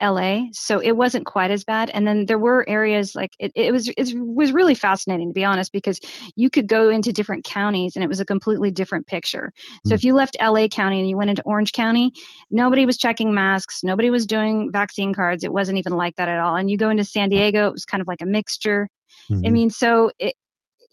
[0.00, 1.90] LA, so it wasn't quite as bad.
[1.90, 5.44] And then there were areas like it, it was it was really fascinating to be
[5.44, 6.00] honest because
[6.36, 9.52] you could go into different counties and it was a completely different picture.
[9.86, 9.94] So mm.
[9.94, 12.12] if you left LA County and you went into Orange County,
[12.50, 15.42] nobody was checking masks, nobody was doing vaccine cards.
[15.42, 16.56] It wasn't even like that at all.
[16.56, 18.88] And you go into San Diego, it was kind of like a mixture.
[19.30, 19.46] Mm-hmm.
[19.46, 20.34] I mean, so it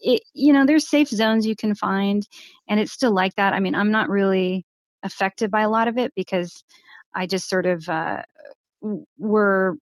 [0.00, 2.26] it you know there's safe zones you can find,
[2.68, 3.52] and it's still like that.
[3.52, 4.64] I mean, I'm not really
[5.02, 6.64] affected by a lot of it because
[7.14, 8.22] I just sort of uh,
[8.80, 9.74] we're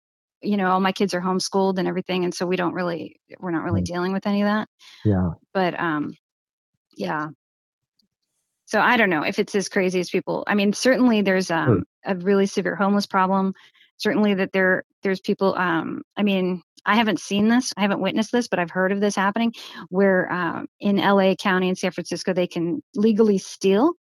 [0.41, 3.51] you know all my kids are homeschooled and everything and so we don't really we're
[3.51, 4.67] not really dealing with any of that.
[5.05, 5.31] Yeah.
[5.53, 6.15] But um
[6.95, 7.29] yeah.
[8.65, 11.83] So i don't know if it's as crazy as people i mean certainly there's um
[12.05, 13.53] a really severe homeless problem.
[13.97, 18.31] Certainly that there there's people um i mean i haven't seen this i haven't witnessed
[18.31, 19.53] this but i've heard of this happening
[19.89, 23.93] where um, in la county and san francisco they can legally steal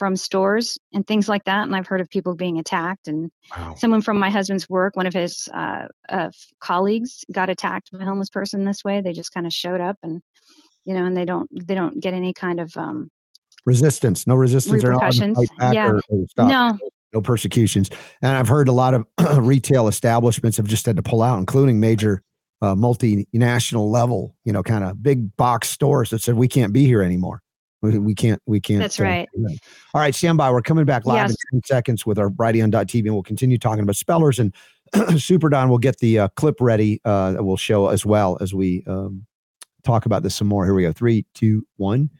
[0.00, 1.64] from stores and things like that.
[1.64, 3.06] And I've heard of people being attacked.
[3.06, 3.74] And wow.
[3.76, 8.06] someone from my husband's work, one of his uh, uh, colleagues, got attacked by a
[8.06, 9.02] homeless person this way.
[9.02, 10.22] They just kind of showed up, and
[10.86, 13.10] you know, and they don't they don't get any kind of um,
[13.66, 15.38] resistance, no resistance, repercussions.
[15.38, 16.78] Or yeah, or, or no.
[17.12, 17.90] No persecutions,
[18.22, 19.04] and I've heard a lot of
[19.44, 22.22] retail establishments have just had to pull out, including major
[22.62, 26.86] uh, multinational level, you know, kind of big box stores that said we can't be
[26.86, 27.42] here anymore.
[27.82, 28.40] We, we can't.
[28.46, 28.80] We can't.
[28.80, 29.28] That's uh, right.
[29.94, 30.50] All right, stand by.
[30.50, 31.36] We're coming back live yes.
[31.52, 34.38] in 10 seconds with our Brighteon.tv, and we'll continue talking about spellers.
[34.38, 34.54] And
[35.18, 38.52] Super Don We'll get the uh, clip ready uh, that we'll show as well as
[38.52, 39.24] we um,
[39.82, 40.64] talk about this some more.
[40.64, 40.92] Here we go.
[40.92, 42.10] Three, two, one.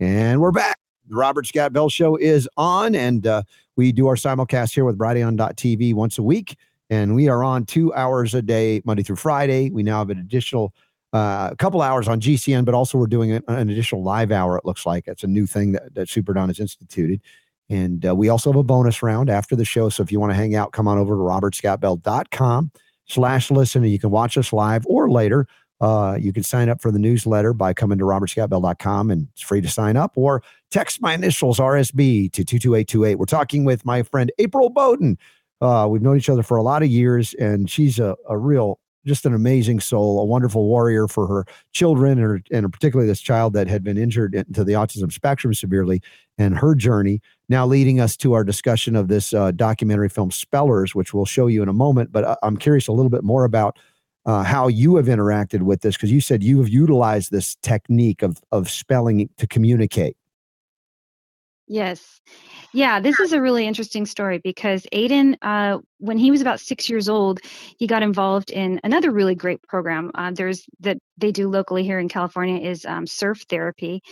[0.00, 0.78] And we're back.
[1.08, 3.42] The Robert Scott Bell Show is on, and uh,
[3.76, 6.56] we do our simulcast here with Brighteon.tv once a week.
[6.90, 9.70] And we are on two hours a day, Monday through Friday.
[9.70, 10.74] We now have an additional
[11.12, 14.58] uh, a couple hours on GCN, but also we're doing an, an, additional live hour.
[14.58, 17.22] It looks like it's a new thing that, that Super has instituted.
[17.70, 19.88] And uh, we also have a bonus round after the show.
[19.88, 22.72] So if you want to hang out, come on over to robertscottbell.com
[23.06, 25.46] slash listen and you can watch us live or later.
[25.80, 29.60] Uh, you can sign up for the newsletter by coming to robertscottbell.com and it's free
[29.60, 33.14] to sign up or text my initials RSB to 22828.
[33.14, 35.18] We're talking with my friend April Boden.
[35.60, 38.80] Uh, we've known each other for a lot of years and she's a, a real
[39.08, 43.54] just an amazing soul, a wonderful warrior for her children, and, and particularly this child
[43.54, 46.02] that had been injured into the autism spectrum severely,
[46.36, 47.20] and her journey.
[47.48, 51.46] Now, leading us to our discussion of this uh, documentary film Spellers, which we'll show
[51.46, 52.12] you in a moment.
[52.12, 53.78] But uh, I'm curious a little bit more about
[54.26, 58.22] uh, how you have interacted with this, because you said you have utilized this technique
[58.22, 60.17] of of spelling to communicate.
[61.70, 62.20] Yes.
[62.72, 66.88] Yeah, this is a really interesting story because Aiden, uh, when he was about six
[66.88, 67.40] years old,
[67.78, 70.10] he got involved in another really great program.
[70.14, 74.02] Uh, there's that they do locally here in California is um, surf therapy,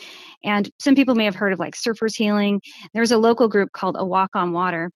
[0.44, 2.60] and some people may have heard of like Surfers Healing.
[2.94, 4.90] There's a local group called A Walk on Water,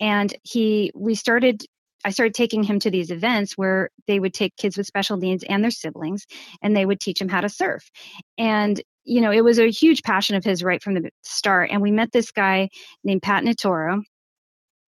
[0.00, 1.62] and he we started
[2.04, 5.44] I started taking him to these events where they would take kids with special needs
[5.44, 6.26] and their siblings
[6.62, 7.90] and they would teach him how to surf.
[8.38, 11.70] And you know, it was a huge passion of his right from the start.
[11.70, 12.70] And we met this guy
[13.02, 14.02] named Pat Notaro.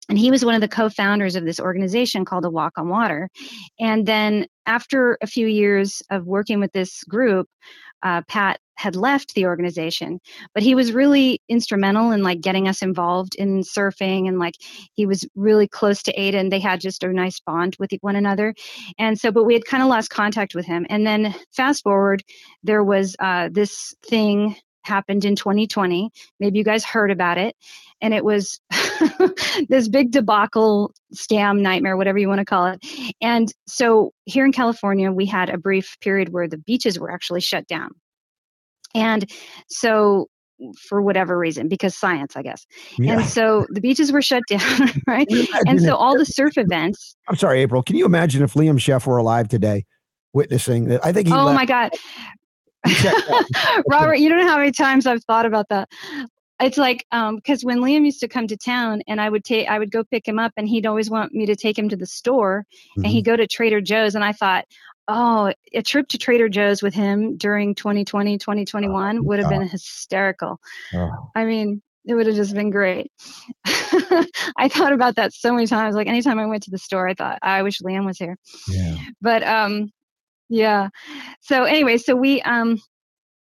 [0.09, 2.89] And he was one of the co founders of this organization called A Walk on
[2.89, 3.29] Water.
[3.81, 7.49] And then after a few years of working with this group,
[8.07, 10.21] uh, Pat had left the organization,
[10.55, 14.55] but he was really instrumental in like getting us involved in surfing and like
[14.95, 16.51] he was really close to Aiden.
[16.51, 18.55] They had just a nice bond with one another.
[18.97, 20.87] And so, but we had kind of lost contact with him.
[20.89, 22.23] And then fast forward,
[22.63, 24.55] there was uh, this thing
[24.85, 26.13] happened in 2020.
[26.39, 27.57] Maybe you guys heard about it.
[28.01, 28.61] And it was
[29.69, 32.85] this big debacle, scam, nightmare, whatever you want to call it.
[33.21, 37.41] And so here in California, we had a brief period where the beaches were actually
[37.41, 37.91] shut down.
[38.95, 39.31] And
[39.69, 40.29] so
[40.89, 42.67] for whatever reason, because science, I guess.
[42.99, 43.15] Yeah.
[43.19, 45.27] And so the beaches were shut down, right?
[45.67, 47.17] And so all the surf events.
[47.29, 47.83] I'm sorry, April.
[47.83, 49.85] Can you imagine if Liam Sheff were alive today,
[50.33, 51.05] witnessing that?
[51.05, 51.35] I think he.
[51.35, 51.57] Oh left.
[51.57, 51.91] my God.
[53.89, 55.89] Robert, you don't know how many times I've thought about that.
[56.61, 59.69] It's like because um, when Liam used to come to town and I would take
[59.69, 61.97] I would go pick him up and he'd always want me to take him to
[61.97, 63.05] the store mm-hmm.
[63.05, 64.65] and he'd go to Trader Joe's and I thought,
[65.09, 69.69] oh, a trip to Trader Joe's with him during 2020, 2021 oh, would have been
[69.69, 70.59] hysterical.
[70.95, 71.31] Oh.
[71.35, 73.11] I mean, it would have just been great.
[74.57, 75.95] I thought about that so many times.
[75.95, 78.37] Like anytime I went to the store, I thought, I wish Liam was here.
[78.69, 78.97] Yeah.
[79.21, 79.91] But um,
[80.49, 80.89] yeah.
[81.41, 82.81] So anyway, so we um,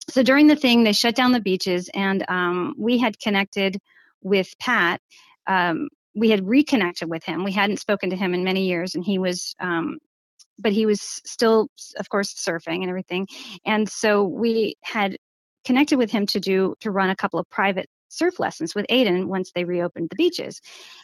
[0.10, 3.78] so during the thing, they shut down the beaches, and um, we had connected
[4.22, 5.02] with Pat.
[5.48, 7.44] Um, we had reconnected with him.
[7.44, 10.00] We hadn't spoken to him in many years, and he was um,
[10.60, 13.28] but he was still, of course, surfing and everything.
[13.66, 15.18] And so we had
[15.66, 19.26] connected with him to do to run a couple of private surf lessons with Aiden
[19.26, 20.62] once they reopened the beaches.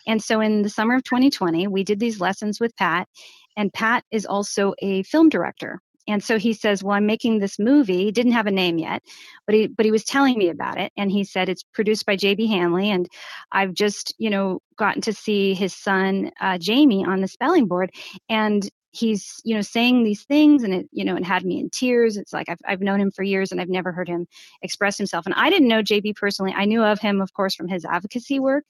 [0.07, 3.07] And so in the summer of 2020, we did these lessons with Pat.
[3.55, 5.79] And Pat is also a film director.
[6.07, 8.05] And so he says, "Well, I'm making this movie.
[8.05, 9.03] He didn't have a name yet,
[9.45, 10.91] but he but he was telling me about it.
[10.97, 12.47] And he said it's produced by J.B.
[12.47, 13.07] Handley, and
[13.51, 17.91] I've just you know gotten to see his son uh, Jamie on the spelling board,
[18.29, 21.69] and he's you know saying these things and it you know it had me in
[21.69, 24.25] tears it's like I've, I've known him for years and i've never heard him
[24.61, 27.67] express himself and i didn't know jb personally i knew of him of course from
[27.67, 28.63] his advocacy work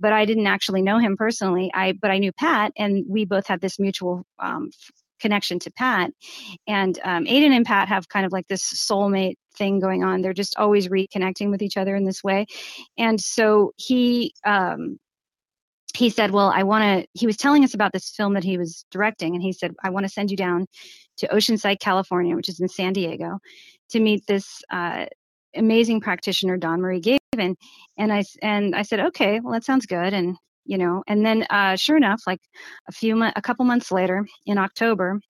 [0.00, 3.46] but i didn't actually know him personally i but i knew pat and we both
[3.46, 4.70] had this mutual um,
[5.20, 6.10] connection to pat
[6.66, 10.32] and um, aiden and pat have kind of like this soulmate thing going on they're
[10.32, 12.46] just always reconnecting with each other in this way
[12.98, 14.98] and so he um,
[15.94, 18.58] he said, Well, I want to, he was telling us about this film that he
[18.58, 20.66] was directing, and he said, I want to send you down
[21.18, 23.38] to Oceanside, California, which is in San Diego,
[23.90, 25.06] to meet this uh,
[25.54, 27.56] amazing practitioner, Dawnmarie Gaffney.
[27.96, 30.12] And I, and I said, Okay, well, that sounds good.
[30.12, 32.40] And, you know, and then uh, sure enough, like
[32.88, 35.20] a few, mo- a couple months later in October,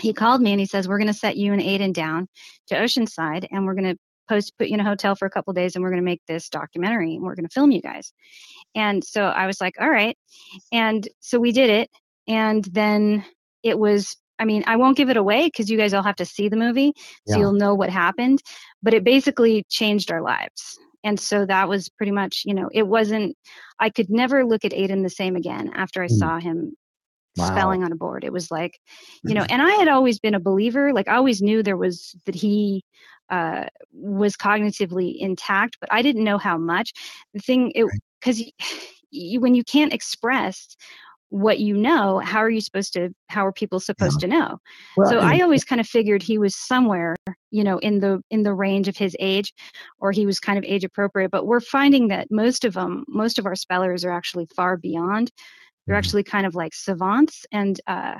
[0.00, 2.28] he called me and he says, We're going to set you and Aiden down
[2.68, 3.98] to Oceanside, and we're going to
[4.28, 6.22] post put you in a hotel for a couple days and we're going to make
[6.26, 8.12] this documentary and we're going to film you guys.
[8.74, 10.16] And so i was like all right.
[10.70, 11.90] And so we did it
[12.28, 13.24] and then
[13.62, 16.24] it was i mean i won't give it away because you guys all have to
[16.24, 16.92] see the movie
[17.26, 17.38] so yeah.
[17.38, 18.40] you'll know what happened
[18.82, 22.86] but it basically changed our lives and so that was pretty much you know it
[22.86, 23.36] wasn't
[23.78, 26.18] i could never look at aiden the same again after i mm.
[26.18, 26.74] saw him
[27.36, 27.46] wow.
[27.46, 28.78] spelling on a board it was like
[29.24, 32.14] you know and i had always been a believer like i always knew there was
[32.26, 32.84] that he
[33.32, 33.64] uh,
[33.94, 36.92] was cognitively intact, but I didn't know how much.
[37.32, 37.86] The thing, it
[38.20, 38.42] because
[39.10, 40.76] you, when you can't express
[41.32, 43.08] what you know, how are you supposed to?
[43.28, 44.28] How are people supposed yeah.
[44.28, 44.58] to know?
[44.98, 47.16] Well, so I always kind of figured he was somewhere,
[47.50, 49.54] you know, in the in the range of his age,
[49.98, 51.30] or he was kind of age appropriate.
[51.30, 55.30] But we're finding that most of them, most of our spellers are actually far beyond.
[55.86, 55.98] They're mm-hmm.
[55.98, 58.16] actually kind of like savants, and uh,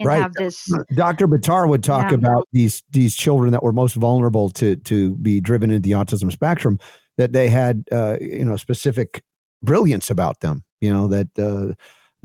[0.00, 0.20] and right.
[0.20, 0.68] have this.
[0.92, 1.28] Dr.
[1.28, 2.16] Buttar would talk yeah.
[2.16, 6.32] about these these children that were most vulnerable to to be driven into the autism
[6.32, 6.80] spectrum,
[7.16, 9.22] that they had uh, you know specific
[9.62, 10.64] brilliance about them.
[10.80, 11.74] You know that uh,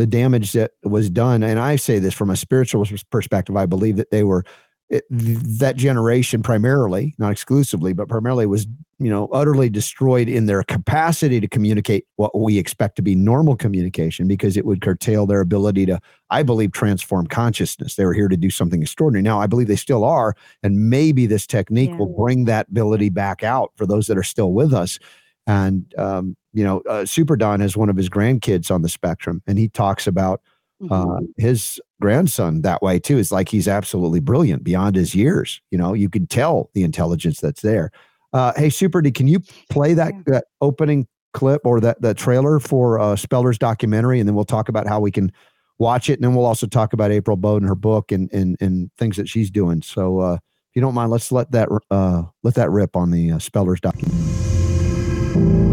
[0.01, 3.55] the damage that was done, and I say this from a spiritual perspective.
[3.55, 4.43] I believe that they were
[4.89, 8.65] it, that generation primarily, not exclusively, but primarily was,
[8.97, 13.55] you know, utterly destroyed in their capacity to communicate what we expect to be normal
[13.55, 15.99] communication because it would curtail their ability to,
[16.31, 17.93] I believe, transform consciousness.
[17.93, 19.21] They were here to do something extraordinary.
[19.21, 20.35] Now, I believe they still are.
[20.63, 21.97] And maybe this technique yeah.
[21.97, 24.97] will bring that ability back out for those that are still with us.
[25.45, 29.41] And, um, you know, uh, Super Don has one of his grandkids on the spectrum,
[29.47, 30.41] and he talks about
[30.89, 31.25] uh, mm-hmm.
[31.37, 33.17] his grandson that way too.
[33.17, 35.61] Is like he's absolutely brilliant beyond his years.
[35.71, 37.91] You know, you can tell the intelligence that's there.
[38.33, 42.59] Uh, hey, Super D, can you play that, that opening clip or that that trailer
[42.59, 45.31] for uh, Speller's documentary, and then we'll talk about how we can
[45.79, 48.91] watch it, and then we'll also talk about April Boden, her book, and and and
[48.97, 49.81] things that she's doing.
[49.81, 53.31] So, uh, if you don't mind, let's let that uh, let that rip on the
[53.31, 55.70] uh, Speller's documentary.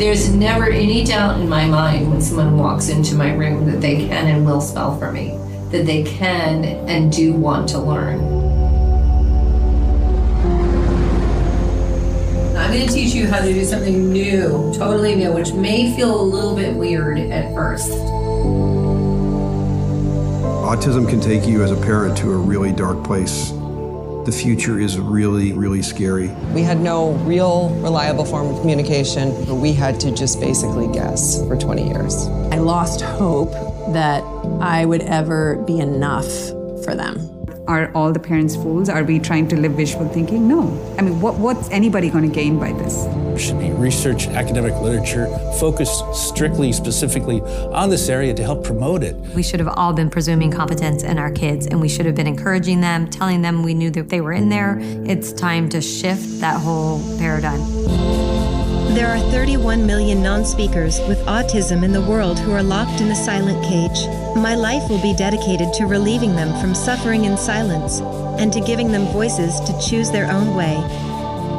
[0.00, 3.96] There's never any doubt in my mind when someone walks into my room that they
[4.08, 5.36] can and will spell for me,
[5.72, 8.18] that they can and do want to learn.
[12.56, 16.18] I'm going to teach you how to do something new, totally new, which may feel
[16.18, 17.90] a little bit weird at first.
[20.64, 23.52] Autism can take you as a parent to a really dark place
[24.24, 26.28] the future is really, really scary.
[26.52, 29.30] We had no real reliable form of communication.
[29.46, 32.26] But we had to just basically guess for 20 years.
[32.52, 33.52] I lost hope
[33.92, 34.22] that
[34.60, 36.28] I would ever be enough
[36.84, 37.39] for them.
[37.70, 38.88] Are all the parents fools?
[38.88, 40.48] Are we trying to live visual thinking?
[40.48, 40.62] No.
[40.98, 43.04] I mean, what, what's anybody going to gain by this?
[43.04, 45.28] There should be research, academic literature
[45.60, 49.14] focused strictly, specifically on this area to help promote it.
[49.36, 52.26] We should have all been presuming competence in our kids, and we should have been
[52.26, 54.80] encouraging them, telling them we knew that they were in there.
[54.80, 58.29] It's time to shift that whole paradigm.
[58.94, 63.12] There are 31 million non speakers with autism in the world who are locked in
[63.12, 64.08] a silent cage.
[64.34, 68.00] My life will be dedicated to relieving them from suffering in silence
[68.40, 70.74] and to giving them voices to choose their own way.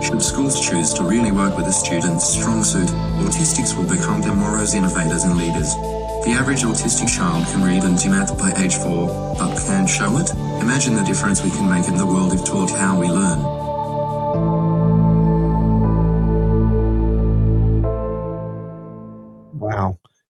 [0.03, 2.89] Should schools choose to really work with a student's strong suit,
[3.23, 5.73] autistics will become tomorrow's innovators and leaders.
[6.25, 10.17] The average autistic child can read and do math by age 4, but can't show
[10.17, 10.29] it?
[10.59, 14.60] Imagine the difference we can make in the world if taught how we learn.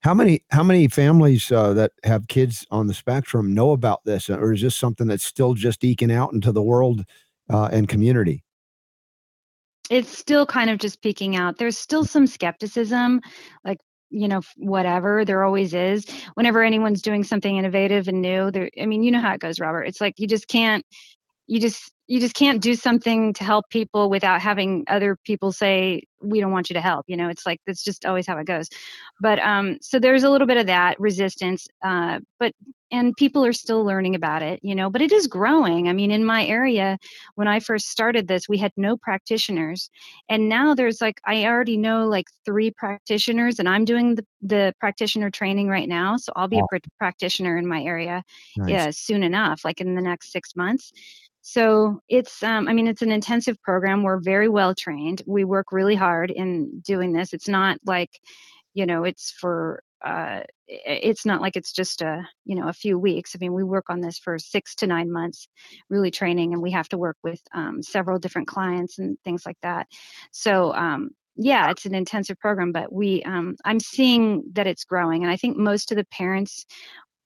[0.01, 4.29] How many how many families uh, that have kids on the spectrum know about this,
[4.29, 7.05] or is this something that's still just eking out into the world
[7.49, 8.43] uh, and community?
[9.91, 11.57] It's still kind of just peeking out.
[11.57, 13.21] There's still some skepticism,
[13.63, 13.77] like
[14.11, 18.85] you know whatever there always is whenever anyone's doing something innovative and new there i
[18.85, 20.85] mean you know how it goes robert it's like you just can't
[21.47, 26.03] you just you just can't do something to help people without having other people say
[26.21, 28.45] we don't want you to help you know it's like that's just always how it
[28.45, 28.67] goes.
[29.21, 32.51] But um so there's a little bit of that resistance uh but
[32.91, 35.87] and people are still learning about it you know but it is growing.
[35.87, 36.97] I mean in my area
[37.35, 39.89] when i first started this we had no practitioners
[40.27, 44.73] and now there's like i already know like three practitioners and i'm doing the, the
[44.81, 48.21] practitioner training right now so i'll be a pr- practitioner in my area
[48.57, 48.69] Nice.
[48.69, 50.91] yeah soon enough like in the next six months
[51.41, 54.03] so it's um, i mean it's an intensive program.
[54.03, 55.21] We're very well trained.
[55.25, 57.33] We work really hard in doing this.
[57.33, 58.19] It's not like
[58.73, 62.97] you know it's for, uh, it's not like it's just a you know a few
[62.97, 63.35] weeks.
[63.35, 65.47] I mean we work on this for six to nine months
[65.89, 69.57] really training and we have to work with um, several different clients and things like
[69.61, 69.87] that.
[70.31, 75.23] So um, yeah it's an intensive program but we um, i'm seeing that it's growing
[75.23, 76.65] and i think most of the parents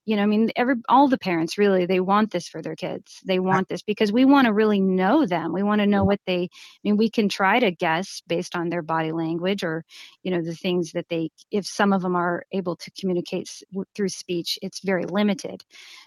[0.06, 3.20] you know i mean every all the parents really they want this for their kids.
[3.24, 5.52] They want this because we want to really know them.
[5.52, 8.70] We want to know what they i mean we can try to guess based on
[8.70, 9.84] their body language or
[10.22, 13.50] you know the things that they if some of them are able to communicate
[13.94, 15.62] through speech it's very limited.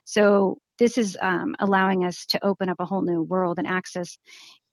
[0.05, 4.17] So this is um, allowing us to open up a whole new world and access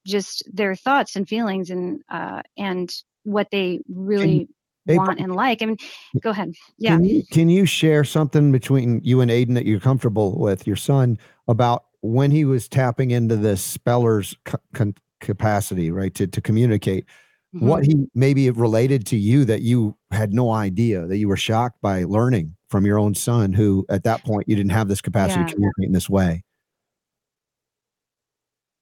[0.07, 2.91] just their thoughts and feelings and uh, and
[3.25, 4.49] what they really
[4.89, 5.77] Want and like i mean
[6.21, 9.81] go ahead yeah Can you, can you share something between you and Aiden that you're
[9.81, 11.19] comfortable with your son
[11.49, 14.37] about when he was tapping into this speller's
[14.75, 17.05] con- capacity, right, to, to communicate?
[17.53, 18.01] What Mm-hmm.
[18.03, 22.05] he maybe related to you that you had no idea that you were shocked by
[22.05, 25.47] learning from your own son, who at that point you didn't have this capacity Yeah.
[25.47, 26.45] to communicate in this way.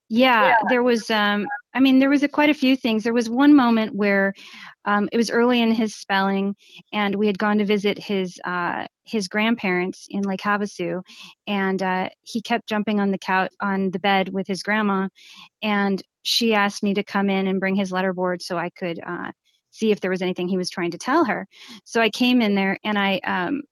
[0.09, 3.03] Yeah, there was um I mean there was a, quite a few things.
[3.03, 4.33] There was one moment where
[4.85, 6.55] um it was early in his spelling
[6.93, 11.03] and we had gone to visit his uh his grandparents in Lake Havasu
[11.47, 15.09] and uh he kept jumping on the couch on the bed with his grandma
[15.63, 19.31] and she asked me to come in and bring his letterboard so I could uh
[19.71, 21.49] see if there was anything he was trying to tell her.
[21.85, 23.63] So I came in there and I um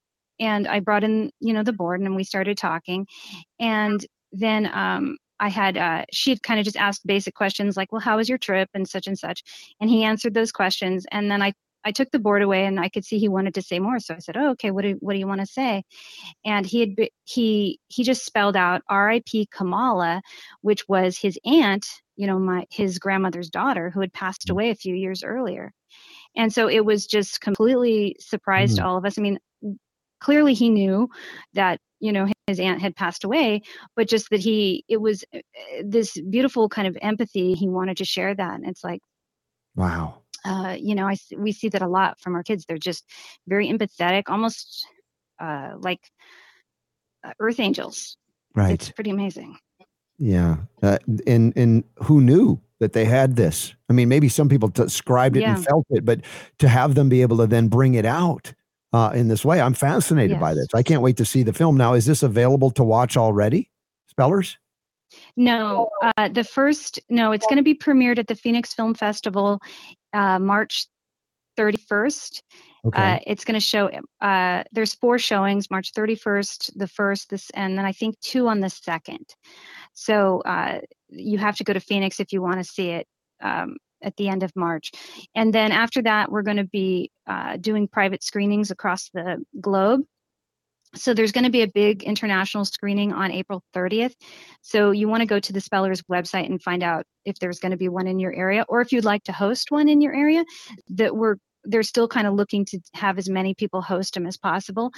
[0.40, 3.06] and I brought in, you know, the board and we started talking
[3.60, 7.90] and then um I had uh, she had kind of just asked basic questions like,
[7.92, 9.42] well, how was your trip and such and such,
[9.80, 11.04] and he answered those questions.
[11.10, 11.52] And then I
[11.84, 13.98] I took the board away and I could see he wanted to say more.
[13.98, 15.82] So I said, oh, okay, what do what do you want to say?
[16.44, 19.48] And he had be- he he just spelled out R.I.P.
[19.50, 20.22] Kamala,
[20.60, 21.86] which was his aunt,
[22.16, 25.72] you know, my his grandmother's daughter who had passed away a few years earlier.
[26.36, 28.84] And so it was just completely surprised Mm.
[28.84, 29.18] all of us.
[29.18, 29.38] I mean,
[30.20, 31.08] clearly he knew
[31.54, 33.62] that you know his aunt had passed away
[33.96, 35.38] but just that he it was uh,
[35.84, 39.00] this beautiful kind of empathy he wanted to share that and it's like
[39.76, 40.18] Wow.
[40.44, 43.04] uh you know i we see that a lot from our kids they're just
[43.46, 44.86] very empathetic almost
[45.40, 46.00] uh like
[47.24, 48.16] uh, earth angels
[48.54, 48.72] Right.
[48.74, 49.56] it's pretty amazing
[50.18, 50.56] Yeah.
[50.82, 53.74] Uh, and and who knew that they had this?
[53.88, 55.54] I mean, maybe some people described it Yeah.
[55.56, 56.20] and felt it, but
[56.58, 58.52] to have them be able to then bring it out
[58.92, 60.68] uh, in this way, I'm fascinated by this.
[60.74, 61.76] I can't wait to see the film.
[61.76, 63.70] Now, is this available to watch already?
[64.08, 64.58] Spellers?
[65.36, 69.60] No, uh, the first, no, it's going to be premiered at the Phoenix Film Festival
[70.12, 70.86] uh, March
[71.58, 72.42] 31st.
[72.84, 73.14] Okay.
[73.14, 73.90] Uh, it's going to show,
[74.20, 78.60] uh, there's four showings March 31st, the first, this, and then I think two on
[78.60, 79.34] the second.
[79.94, 83.06] So uh, you have to go to Phoenix if you want to see it.
[83.40, 84.92] Um, at the end of March.
[85.34, 90.02] And then after that, we're going to be uh, doing private screenings across the globe.
[90.94, 94.12] So there's going to be a big international screening on April 30th.
[94.60, 97.70] So you want to go to the Spellers website and find out if there's going
[97.70, 100.14] to be one in your area or if you'd like to host one in your
[100.14, 100.44] area
[100.90, 104.36] that we're they're still kind of looking to have as many people host them as
[104.36, 104.90] possible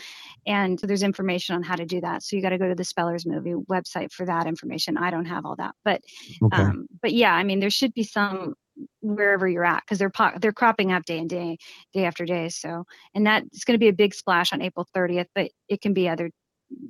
[0.46, 2.84] and there's information on how to do that so you got to go to the
[2.84, 6.00] spellers movie website for that information i don't have all that but
[6.42, 6.62] Okay.
[6.62, 8.54] um but yeah i mean there should be some
[9.00, 11.56] wherever you're at because they're po- they're cropping up day and day
[11.92, 12.84] day after day so
[13.14, 16.08] and that's going to be a big splash on april 30th but it can be
[16.08, 16.30] other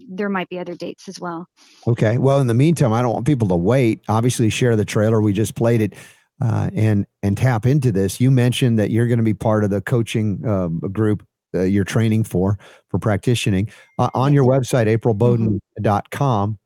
[0.09, 1.47] there might be other dates as well
[1.87, 2.19] Okay.
[2.19, 4.03] Well, in the meantime, I don't want people to wait.
[4.09, 5.21] Obviously, share the trailer.
[5.21, 5.95] We just played it,
[6.41, 8.21] uh, and and tap into this.
[8.21, 11.85] You mentioned that you're going to be part of the coaching uh, group uh, you're
[11.85, 12.59] training for
[12.89, 16.59] for practicing uh, on your website, aprilboden.com.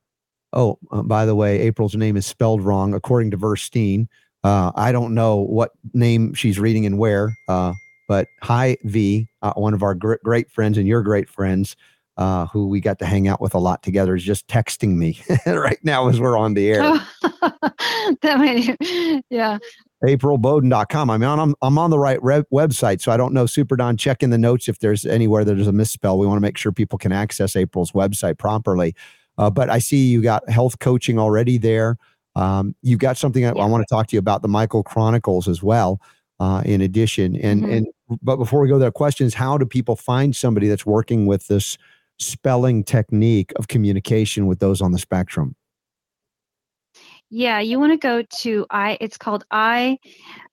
[0.55, 4.07] Oh, uh, by the way, April's name is spelled wrong according to Verstein.
[4.45, 7.73] Uh, I don't know what name she's reading and where, uh,
[8.07, 11.77] but hi V, uh, one of our gr- great friends and your great friends
[12.17, 15.21] uh, who we got to hang out with a lot together, is just texting me
[15.47, 16.83] right now as we're on the air.
[18.23, 19.59] that might yeah
[20.05, 21.11] aprilboden.com.
[21.11, 23.47] I mean, I'm, I'm on the right re- website, so I don't know.
[23.47, 26.19] Super Don, check in the notes if there's anywhere that there's a misspell.
[26.19, 28.95] We want to make sure people can access April's website properly.
[29.39, 31.97] Uh, but I see you got health coaching already there.
[32.39, 35.49] Um, you got something I, I want to talk to you about the Michael Chronicles
[35.49, 36.01] as well.
[36.41, 37.77] Uh, in addition, and Mhm.
[37.79, 37.87] and
[38.23, 41.77] but before we go there, questions: How do people find somebody that's working with this
[42.19, 45.57] spelling technique of communication with those on the spectrum?
[47.29, 48.99] Yeah, you want to go to I.
[49.01, 49.99] It's called I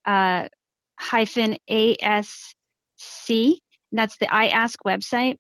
[0.06, 0.49] uh,
[0.99, 3.57] hyphen ASC.
[3.91, 5.38] That's the I Ask website,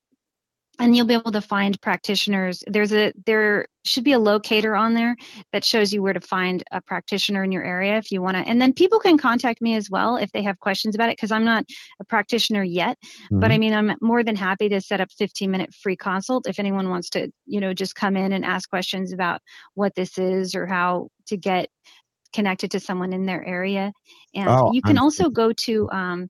[0.79, 2.63] and you'll be able to find practitioners.
[2.67, 5.15] There's a there should be a locator on there
[5.53, 8.41] that shows you where to find a practitioner in your area if you want to.
[8.47, 11.31] And then people can contact me as well if they have questions about it because
[11.31, 11.65] I'm not
[11.99, 12.97] a practitioner yet,
[13.31, 13.59] but I Mhm.
[13.59, 17.09] mean I'm more than happy to set up 15 minute free consult if anyone wants
[17.11, 19.41] to you know just come in and ask questions about
[19.75, 21.69] what this is or how to get
[22.33, 23.93] connected to someone in their area.
[24.33, 26.29] And Oh, you can I'm- also go to um,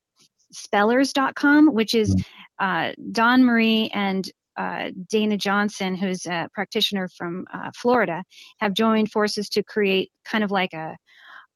[0.52, 2.16] spellers.com, which is
[2.60, 8.24] uh, Dawnmarie and uh, Dana Johnson, who's a practitioner from uh, Florida,
[8.60, 10.96] have joined forces to create kind of like a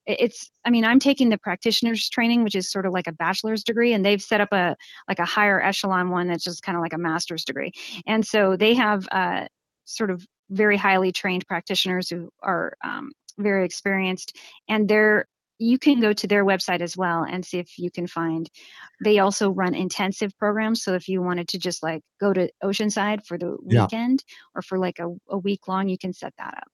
[0.05, 3.63] it's i mean i'm taking the practitioners training which is sort of like a bachelor's
[3.63, 4.75] degree and they've set up a
[5.07, 7.71] like a higher echelon one that's just kind of like a master's degree.
[8.07, 9.45] And so they have uh,
[9.85, 14.35] sort of very highly trained practitioners who are um, very experienced
[14.67, 15.25] and they're
[15.61, 18.49] you can go to their website as well and see if you can find
[19.03, 23.25] they also run intensive programs so if you wanted to just like go to oceanside
[23.25, 23.83] for the Yeah.
[23.83, 24.23] weekend
[24.55, 26.67] or for like a, a week long you can set that up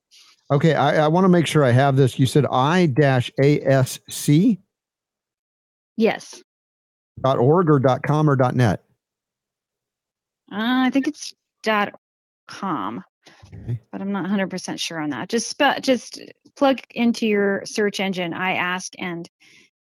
[0.52, 2.20] Okay, I, I want to make sure I have this.
[2.20, 4.60] You said I dash ASC
[5.98, 6.44] yes
[7.24, 8.84] dot org or dot com or dot net.
[10.52, 11.34] Uh, I think it's
[11.64, 11.94] dot
[12.48, 13.04] com,
[13.92, 15.30] but I'm not 100% sure on that.
[15.30, 16.22] Just spe- just
[16.56, 19.30] plug into your search engine I ask and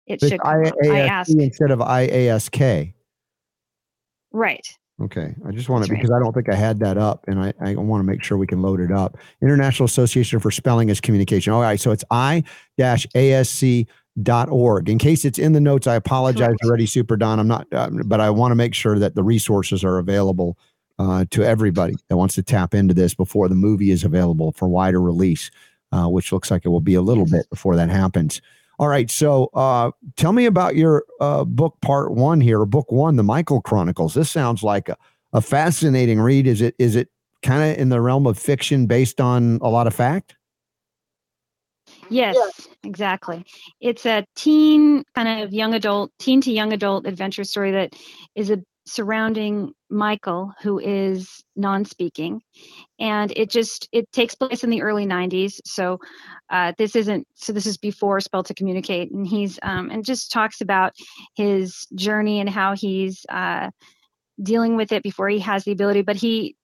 [0.07, 0.41] it It's should.
[0.45, 1.31] I ask.
[1.31, 2.93] Instead of IASK.
[4.33, 4.67] Right.
[5.03, 6.01] Okay, I just want to right.
[6.01, 8.39] because I don't think I had that up, and I, I want to make sure
[8.39, 9.19] we can load it up.
[9.43, 11.53] International Association for Spelling is Communication.
[11.53, 12.43] All right, so it's i
[12.79, 13.87] asc
[14.23, 14.89] dot org.
[14.89, 17.39] In case it's in the notes, I apologize already, Super Don.
[17.39, 20.57] I'm not, uh, but I want to make sure that the resources are available
[20.99, 24.67] uh, to everybody that wants to tap into this before the movie is available for
[24.67, 25.51] wider release,
[25.93, 28.41] uh, which looks like it will be a little bit before that happens.
[28.79, 33.17] All right, so uh, tell me about your uh, book part one here, book one,
[33.17, 34.13] the Michael Chronicles.
[34.13, 34.97] This sounds like a,
[35.33, 36.47] a fascinating read.
[36.47, 37.09] Is it is it
[37.43, 40.37] kind of in the realm of fiction based on a lot of fact?
[42.11, 43.45] Yes, exactly.
[43.81, 47.95] It's a teen kind of young adult, teen to young adult adventure story that
[48.35, 52.43] is a surrounding Michael, who is non-speaking,
[52.99, 55.61] and it just it takes place in the early '90s.
[55.65, 55.99] So
[56.51, 60.33] uh, this isn't so this is before Spell to Communicate, and he's um, and just
[60.33, 60.93] talks about
[61.35, 63.71] his journey and how he's uh,
[64.43, 66.03] dealing with it before he has the ability.
[66.03, 66.57] But he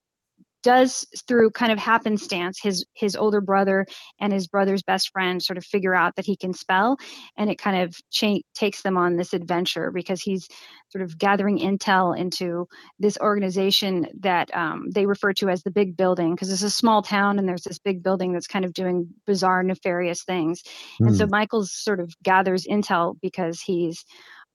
[0.63, 3.87] does through kind of happenstance his his older brother
[4.21, 6.97] and his brother's best friend sort of figure out that he can spell
[7.37, 10.49] and it kind of cha- takes them on this adventure because he's
[10.89, 12.67] sort of gathering intel into
[12.99, 17.03] this organization that um, they refer to as the big building because it's a small
[17.03, 20.63] town and there's this big building that's kind of doing bizarre nefarious things
[21.01, 21.07] mm.
[21.07, 21.31] and so hmm.
[21.31, 24.05] michael's sort of gathers intel because he's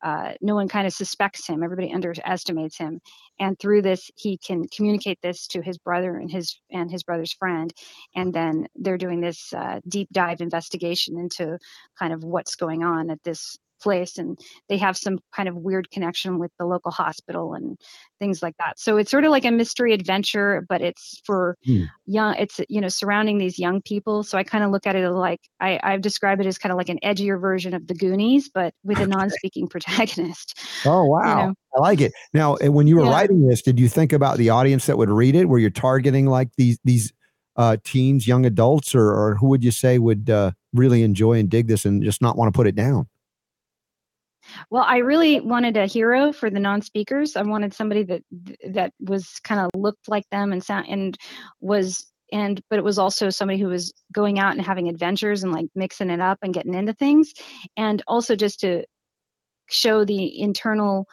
[0.03, 2.99] uh, no one kind of suspects him everybody underestimates him
[3.40, 7.34] and through this he can communicate this to his brother and his and his brother's
[7.34, 7.74] friend
[8.15, 11.57] and then they're doing this uh, deep dive investigation into
[11.98, 14.40] kind of what's going on at this place and
[14.70, 17.78] they have some kind of weird connection with the local hospital and
[18.20, 18.80] things like that.
[18.80, 21.84] So it's sort of like a mystery adventure but it's for hmm.
[22.06, 24.24] young it's you know surrounding these young people.
[24.24, 26.78] So i kind of look at it like i i've described it as kind of
[26.78, 31.40] like an edgier version of the goonies but with a non-speaking protagonist oh wow.
[31.41, 31.54] you know?
[31.76, 32.14] i like it.
[32.34, 33.12] Now when you were yeah.
[33.12, 35.45] writing this did you think about the audience that would read it?
[35.45, 37.14] Where you're targeting like these these
[37.56, 41.49] uh, teens young adults or, or who would you say would uh, really enjoy and
[41.49, 43.08] dig this and just not want to put it down
[44.69, 47.36] well, I really wanted a hero for the non-speakers.
[47.36, 48.22] I wanted somebody that
[48.69, 51.18] that was kind of looked like them and sound and
[51.60, 55.53] was and but it was also somebody who was going out and having adventures and
[55.53, 57.34] like mixing it up and getting into things
[57.76, 58.84] and also just to
[59.69, 61.06] show the internal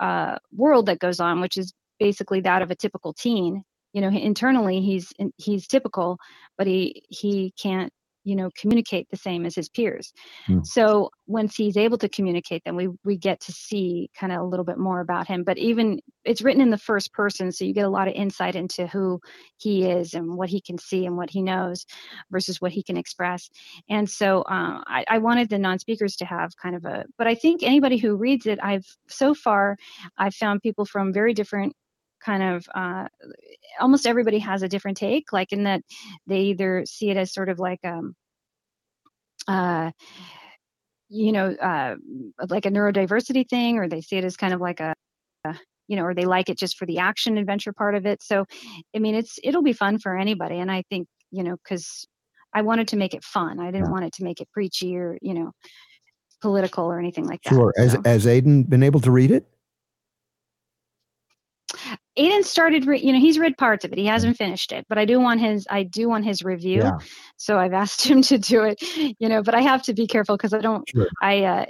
[0.00, 3.62] uh, world that goes on which is basically that of a typical teen
[3.92, 6.18] you know internally he's he's typical
[6.56, 7.92] but he he can't
[8.28, 10.12] you know communicate the same as his peers.
[10.48, 10.64] Mm.
[10.66, 14.44] so once he's able to communicate then we we get to see kind of a
[14.44, 15.44] little bit more about him.
[15.44, 18.54] But even it's written in the first person so you get a lot of insight
[18.54, 19.20] into who
[19.56, 21.86] he is and what he can see and what he knows
[22.30, 23.48] versus what he can express.
[23.88, 27.34] And so uh, I, I wanted the non-speakers to have kind of a but i
[27.34, 29.76] think anybody who reads it i've so far
[30.16, 31.74] i've found people from very different
[32.20, 33.06] kind of uh,
[33.80, 35.82] almost everybody has a different take like in that
[36.26, 38.14] they either see it as sort of like um
[39.46, 39.90] uh
[41.08, 41.94] you know uh
[42.48, 44.94] like a neurodiversity thing or they see it as kind of like a,
[45.44, 45.54] a
[45.86, 48.22] you know or they like it just for the action adventure part of it.
[48.22, 48.44] So
[48.94, 52.06] i mean it's it'll be fun for anybody and i think you know because
[52.52, 53.60] i wanted to make it fun.
[53.60, 55.52] I didn't want it to make it preachy or you know
[56.40, 57.72] political or anything like that sure.
[57.76, 59.46] Has, has aiden been able to read it
[62.18, 63.98] Aiden started, re- you know, he's read parts of it.
[63.98, 66.80] He hasn't finished it, but I do want his, I do want his review.
[66.82, 66.98] Yeah.
[67.36, 68.82] So I've asked him to do it,
[69.18, 71.08] you know, but I have to be careful because I don't, sure.
[71.22, 71.66] I, uh,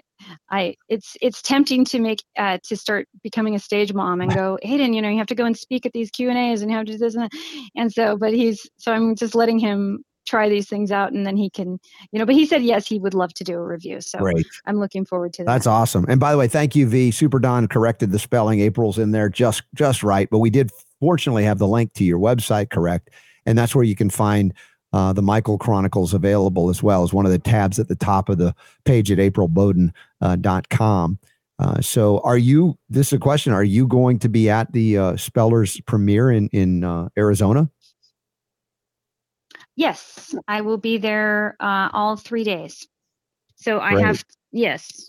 [0.50, 4.58] I, it's, it's tempting to make, uh, to start becoming a stage mom and go,
[4.64, 6.70] Aiden, you know, you have to go and speak at these Q and A's and
[6.70, 7.70] you have to do this and that.
[7.76, 11.36] And so, but he's, so I'm just letting him try these things out and then
[11.36, 11.78] he can
[12.12, 14.00] you know but he said yes he would love to do a review.
[14.00, 14.46] So Great.
[14.66, 15.52] i'm looking forward to that.
[15.52, 16.04] That's awesome.
[16.08, 17.10] And by the way thank you v.
[17.10, 18.60] Super don corrected the spelling.
[18.60, 20.28] April's in there just just right.
[20.30, 23.10] But we did fortunately have the link to your website correct.
[23.46, 24.52] And that's where you can find
[24.92, 28.28] uh, the michael chronicles available as well as one of the tabs at the top
[28.28, 31.26] of the page at aprilboden.com uh,
[31.58, 33.52] uh, so are you this is a question.
[33.52, 37.68] Are you going to be at the uh, spellers premiere in in uh, arizona
[39.78, 42.88] Yes, I will be there uh, all three days.
[43.54, 45.08] So I have yes,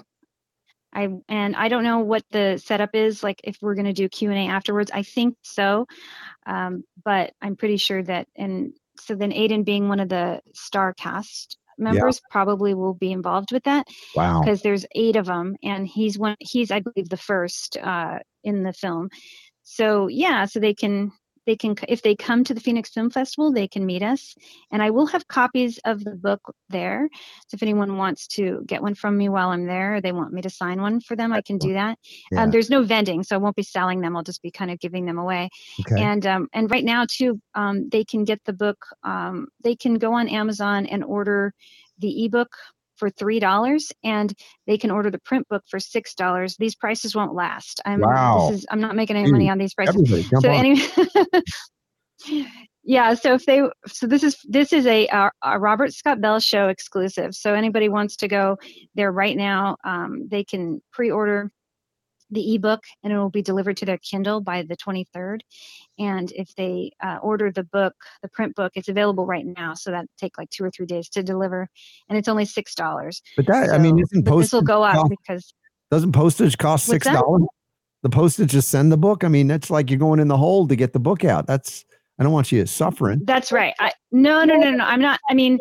[0.93, 4.07] I and I don't know what the setup is like if we're going to do
[4.07, 4.91] Q and A afterwards.
[4.93, 5.87] I think so,
[6.45, 10.93] um, but I'm pretty sure that and so then Aiden being one of the star
[10.93, 12.31] cast members yeah.
[12.31, 13.87] probably will be involved with that.
[14.15, 14.41] Wow!
[14.41, 16.35] Because there's eight of them, and he's one.
[16.39, 19.09] He's I believe the first uh, in the film.
[19.63, 21.11] So yeah, so they can
[21.49, 24.35] they can if they come to the phoenix film festival they can meet us.
[24.71, 27.09] And i will have copies of the book there.
[27.47, 30.31] So if anyone wants to get one from me while i'm there or they want
[30.31, 31.89] me to sign one for them i can do that.
[31.91, 31.95] Um,
[32.31, 32.43] yeah.
[32.43, 34.15] um, there's no vending so i won't be selling them.
[34.15, 35.49] I'll just be kind of giving them away.
[35.81, 35.99] Okay.
[35.99, 39.95] and um, and right now too um, they can get the book um, they can
[39.95, 41.53] go on amazon and order
[41.97, 42.55] the ebook
[42.99, 44.33] for three dollars and
[44.67, 46.57] they can order the print book for six dollars.
[46.57, 47.81] These prices won't last.
[47.85, 48.49] I'm wow.
[48.51, 50.29] this is i'm not making any money on these prices.
[50.41, 50.85] So anyway
[52.83, 56.39] yeah so if they so this is this is a, a, a, robert scott bell
[56.39, 57.33] show exclusive.
[57.33, 58.57] So anybody wants to go
[58.95, 61.51] there right now um, they can pre-order
[62.31, 65.41] the ebook and it will be delivered to their Kindle by the 23rd.
[65.97, 69.73] And if they uh, order the book, the print book, it's available right now.
[69.73, 71.67] So that take like two or three days to deliver,
[72.07, 73.21] and it's only six dollars.
[73.35, 74.45] But that so, I mean, isn't postage?
[74.45, 75.53] This will go up cost, because
[75.91, 77.43] doesn't postage cost six dollars?
[78.01, 79.25] The postage to send the book.
[79.25, 81.47] I mean, that's like you're going in the hole to get the book out.
[81.47, 81.83] That's
[82.17, 83.21] I don't want you suffering.
[83.23, 83.73] That's right.
[83.79, 84.85] I, no, no, no, no.
[84.85, 85.19] I'm not.
[85.29, 85.59] I mean,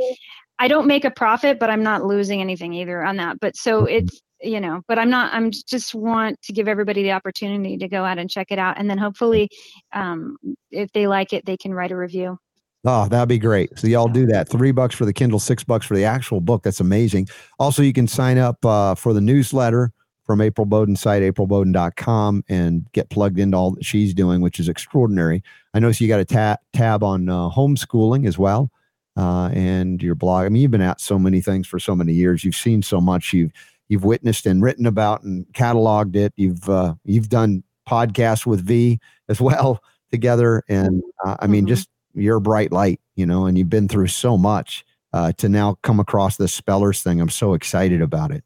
[0.59, 3.41] I don't make a profit, but I'm not losing anything either on that.
[3.41, 7.13] But so it's you know but i'm not i'm just want to give everybody the
[7.13, 9.49] opportunity to go out and check it out and then hopefully
[9.93, 10.37] um,
[10.71, 12.39] if they like it they can write a review
[12.85, 13.77] Oh, that'd be great.
[13.77, 14.49] So y'all do that.
[14.49, 16.63] Three bucks for the Kindle, six bucks for the actual book.
[16.63, 17.29] That's amazing.
[17.59, 19.93] Also, you can sign up uh, for the newsletter
[20.25, 24.69] from April Boden's site, aprilboden.com, and get plugged into all that she's doing, which is
[24.69, 25.43] extraordinary.
[25.75, 28.71] I notice you got a ta- tab on uh, homeschooling as well,
[29.17, 30.45] uh, and your blog.
[30.45, 32.45] I mean, you've been at so many things for so many years.
[32.45, 33.33] You've seen so much.
[33.33, 33.53] You've
[33.89, 36.33] you've witnessed and written about and cataloged it.
[36.37, 38.99] You've uh, you've done podcasts with V
[39.29, 41.69] as well together, and uh, I mean, mm-hmm.
[41.69, 45.49] just you're a bright light, you know, and you've been through so much uh, to
[45.49, 47.21] now come across this spellers thing.
[47.21, 48.45] I'm so excited about it.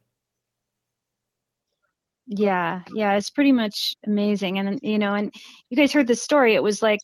[2.26, 4.58] Yeah, yeah, it's pretty much amazing.
[4.58, 5.34] And you know, and
[5.70, 6.54] you guys heard the story.
[6.54, 7.00] It was like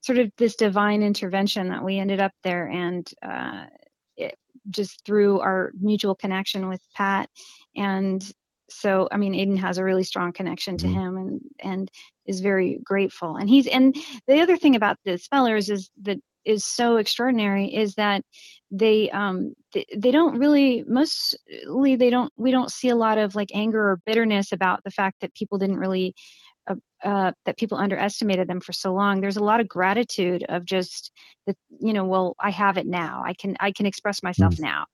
[0.00, 3.66] sort of this divine intervention that we ended up there, and uh,
[4.70, 7.28] just through our mutual connection with Pat,
[7.76, 8.22] and
[8.70, 10.98] so I mean, Aiden has a really strong connection to mm-hmm.
[10.98, 11.90] him, and and
[12.26, 13.36] is very grateful.
[13.36, 13.94] And he's and
[14.26, 18.24] the other thing about the spellers is that is so extraordinary is that
[18.70, 23.34] they um they, they don't really mostly they don't we don't see a lot of
[23.34, 26.14] like anger or bitterness about the fact that people didn't really
[26.68, 26.74] uh,
[27.04, 31.10] uh, that people underestimated them for so long there's a lot of gratitude of just
[31.46, 34.60] that you know well i have it now i can i can express myself mm.
[34.60, 34.84] now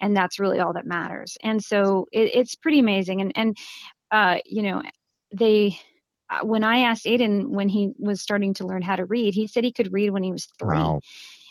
[0.00, 3.56] and that's really all that matters and so it, it's pretty amazing and and
[4.10, 4.82] uh you know
[5.32, 5.78] they
[6.30, 9.46] uh, when I asked Aiden when he was starting to learn how to read, he
[9.46, 10.76] said he could read when he was three.
[10.76, 11.00] Wow.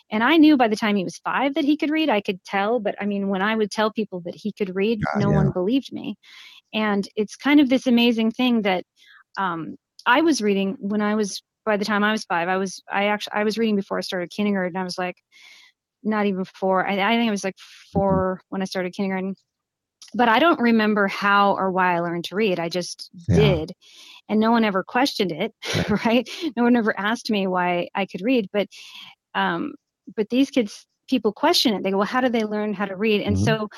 [0.10, 2.10] And I knew by the time he was five that he could read.
[2.10, 5.02] I could tell, but I mean, when I would tell people that he could read,
[5.04, 5.36] God, no yeah.
[5.36, 6.16] one believed me.
[6.74, 8.86] And it's kind of this amazing thing that
[9.38, 12.48] um, I was reading when I was by the time I was five.
[12.48, 14.78] I was I actually I was reading before I started kindergarten.
[14.78, 15.18] I was like,
[16.04, 16.88] not even four.
[16.88, 17.58] I, I think it was like
[17.92, 19.36] four when I started kindergarten
[20.14, 22.60] but I don't remember how or why I learned to read.
[22.60, 23.36] I just yeah.
[23.36, 23.72] did.
[24.30, 25.54] And no one ever questioned it,
[25.90, 25.90] right.
[26.06, 26.30] right?
[26.56, 28.50] No one ever asked me why I could read.
[28.52, 28.68] But
[29.36, 29.74] um,
[30.16, 31.84] but these kids, people question it.
[31.84, 33.22] They go, well, how do they learn how to read?
[33.22, 33.46] And mm-hmm.
[33.46, 33.70] so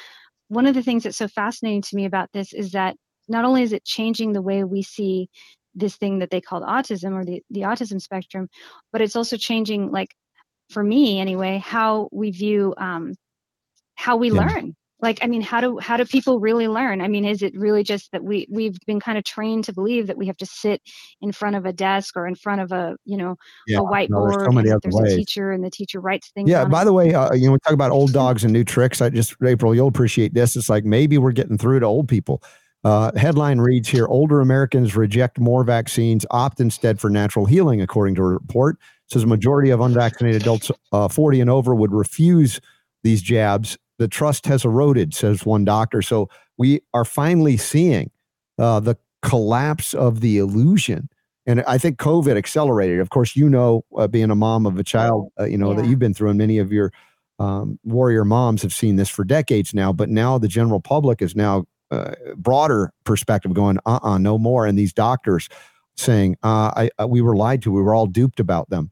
[0.47, 2.95] one of the things that's so fascinating to me about this is that
[3.29, 5.29] not only is it changing the way we see
[5.75, 8.49] this thing that they called autism or the, the autism spectrum,
[8.91, 10.15] but it's also changing like
[10.69, 13.13] for me anyway, how we view um,
[13.95, 14.47] how we yeah.
[14.47, 17.53] learn like i mean how do how do people really learn i mean is it
[17.57, 20.45] really just that we we've been kind of trained to believe that we have to
[20.45, 20.81] sit
[21.21, 23.35] in front of a desk or in front of a you know
[23.67, 26.65] yeah, a whiteboard no, there's, so there's a teacher and the teacher writes things yeah
[26.65, 26.85] by it.
[26.85, 29.35] the way uh, you know we talk about old dogs and new tricks i just
[29.43, 32.41] april you'll appreciate this it's like maybe we're getting through to old people
[32.83, 38.15] uh, headline reads here older americans reject more vaccines opt instead for natural healing according
[38.15, 38.75] to a report
[39.05, 42.61] it says a majority of unvaccinated adults uh, 40 and over would refuse
[43.03, 46.01] these jabs the trust has eroded, says one doctor.
[46.01, 48.09] So we are finally seeing
[48.57, 51.09] uh, the collapse of the illusion.
[51.45, 52.99] And I think COVID accelerated.
[52.99, 55.81] Of course, you know, uh, being a mom of a child, uh, you know, yeah.
[55.81, 56.91] that you've been through, and many of your
[57.39, 59.91] um, warrior moms have seen this for decades now.
[59.91, 64.65] But now the general public is now uh, broader perspective going, uh uh no more.
[64.65, 65.49] And these doctors
[65.97, 67.71] saying, uh, I, uh, we were lied to.
[67.71, 68.91] We were all duped about them.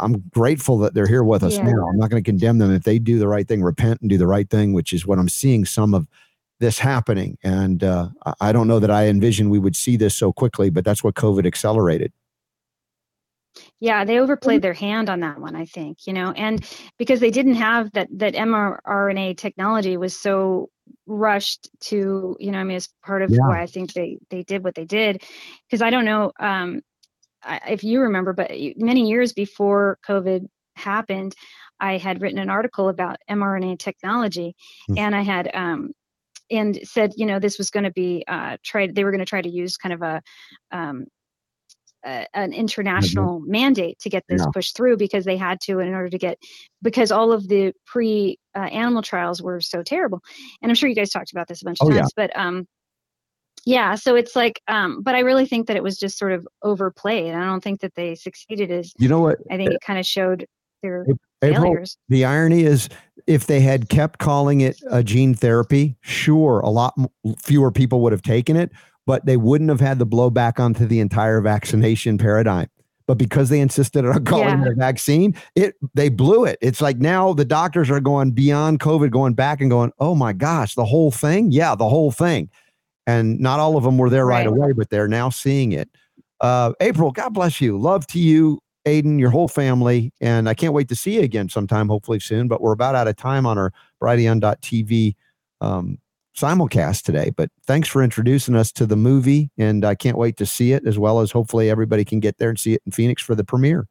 [0.00, 1.64] I'm grateful that they're here with us yeah.
[1.64, 1.86] now.
[1.88, 4.18] I'm not going to condemn them if they do the right thing, repent and do
[4.18, 6.08] the right thing, which is what I'm seeing some of
[6.58, 7.38] this happening.
[7.42, 8.08] And uh,
[8.40, 11.14] I don't know that I envisioned we would see this so quickly, but that's what
[11.14, 12.12] COVID accelerated.
[13.80, 16.64] Yeah, they overplayed their hand on that one, I think, you know, and
[16.98, 20.70] because they didn't have that that mRNA technology was so
[21.06, 23.38] rushed to, you know, I mean, it's part of yeah.
[23.40, 25.22] why I think they they did what they did.
[25.66, 26.82] Because I don't know, um,
[27.66, 30.46] if you remember, but many years before COVID
[30.76, 31.34] happened,
[31.80, 34.54] I had written an article about mRNA technology,
[34.88, 34.98] mm.
[34.98, 35.92] and I had um,
[36.50, 38.94] and said, you know, this was going to be uh, tried.
[38.94, 40.22] They were going to try to use kind of a
[40.70, 41.06] um,
[42.04, 43.50] an international mm-hmm.
[43.50, 44.50] mandate to get this yeah.
[44.52, 46.38] pushed through because they had to in order to get
[46.82, 50.20] because all of the pre uh, animal trials were so terrible
[50.60, 52.26] and i'm sure you guys talked about this a bunch of oh, times yeah.
[52.26, 52.66] but um
[53.64, 56.46] yeah so it's like um but i really think that it was just sort of
[56.62, 59.98] overplayed i don't think that they succeeded as you know what i think it kind
[59.98, 60.46] of showed
[60.82, 61.06] their
[61.42, 62.88] April, failures the irony is
[63.28, 66.94] if they had kept calling it a gene therapy sure a lot
[67.40, 68.72] fewer people would have taken it
[69.06, 72.68] but they wouldn't have had the blowback onto the entire vaccination paradigm
[73.08, 74.68] but because they insisted on calling yeah.
[74.70, 76.56] a vaccine, it they blew it.
[76.62, 80.32] It's like now the doctors are going beyond COVID, going back and going, oh my
[80.32, 81.50] gosh, the whole thing?
[81.50, 82.48] Yeah, the whole thing
[83.06, 85.88] and not all of them were there right, right away, but they're now seeing it.
[86.40, 87.78] Uh, April, God bless you.
[87.78, 91.48] Love to you, Aiden, your whole family, and I can't wait to see you again
[91.48, 92.48] sometime, hopefully soon.
[92.48, 95.14] But we're about out of time on our Brighteon.tv
[95.60, 95.98] um,
[96.36, 97.30] simulcast today.
[97.30, 100.86] But thanks for introducing us to the movie, and I can't wait to see it
[100.86, 103.44] as well as hopefully everybody can get there and see it in Phoenix for the
[103.44, 103.86] premiere.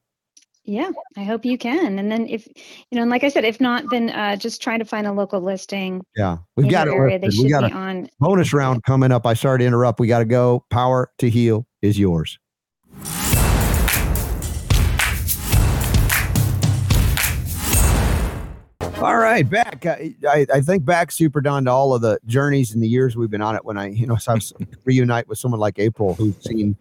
[0.64, 1.98] Yeah, I hope you can.
[1.98, 4.78] And then if you know, and like I said, if not, then uh, just try
[4.78, 6.04] to find a local listing.
[6.16, 6.94] Yeah, we've got it.
[6.94, 7.18] area.
[7.18, 7.44] They listed.
[7.46, 8.10] should got be a on.
[8.20, 9.26] bonus round coming up.
[9.26, 10.00] I sorry to interrupt.
[10.00, 10.64] We got to go.
[10.70, 12.38] Power to heal is yours.
[19.02, 19.84] All right, back.
[19.88, 23.16] I, I, I think back super Don to all of the journeys and the years
[23.16, 23.66] we've been on it.
[23.66, 24.54] When I, you know, so I was
[24.86, 26.78] reunite with someone like April who's seen,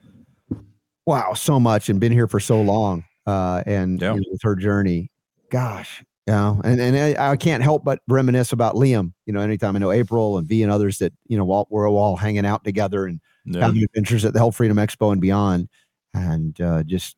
[1.07, 4.55] wow, so much and been here for so long, uh, and you know, with her
[4.55, 5.11] journey,
[5.51, 9.15] gosh, you know, and and I, I can't help but reminisce about Liam.
[9.25, 11.89] You know, anytime I know April and V and others that you know all, we're
[11.89, 13.63] all hanging out together and Yeah.
[13.65, 15.71] having adventures at the Health Freedom Expo and beyond,
[16.13, 17.17] and uh, just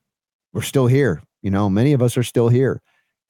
[0.53, 1.23] we're still here.
[1.43, 2.81] You know, many of us are still here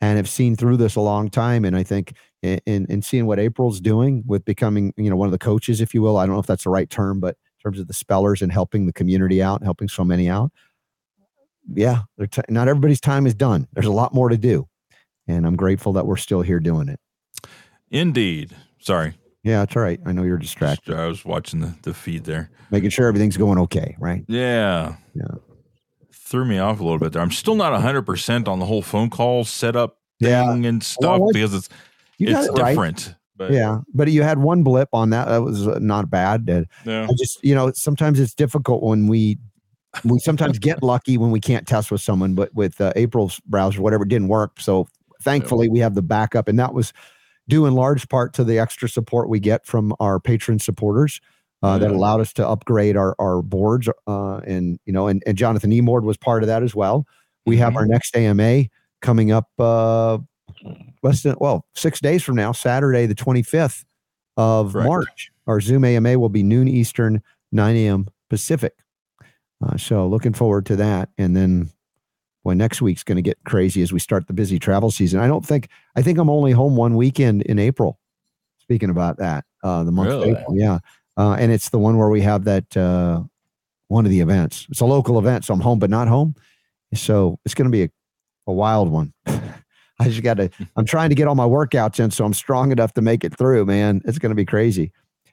[0.02, 1.64] and have seen through this a long time.
[1.64, 5.28] And I think in, in, in seeing what April's doing with becoming, you know, one
[5.28, 7.36] of the coaches, if you will, I don't know if that's the right term, but
[7.36, 10.50] in terms of the spellers and helping the community out, helping so many out.
[11.72, 13.68] Yeah, t- not everybody's time is done.
[13.72, 14.68] There's a lot more to do.
[15.28, 16.98] And I'm grateful that we're still here doing it.
[17.92, 18.56] Indeed.
[18.80, 19.14] Sorry.
[19.44, 20.00] Yeah, it's all right.
[20.04, 20.94] I know you're distracted.
[20.96, 22.50] I was watching the, the feed there.
[22.72, 24.24] Making sure everything's going okay, right?
[24.26, 24.96] Yeah.
[25.14, 25.36] Yeah.
[26.32, 27.20] Threw me off a little bit there.
[27.20, 30.50] I'm still not 100% on the whole phone call setup thing Yeah.
[30.68, 31.68] and stuff what- because it's
[32.18, 32.70] it's it right.
[32.70, 33.14] different.
[33.36, 35.28] But yeah, but you had one blip on that.
[35.28, 36.48] That was uh, not bad.
[36.86, 37.04] Yeah.
[37.04, 39.38] I just, you know, sometimes it's difficult when we
[40.04, 42.34] we sometimes get lucky when we can't test with someone.
[42.34, 44.58] But with uh, April's browser, whatever, didn't work.
[44.58, 44.88] So
[45.22, 46.94] thankfully, we have the backup, and that was
[47.46, 51.20] due in large part to the extra support we get from our patron supporters.
[51.62, 55.38] Uh, that allowed us to upgrade our our boards, uh, and you know, and, and
[55.38, 57.06] Jonathan Emord was part of that as well.
[57.46, 58.64] We have our next AMA
[59.00, 60.18] coming up uh,
[61.04, 63.84] less than well six days from now, Saturday the twenty fifth
[64.36, 65.30] of March.
[65.46, 67.22] Our Zoom AMA will be noon Eastern,
[67.52, 68.08] nine a.m.
[68.28, 68.74] Pacific.
[69.64, 71.70] Uh, so looking forward to that, and then
[72.44, 75.20] boy, next week's going to get crazy as we start the busy travel season.
[75.20, 78.00] I don't think I think I'm only home one weekend in April.
[78.58, 80.30] Speaking about that, uh, the month Really?
[80.32, 80.78] of April, yeah,
[81.16, 83.22] uh, and it's the one where we have that uh,
[83.88, 84.66] one of the events.
[84.70, 86.34] It's a local event, so I'm home but not home.
[86.94, 87.90] So it's going to be a,
[88.46, 89.12] a wild one.
[89.26, 90.50] I just got to.
[90.76, 93.36] I'm trying to get all my workouts in, so I'm strong enough to make it
[93.36, 93.64] through.
[93.66, 94.92] Man, it's going to be crazy.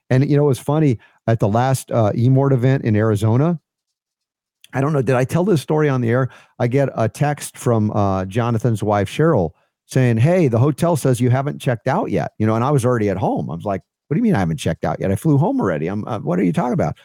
[0.09, 3.59] And you know, it was funny at the last uh, Emord event in Arizona.
[4.73, 5.01] I don't know.
[5.01, 6.29] Did I tell this story on the air?
[6.59, 9.51] I get a text from uh, Jonathan's wife Cheryl
[9.85, 12.85] saying, "Hey, the hotel says you haven't checked out yet." You know, and I was
[12.85, 13.49] already at home.
[13.49, 15.11] I was like, "What do you mean I haven't checked out yet?
[15.11, 16.05] I flew home already." I'm.
[16.07, 16.97] Uh, what are you talking about?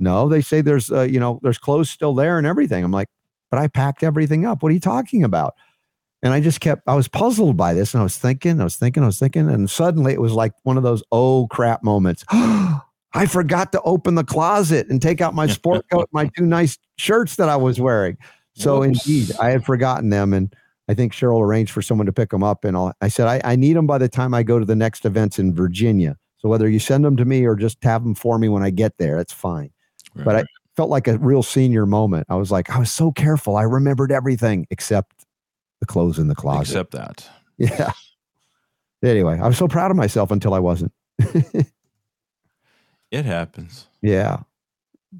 [0.00, 2.82] No, they say there's, uh, you know, there's clothes still there and everything.
[2.82, 3.08] I'm like,
[3.50, 4.62] but I packed everything up.
[4.62, 5.54] What are you talking about?
[6.22, 8.76] And I just kept, I was puzzled by this and I was thinking, I was
[8.76, 9.48] thinking, I was thinking.
[9.48, 12.24] And suddenly it was like one of those, oh crap moments.
[13.12, 16.78] I forgot to open the closet and take out my sport coat, my two nice
[16.96, 18.16] shirts that I was wearing.
[18.54, 19.06] So Whoops.
[19.06, 20.32] indeed, I had forgotten them.
[20.32, 20.54] And
[20.88, 22.64] I think Cheryl arranged for someone to pick them up.
[22.64, 24.76] And I'll, I said, I, I need them by the time I go to the
[24.76, 26.16] next events in Virginia.
[26.40, 28.70] So whether you send them to me or just have them for me when I
[28.70, 29.70] get there, that's fine.
[30.14, 30.44] But I
[30.76, 32.26] felt like a real senior moment.
[32.28, 33.56] I was like, I was so careful.
[33.56, 35.26] I remembered everything except
[35.80, 36.72] the clothes in the closet.
[36.72, 37.28] Except that.
[37.58, 37.92] Yeah.
[39.04, 40.92] Anyway, I was so proud of myself until I wasn't.
[43.10, 43.88] It happens.
[44.02, 44.40] Yeah.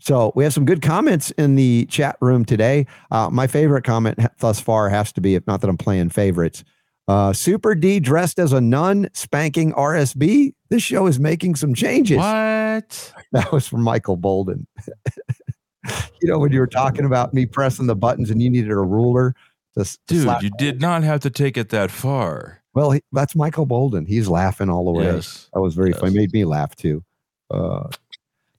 [0.00, 2.86] So we have some good comments in the chat room today.
[3.10, 6.62] Uh, my favorite comment thus far has to be, if not that I'm playing favorites,
[7.08, 10.52] uh, Super D dressed as a nun spanking RSB.
[10.68, 12.18] This show is making some changes.
[12.18, 13.12] What?
[13.32, 14.66] That was from Michael Bolden.
[16.20, 18.76] you know, when you were talking about me pressing the buttons and you needed a
[18.76, 19.36] ruler
[19.78, 22.60] to, to Dude, you did not have to take it that far.
[22.74, 24.06] Well, he, that's Michael Bolden.
[24.06, 25.04] He's laughing all the way.
[25.04, 25.48] Yes.
[25.54, 26.14] That was very funny.
[26.14, 27.04] Made me laugh too.
[27.50, 27.88] Uh,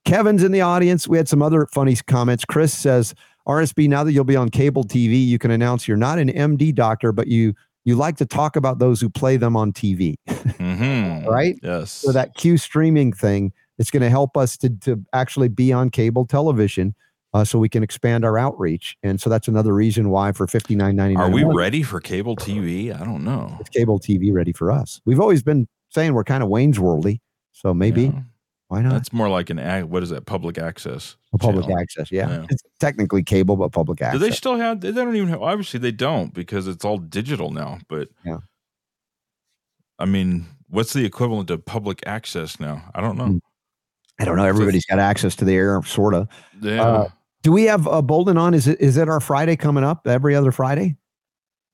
[0.06, 1.08] Kevin's in the audience.
[1.08, 2.44] We had some other funny comments.
[2.46, 3.14] Chris says,
[3.48, 6.74] RSB, now that you'll be on cable TV, you can announce you're not an MD
[6.74, 10.16] doctor, but you you like to talk about those who play them on TV.
[10.28, 11.28] Mm-hmm.
[11.28, 11.60] right?
[11.64, 11.92] Yes.
[11.92, 15.90] So that Q streaming thing, it's going to help us to, to actually be on
[15.90, 16.94] cable television
[17.34, 18.98] uh, so we can expand our outreach.
[19.04, 21.32] And so that's another reason why for fifty nine ninety nine.
[21.32, 22.94] Are we ready for cable TV?
[22.94, 23.56] I don't know.
[23.60, 25.02] It's cable TV ready for us.
[25.06, 27.20] We've always been saying we're kind of Wayne's Worldy.
[27.54, 28.14] So maybe
[28.72, 28.94] why not?
[28.94, 30.26] That's more like an ac- what is that?
[30.26, 31.18] Public access.
[31.34, 31.78] A public channel.
[31.82, 32.10] access.
[32.10, 32.30] Yeah.
[32.30, 32.46] Yeah.
[32.50, 34.18] It's technically cable, but public access.
[34.22, 34.80] Do they still have?
[34.80, 35.42] They don't even have.
[35.42, 37.80] Obviously, they don't because it's all digital now.
[37.90, 38.38] But Yeah.
[40.00, 42.82] I mean, what's the equivalent of public access now?
[42.96, 43.26] I don't know.
[43.26, 43.38] Hmm.
[44.22, 44.46] I don't know.
[44.46, 46.30] Everybody's got access to the air, sort of.
[46.62, 47.08] Yeah.
[47.44, 48.54] do we have uh, Bolden on?
[48.54, 50.96] Is it is it our Friday coming up every other Friday?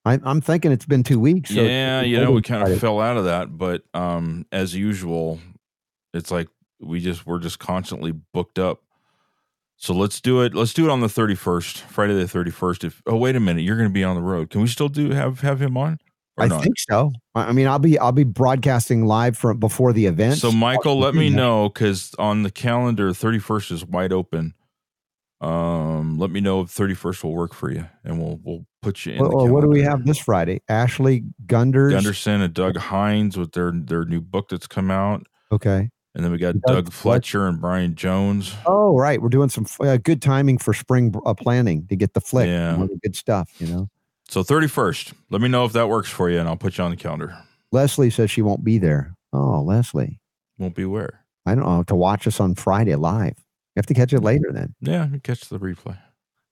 [0.03, 1.53] I, I'm thinking it's been two weeks.
[1.53, 2.73] so yeah, you know, we kind Friday.
[2.73, 5.37] of fell out of that, but um, as usual,
[6.15, 6.47] it's like
[6.79, 8.81] we just we're just constantly booked up.
[9.77, 10.55] So let's do it.
[10.55, 12.83] Let's do it on the thirty first, Friday the thirty first.
[12.83, 14.49] If oh wait a minute, you're going to be on the road.
[14.49, 15.99] Can we still do have have him on?
[16.37, 16.63] Or I not?
[16.63, 17.13] think so.
[17.35, 20.37] I mean, I'll be I'll be broadcasting live from before the event.
[20.37, 24.53] So Michael, let me know because on the calendar, thirty first is wide open.
[25.39, 29.05] Um, let me know if thirty first will work for you, and we'll we'll put
[29.05, 29.19] you in.
[29.19, 30.61] Well, what do we have this Friday?
[30.67, 31.91] Ashley Gunders.
[31.91, 35.89] Gunderson and Doug Hines with their their new book that's come out, Okay.
[36.17, 38.55] And then we got Doug Doug, Fletcher and Brian Jones.
[38.65, 39.21] Oh, right.
[39.21, 42.47] We're doing some uh, good timing for spring uh, planning to get the flick.
[42.47, 42.87] Yeah.
[43.03, 43.87] Good stuff, you know.
[44.27, 45.13] So thirty first.
[45.29, 47.37] Let me know if that works for you, and I'll put you on the calendar.
[47.71, 49.15] Leslie says she won't be there.
[49.31, 50.19] Oh, Leslie.
[50.57, 51.23] Won't be where?
[51.45, 51.83] I don't know.
[51.83, 53.35] To watch us on Friday live.
[53.37, 54.73] You have to catch it later then.
[54.81, 55.99] Yeah, catch the replay.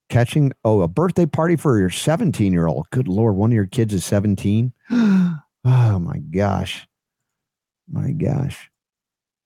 [0.10, 2.88] Catching, oh, a birthday party for your 17 year old.
[2.92, 3.36] Good Lord.
[3.36, 4.72] One of your kids is 17.
[4.92, 6.88] oh, my gosh.
[7.92, 8.70] My gosh.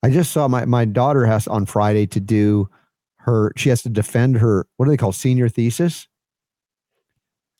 [0.03, 2.69] I just saw my, my daughter has on Friday to do
[3.17, 6.07] her, she has to defend her, what do they call senior thesis?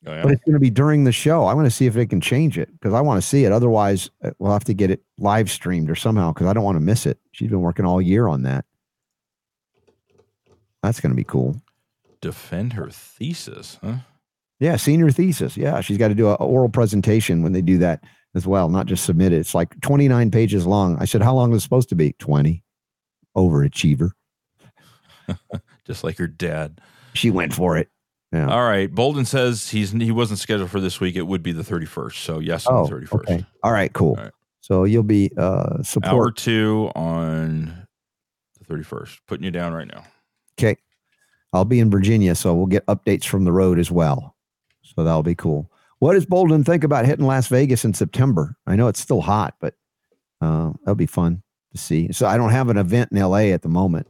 [0.06, 0.24] Oh, yeah?
[0.24, 1.46] But it's going to be during the show.
[1.46, 3.52] I want to see if they can change it because I want to see it.
[3.52, 6.78] Otherwise, uh, we'll have to get it live streamed or somehow because I don't want
[6.78, 7.20] to miss it.
[7.32, 8.64] She's been working all year on that.
[10.82, 11.62] That's going to be cool.
[12.22, 13.98] Defend her thesis, huh?
[14.62, 15.58] Yeah, senior thesis.
[15.58, 18.04] Yeah, she's got to do an oral presentation when they do that
[18.36, 19.38] as well, not just submit it.
[19.40, 20.98] It's like 29 pages long.
[21.00, 22.14] I said, How long is it supposed to be?
[22.20, 22.64] 20.
[23.38, 24.12] Overachiever.
[25.86, 26.82] Just like her dad.
[27.14, 27.90] She went for it.
[28.32, 28.48] Yeah.
[28.48, 28.94] All right.
[28.94, 31.16] Bolden says he's he wasn't scheduled for this week.
[31.16, 32.24] It would be the thirty first.
[32.24, 33.30] So yes, on Oh, the thirty first.
[33.30, 33.46] okay.
[33.64, 34.20] All right, cool.
[34.62, 36.38] So you'll be uh Hour support.
[36.38, 37.88] two on
[38.60, 39.20] the thirty first.
[39.28, 40.04] Putting you down right now.
[40.60, 40.78] Okay.
[41.54, 44.36] I'll be in Virginia, so we'll get updates from the road as well.
[44.84, 45.72] So that'll be cool.
[46.00, 48.56] What does Bolden think about hitting Las Vegas in September?
[48.66, 49.76] I know it's still hot, but
[50.42, 51.44] uh, that'll be fun
[51.74, 52.12] to see.
[52.14, 54.08] So I don't have an event in LA at the moment.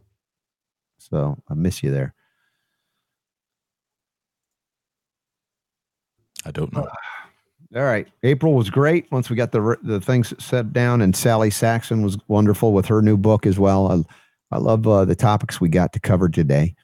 [1.00, 2.14] So I miss you there.
[6.46, 6.88] I don't know.
[7.76, 8.08] All right.
[8.24, 12.18] April was great once we got the the things set down, and Sally Saxon was
[12.28, 13.92] wonderful with her new book as well.
[13.92, 16.76] I, I love uh, the topics we got to cover today.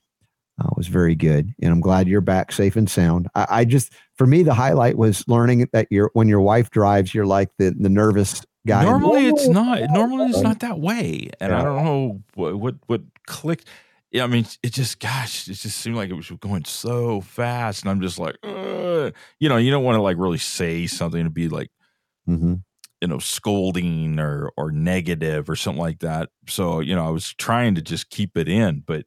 [0.60, 3.28] Uh, was very good, and I'm glad you're back safe and sound.
[3.36, 7.14] I, I just, for me, the highlight was learning that you're when your wife drives,
[7.14, 8.84] you're like the the nervous guy.
[8.86, 9.82] Normally it's not.
[9.92, 13.68] Normally it's not that way, and I don't know what what, what clicked.
[14.12, 17.82] Yeah, I mean, it just, gosh, it just seemed like it was going so fast,
[17.84, 21.26] and I'm just like, "Ugh." you know, you don't want to like really say something
[21.26, 21.70] to be like,
[22.30, 22.64] Mhm.
[23.02, 26.30] you know, scolding or or negative or something like that.
[26.48, 29.04] So you know, I was trying to just keep it in, but y-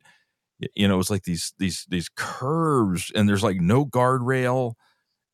[0.74, 4.74] you know, it was like these these these curves, and there's like no guardrail,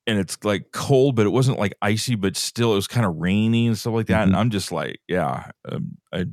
[0.07, 3.17] and it's like cold, but it wasn't like icy, but still it was kind of
[3.17, 4.27] rainy and stuff like that.
[4.27, 6.27] And I'm just like, yeah, um, I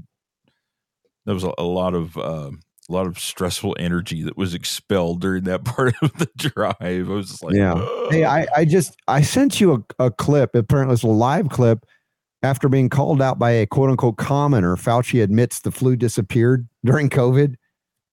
[1.26, 2.52] there was a, a lot of uh,
[2.90, 6.76] a lot of stressful energy that was expelled during that part of the drive.
[6.82, 7.74] I was just like, yeah.
[7.74, 10.56] "Ugh." Hey, I, I just I sent you a, a clip.
[10.56, 11.86] Apparently, it's a live clip
[12.44, 14.76] after being called out by a quote unquote commenter.
[14.76, 17.56] Fauci admits the flu disappeared during COVID.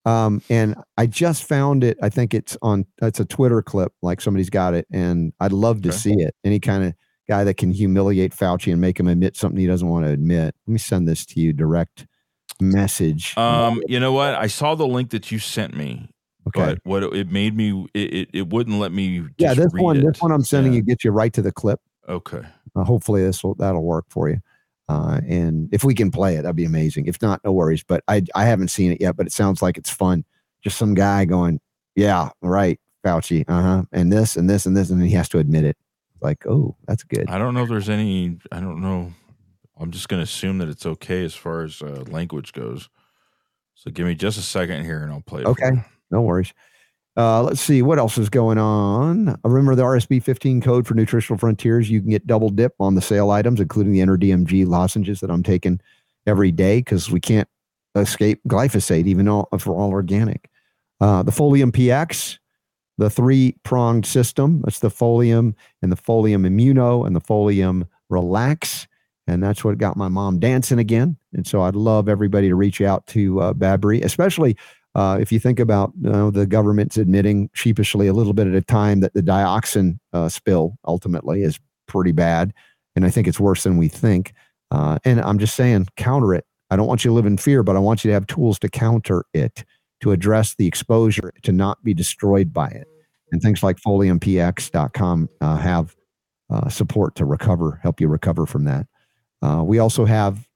[0.09, 1.99] Um, and I just found it.
[2.03, 2.87] I think it's on.
[3.03, 3.93] It's a Twitter clip.
[4.03, 5.99] Like somebody's got it, and I'd love to Okay.
[5.99, 6.35] see it.
[6.45, 6.95] Any kind of
[7.29, 10.55] guy that can humiliate Fauci and make him admit something he doesn't want to admit.
[10.67, 12.07] Let me send this to you direct
[12.61, 13.37] message.
[13.37, 14.35] Um, you know what?
[14.35, 16.09] I saw the link that you sent me.
[16.49, 16.75] Okay.
[16.75, 19.19] But what it, made me, it, it, it wouldn't let me.
[19.21, 19.99] Just yeah, this one.
[19.99, 20.07] It.
[20.07, 21.81] This one I'm sending you gets you right to the clip.
[22.09, 22.41] Okay.
[22.75, 24.39] Uh, hopefully this will that'll work for you.
[24.89, 27.07] Uh, and if we can play it, that'd be amazing.
[27.07, 27.83] If not, no worries.
[27.83, 30.25] But I I haven't seen it yet, but it sounds like it's fun.
[30.63, 31.61] Just some guy going,
[31.95, 35.29] yeah, right, Fauci, uh huh, and this and this and this, and then he has
[35.31, 35.77] to admit it.
[36.21, 37.29] Like, oh, that's good.
[37.29, 38.39] I don't know if there's any.
[38.51, 39.13] I don't know.
[39.81, 42.89] I'm just going to assume that it's okay as far as uh, language goes.
[43.75, 45.71] So give me just a second here, and I'll play Okay,
[46.11, 46.53] no worries.
[47.19, 49.29] Uh, let's see what else is going on.
[49.31, 51.91] Uh, Remember the RSB 15 code for Nutritional Frontiers.
[51.91, 55.31] You can get double dip on the sale items, including the Enter DMG lozenges that
[55.31, 55.81] I'm taking
[56.29, 57.49] every day because we can't
[57.97, 60.49] escape glyphosate, even though if we're all organic.
[61.01, 62.39] Uh, the Folium PX,
[62.99, 64.63] the three pronged system.
[64.65, 68.87] That's the Folium and the Folium Immuno and the Folium Relax.
[69.27, 71.17] And that's what got my mom dancing again.
[71.35, 74.57] And so I'd love everybody to reach out to uh, Babri, especially
[74.99, 78.55] uh, if you think about you know, the government's admitting sheepishly a little bit at
[78.57, 82.53] a time that the dioxin uh, spill ultimately is pretty bad.
[82.97, 84.35] And I think it's worse than we think.
[84.73, 86.45] Uh, and I'm just saying, counter it.
[86.73, 88.59] I don't want you to live in fear, but I want you to have tools
[88.59, 89.65] to counter it,
[90.01, 92.89] to address the exposure, to not be destroyed by it.
[93.31, 95.95] And things like foliumpx.com uh, have
[96.51, 98.89] uh, support to recover, help you recover from that.
[99.43, 100.49] Uh, we also have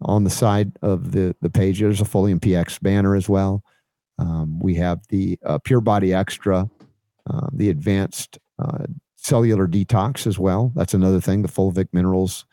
[0.00, 1.78] on the side of the the page.
[1.78, 3.62] There's a Folium PX banner as well.
[4.18, 6.70] Um, we have the uh, Pure Body Extra,
[7.28, 8.86] uh, the advanced uh,
[9.16, 10.72] cellular detox as well.
[10.74, 12.46] That's another thing, the fulvic minerals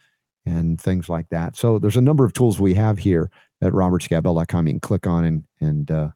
[0.46, 1.56] and things like that.
[1.56, 3.30] So there's a number of tools we have here
[3.62, 4.68] at robertscottbell.com.
[4.68, 6.10] You can click on and and uh,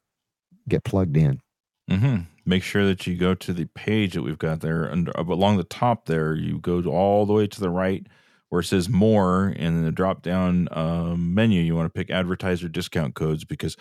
[0.67, 1.41] get plugged in.
[1.89, 2.23] Mm-hmm.
[2.45, 5.63] Make sure that you go to the page that we've got there under along the
[5.63, 6.33] top there.
[6.35, 8.05] You go all the way to the right
[8.49, 12.09] where it says more, and in the drop down um, menu, you want to pick
[12.09, 13.75] advertiser discount codes because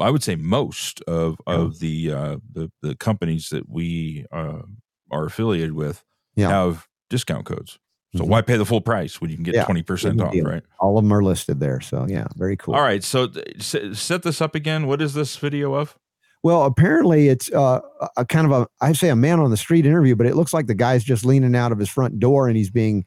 [0.00, 4.62] I would say most of of the uh, the the companies that we uh,
[5.10, 6.02] are affiliated with
[6.36, 6.48] Yeah.
[6.48, 7.78] have discount codes.
[8.16, 8.28] So Mhm.
[8.28, 10.44] why pay the full price when you can get Yeah, twenty percent off, deal.
[10.44, 10.62] right?
[10.80, 11.80] All of them are listed there.
[11.80, 12.74] So yeah, very cool.
[12.74, 13.62] All right, so th-
[13.96, 14.86] set this up again.
[14.86, 15.96] What is this video of?
[16.42, 17.80] Well, apparently it's uh,
[18.16, 20.52] a kind of a I say a man on the street interview, but it looks
[20.52, 23.04] like the guy's just leaning out of his front door and he's being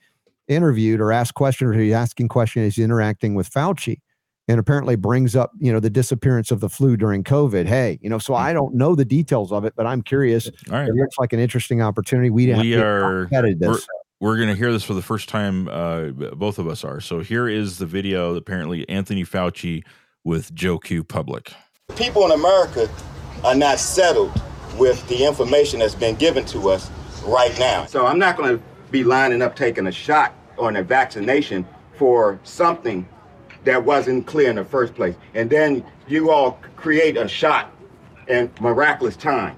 [0.48, 2.76] interviewed or asked questions or he's asking questions.
[2.76, 3.98] He's interacting with Fauci,
[4.48, 7.66] and apparently brings up you know the disappearance of the flu during COVID.
[7.66, 10.50] Hey, you know, so I don't know the details of it, but I'm curious.
[10.70, 10.88] All right.
[10.88, 12.30] It looks like an interesting opportunity.
[12.30, 13.80] We have we we are not vetted we're,
[14.20, 17.20] we're going to hear this for the first time uh, both of us are so
[17.20, 19.84] here is the video apparently anthony fauci
[20.24, 21.54] with joe q public
[21.96, 22.90] People in America
[23.44, 24.32] are not settled
[24.78, 26.92] with the information that's been given to us
[27.24, 27.86] right now.
[27.86, 32.40] So I'm not going to be lining up taking a shot or a vaccination for
[32.44, 33.08] something
[33.66, 35.16] that wasn't clear in the first place.
[35.34, 37.72] And then you all create a shot
[38.28, 39.58] in miraculous time.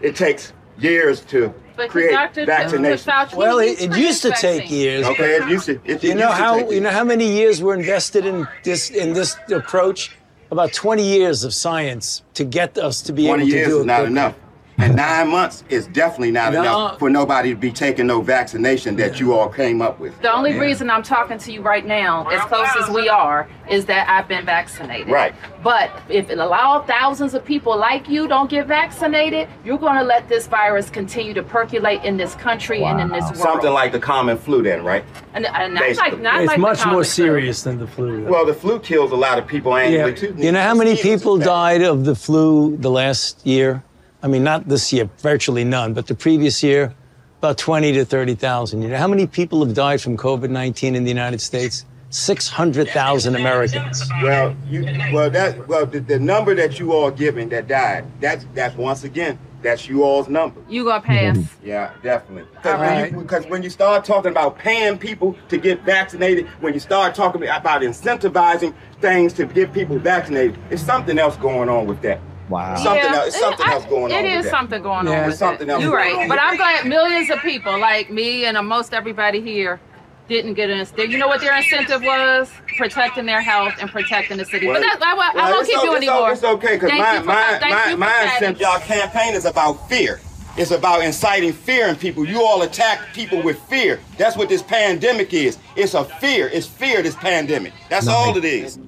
[0.00, 2.46] It takes years to But create Dr.
[2.46, 3.12] vaccination.
[3.36, 5.06] Well, it, it used to his take years.
[5.06, 5.80] Okay, it used to.
[5.84, 8.46] It, you it know used to how you know how many years were invested in
[8.64, 10.16] this in this approach?
[10.50, 13.50] About 20 years of science to get us to be able to do it.
[13.50, 14.12] 20 years do is not quickly.
[14.12, 14.34] enough.
[14.76, 16.60] And nine months is definitely not No.
[16.60, 20.20] enough for nobody to be taking no vaccination that you all came up with.
[20.20, 23.86] The only reason I'm talking to you right now, as close as we are, is
[23.86, 25.08] that I've been vaccinated.
[25.08, 25.32] Right.
[25.62, 30.04] But if it allow thousands of people like you don't get vaccinated, you're going to
[30.04, 33.36] let this virus continue to percolate in this country and in this world.
[33.36, 35.04] Something like the common flu, then, right?
[35.34, 37.04] and, and not like not It's like the much more common flu.
[37.04, 38.24] serious than the flu.
[38.24, 40.16] Well, the flu kills a lot of people annually Yeah.
[40.16, 40.34] too.
[40.36, 43.82] You know how many people died of the flu the last year?
[44.24, 46.94] I mean, not this year, virtually none, but the previous year,
[47.40, 48.80] about 20 to 30,000.
[48.80, 51.84] You know how many people have died from COVID 19 in the United States?
[52.08, 54.10] 600,000 Americans.
[54.22, 58.06] Well, you well that well the, the number that you all giving that died.
[58.20, 60.62] That's that's once again that's you all's number.
[60.68, 61.36] You gonna pass?
[61.64, 62.44] Yeah, definitely.
[62.64, 63.50] All Because when, right.
[63.50, 67.82] when you start talking about paying people to get vaccinated, when you start talking about
[67.82, 72.20] incentivizing things to get people vaccinated, it's something else going on with that.
[72.48, 72.74] Wow.
[72.76, 73.26] Something Yeah, else.
[73.28, 74.18] It's something I- else going on.
[74.18, 74.50] It with is that.
[74.50, 75.12] something going Yeah.
[75.12, 75.16] on.
[75.18, 75.72] There's with something it.
[75.72, 79.80] else You're right, but I'm glad millions of people like me and most everybody here
[80.28, 80.86] didn't get an.
[80.98, 82.50] You know what their incentive was?
[82.76, 84.66] Protecting their health and protecting the city.
[84.66, 86.32] Well, but that's, I, won't- I won't keep o- you it's o- anymore.
[86.32, 89.88] It's okay because Thank my you for- my my my incentive, y'all campaign is about
[89.88, 90.20] fear.
[90.56, 92.24] It's about inciting fear in people.
[92.24, 93.98] You all attack people with fear.
[94.18, 95.58] That's what this pandemic is.
[95.76, 96.48] It's a fear.
[96.52, 97.02] It's fear.
[97.02, 97.72] This pandemic.
[97.88, 98.78] That's all it is.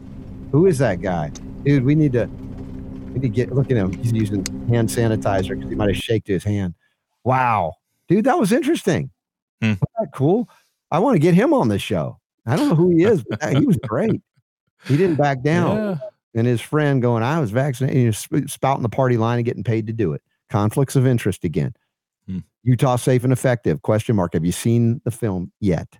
[0.52, 1.32] Who is that guy,
[1.64, 1.84] dude?
[1.84, 2.28] We need to
[3.16, 3.92] we get look at him.
[3.92, 6.74] He's using hand sanitizer because he might have shaked his hand.
[7.24, 7.74] Wow,
[8.08, 9.10] dude, that was interesting.
[9.60, 10.48] Wasn't that cool?
[10.90, 12.18] I want to get him on the show.
[12.46, 14.20] I don't know who he is, but he was great.
[14.84, 15.76] He didn't back down.
[15.76, 15.98] Yeah.
[16.34, 19.64] And his friend going, I was vaccinated, he was spouting the party line and getting
[19.64, 20.22] paid to do it.
[20.50, 21.74] Conflicts of interest again.
[22.28, 22.40] Hmm.
[22.62, 23.82] Utah safe and effective?
[23.82, 24.34] Question mark.
[24.34, 25.98] Have you seen the film yet?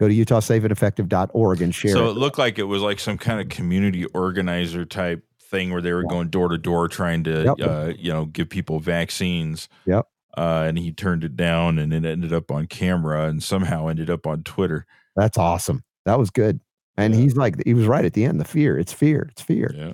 [0.00, 2.10] Go to utahsafeandeffective.org and share so it.
[2.10, 5.92] it looked like it was like some kind of community organizer type thing where they
[5.92, 7.68] were going door to door trying to Yep.
[7.68, 10.06] uh, you know give people vaccines Yep.
[10.36, 14.10] uh, and he turned it down and it ended up on camera and somehow ended
[14.10, 15.82] up on twitter That's awesome.
[16.04, 16.60] That was good.
[16.96, 18.40] And he's like, he was right at the end.
[18.40, 18.76] The fear.
[18.78, 19.28] It's fear.
[19.30, 19.72] It's fear.
[19.76, 19.92] Yeah.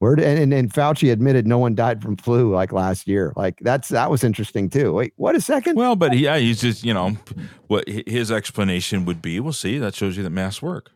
[0.00, 3.32] Where did, and, and, and Fauci admitted no one died from flu like last year.
[3.36, 4.92] Like that's that was interesting too.
[4.94, 5.76] Wait, what a second.
[5.76, 7.16] well but he, yeah he's just you know
[7.68, 10.90] what his explanation would be we'll see that shows you that masks work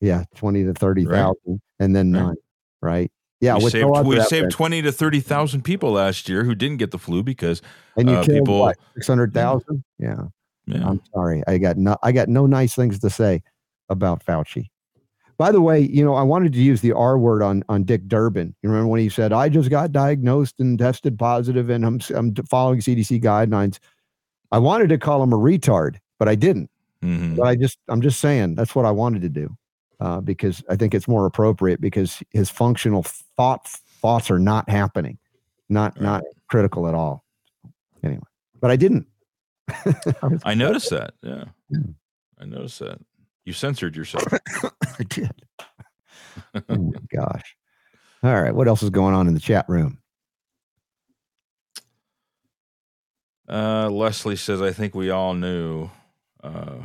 [0.00, 2.22] Yeah, twenty to thirty thousand, and then Right.
[2.22, 2.34] none.
[2.82, 3.10] Right.
[3.40, 3.56] Yeah.
[3.58, 7.22] we saved, we saved 20 to 30,000 people last year who didn't get the flu
[7.22, 7.60] because
[7.96, 9.84] and you uh, killed people six hundred thousand.
[9.98, 10.24] Yeah.
[10.66, 10.86] Yeah.
[10.88, 11.42] I'm sorry.
[11.46, 11.96] I got no.
[12.02, 13.42] I got no nice things to say
[13.88, 14.68] about Fauci.
[15.38, 18.08] By the way, you know, I wanted to use the R word on on Dick
[18.08, 18.54] Durbin.
[18.62, 22.34] You remember when he said, "I just got diagnosed and tested positive, and I'm I'm
[22.34, 23.78] following CDC guidelines."
[24.50, 26.70] I wanted to call him a retard, but I didn't.
[27.04, 27.36] Mhm.
[27.36, 29.56] But I just I'm just saying that's what I wanted to do
[30.00, 33.02] uh, because I think it's more appropriate because his functional
[33.36, 35.18] thought thoughts are not happening,
[35.68, 37.24] not not critical at all.
[38.02, 38.22] Anyway,
[38.60, 39.06] but I didn't.
[40.44, 41.14] I noticed that.
[41.22, 41.44] Yeah.
[42.38, 42.98] I noticed that.
[43.44, 44.24] You censored yourself.
[44.98, 45.32] I did.
[46.68, 47.56] oh gosh.
[48.22, 48.54] All right.
[48.54, 49.98] What else is going on in the chat room?
[53.48, 55.88] Uh, Leslie says, I think we all knew
[56.42, 56.78] uh,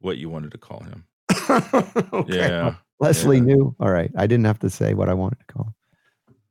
[0.00, 1.07] what you wanted to call him.
[2.12, 2.38] Okay.
[2.38, 2.74] Yeah.
[3.00, 3.42] Leslie yeah.
[3.42, 3.76] knew.
[3.80, 4.10] All right.
[4.16, 5.74] I didn't have to say what I wanted to call him.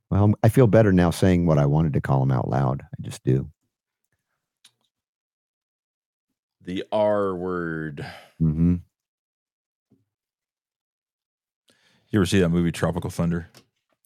[0.09, 2.81] Well, I feel better now saying what I wanted to call him out loud.
[2.81, 3.49] I just do.
[6.63, 8.05] The R word.
[8.39, 8.75] hmm
[12.09, 13.49] You ever see that movie Tropical Thunder?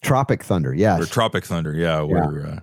[0.02, 0.74] Tropic Thunder.
[0.74, 1.02] Yes.
[1.02, 2.60] Or Tropic Thunder, yeah, where uh,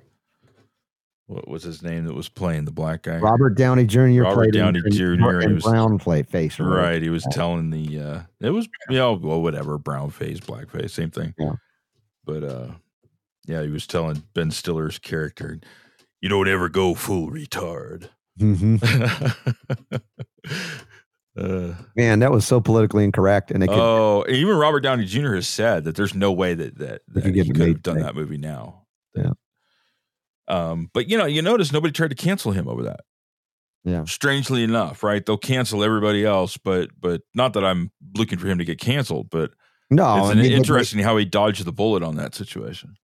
[1.28, 3.18] what was his name that was playing the black guy?
[3.18, 4.22] Robert Downey Jr.
[4.22, 5.40] Robert played Downey in, Jr.
[5.40, 6.58] He was brown play face.
[6.58, 6.76] whatever.
[6.76, 7.02] right.
[7.02, 10.94] He was telling the uh it was you know, well, whatever, brown face, black face,
[10.94, 11.34] same thing.
[11.38, 11.52] Yeah.
[12.24, 12.68] But uh
[13.46, 15.60] yeah, he was telling Ben Stiller's character,
[16.22, 18.08] you don't ever go full retard.
[18.40, 18.80] Mhm.
[21.38, 25.34] uh, Man, that was so politically incorrect, and it could, oh, even Robert Downey Jr.
[25.34, 28.38] has said that there's no way that that, that he could have done that movie
[28.38, 28.86] now.
[29.14, 29.32] Yeah.
[30.48, 33.00] Um, but you know, you notice nobody tried to cancel him over that.
[33.84, 34.04] Yeah.
[34.04, 35.24] Strangely enough, right?
[35.24, 39.30] They'll cancel everybody else, but but not that I'm looking for him to get canceled,
[39.30, 39.52] but
[39.90, 42.96] No, it's I an- mean, interesting how he dodged the bullet on that situation.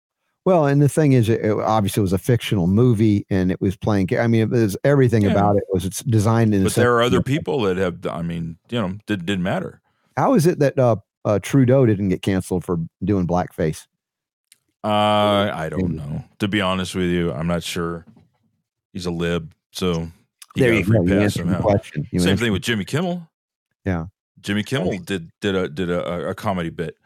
[0.45, 3.77] Well, and the thing is, it, it obviously was a fictional movie, and it was
[3.77, 4.09] playing.
[4.19, 5.31] I mean, it was everything Yeah.
[5.31, 6.65] about it was it's designed in.
[6.65, 8.05] But there are other people that have.
[8.07, 9.81] I mean, you know, did, didn't matter.
[10.17, 13.87] How is it that uh, uh, Trudeau didn't get canceled for doing blackface?
[14.85, 16.25] Uh, I don't know.
[16.41, 18.05] To be honest with you, I'm not sure.
[18.93, 20.09] He's a lib, so
[20.55, 21.21] he There got you a free go.
[21.21, 21.61] Pass somehow.
[21.83, 23.29] Same answered- thing with Jimmy Kimmel.
[23.85, 24.07] Yeah.
[24.41, 26.97] Jimmy Kimmel did did a did a, a comedy bit.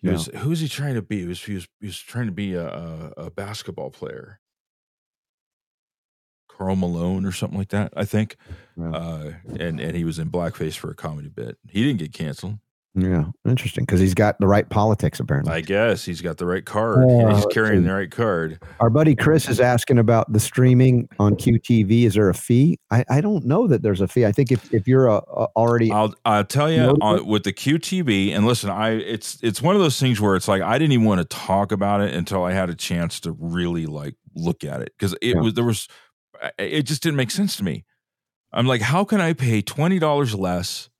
[0.00, 0.14] He Yeah.
[0.14, 1.20] was who was he trying to be?
[1.20, 4.40] He was he was, he was trying to be a, a, a basketball player.
[6.48, 8.36] Karl Malone or something like that, I think.
[8.82, 11.58] Uh, and and he was in blackface for a comedy bit.
[11.68, 12.58] He didn't get canceled.
[12.96, 15.52] Yeah, interesting because he's got the right politics apparently.
[15.52, 17.08] I guess he's got the right card.
[17.08, 18.60] Uh, he's carrying the right card.
[18.80, 22.06] Our buddy Chris is asking about the streaming on QTV.
[22.06, 22.78] Is there a fee?
[22.90, 24.26] I, I don't know that there's a fee.
[24.26, 27.52] I think if, if you're a, a already I'll I'll tell you on, with the
[27.52, 30.92] QTV and listen, I it's it's one of those things where it's like I didn't
[30.92, 34.64] even want to talk about it until I had a chance to really like look
[34.64, 35.40] at it because it Yeah.
[35.40, 35.86] was there was
[36.58, 37.84] it just didn't make sense to me.
[38.52, 40.90] I'm like, how can I pay twenty dollars less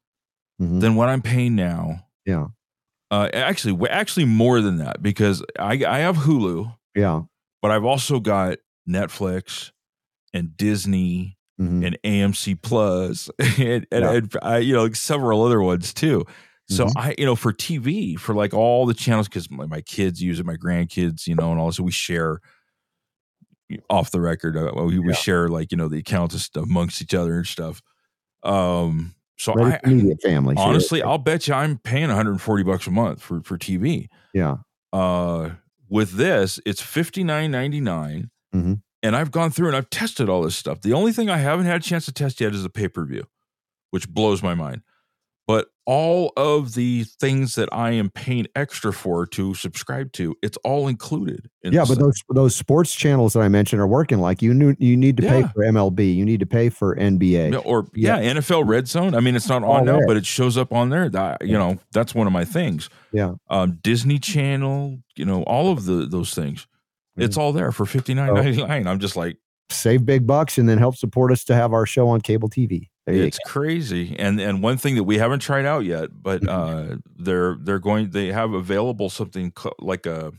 [0.61, 0.81] Mhm.
[0.81, 2.07] than what I'm paying now?
[2.27, 2.49] yeah
[3.11, 7.23] Uh, actually, actually more than that because I I have Hulu, yeah
[7.63, 8.59] but I've also got
[8.89, 9.73] Netflix
[10.35, 11.87] and Disney Mhm.
[11.87, 14.13] and AMC Plus and, and, Yeah.
[14.17, 16.25] and I, you know like several other ones too.
[16.69, 16.93] So Mhm.
[16.97, 20.41] I, you know, for TV, for like all the channels, because my, my kids use
[20.41, 22.41] it, my grandkids, you know, and also we share
[23.89, 24.57] off the record.
[24.57, 25.15] Uh, we, we Yeah.
[25.15, 27.83] share like you know the accounts amongst each other and stuff.
[28.43, 30.55] Um, so Ready I media here.
[30.59, 34.09] honestly, I'll bet you I'm paying 140 bucks a month for for TV.
[34.35, 34.57] yeah
[34.93, 35.51] Uh,
[35.89, 38.83] with this, it's 59.99, Mhm.
[39.03, 40.81] and I've gone through and I've tested all this stuff.
[40.83, 43.05] The only thing I haven't had a chance to test yet is the pay per
[43.05, 43.25] view,
[43.91, 44.83] which blows my mind.
[45.51, 50.57] But all of the things that I am paying extra for to subscribe to, it's
[50.59, 51.51] all included.
[51.65, 52.05] in yeah, but thing.
[52.05, 54.21] those those sports channels that I mentioned are working.
[54.21, 57.61] Like you knew you need to pay for MLB, you need to pay for NBA.
[57.67, 59.17] Or yeah, NFL Red Zone.
[59.17, 60.07] I mean, it's not All on now, there.
[60.07, 61.09] but it shows up on there.
[61.09, 62.89] That you know, that's one of my things.
[63.13, 63.33] Yeah.
[63.49, 66.69] Um, Disney Channel, you know, all of the those things.
[67.17, 68.87] It's all there for fifty nine ninety nine.
[68.87, 69.37] I'm just like,
[69.73, 72.90] Save big bucks and then help support us to have our show on cable TV.
[73.07, 74.15] There it's crazy.
[74.19, 76.93] And and one thing that we haven't tried out yet, but Mm-hmm.
[76.95, 78.11] uh, they're they're going.
[78.11, 80.33] They have available something like a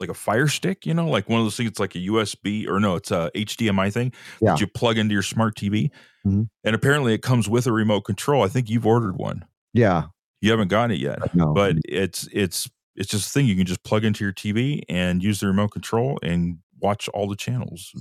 [0.00, 0.84] like a Fire Stick.
[0.86, 1.70] You know, like one of those things.
[1.70, 4.52] It's like a USB or no, it's a HDMI thing Yeah.
[4.52, 5.90] that you plug into your smart TV.
[6.26, 6.48] Mhm.
[6.64, 8.42] And apparently, it comes with a remote control.
[8.42, 9.44] I think you've ordered one.
[9.72, 10.06] Yeah.
[10.42, 11.52] You haven't gotten it yet, No.
[11.54, 15.22] but it's it's it's just a thing you can just plug into your TV and
[15.22, 17.92] use the remote control and watch all the channels.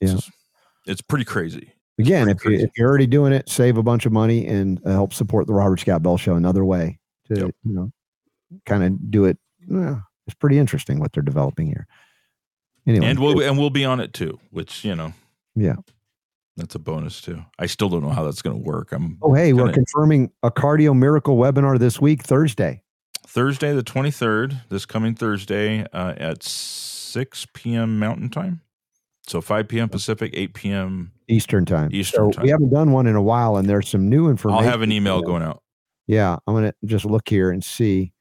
[0.00, 0.16] It's Yeah.
[0.16, 0.30] just-
[0.86, 1.72] it's pretty crazy.
[2.00, 4.90] Again, if, you, if you're already doing it, save a bunch of money and uh,
[4.90, 6.98] help support the Robert Scott Bell Show another way
[7.28, 7.92] to you know
[8.66, 9.38] kind of do it.
[9.68, 11.86] well, it's pretty interesting what they're developing here.
[12.86, 15.12] Anyway, and we'll and we'll be on it too, which you know
[15.54, 15.76] yeah.
[16.56, 17.44] that's a bonus too.
[17.58, 18.92] I still don't know how that's going to work.
[18.92, 22.82] I'm Oh, hey, we're confirming a cardio miracle webinar this week, Thursday.
[23.26, 27.98] Thursday the 23rd, this coming Thursday uh, at 6 p.m.
[27.98, 28.60] Mountain Time.
[29.30, 29.88] So 5 p.m.
[29.88, 31.12] Pacific, 8 p.m.
[31.28, 31.90] Eastern time.
[31.92, 32.42] Eastern so time.
[32.42, 34.64] we haven't done one in a while, and there's some new information.
[34.64, 35.62] I'll have an email going out.
[36.08, 38.12] Yeah, I'm gonna just look here and see.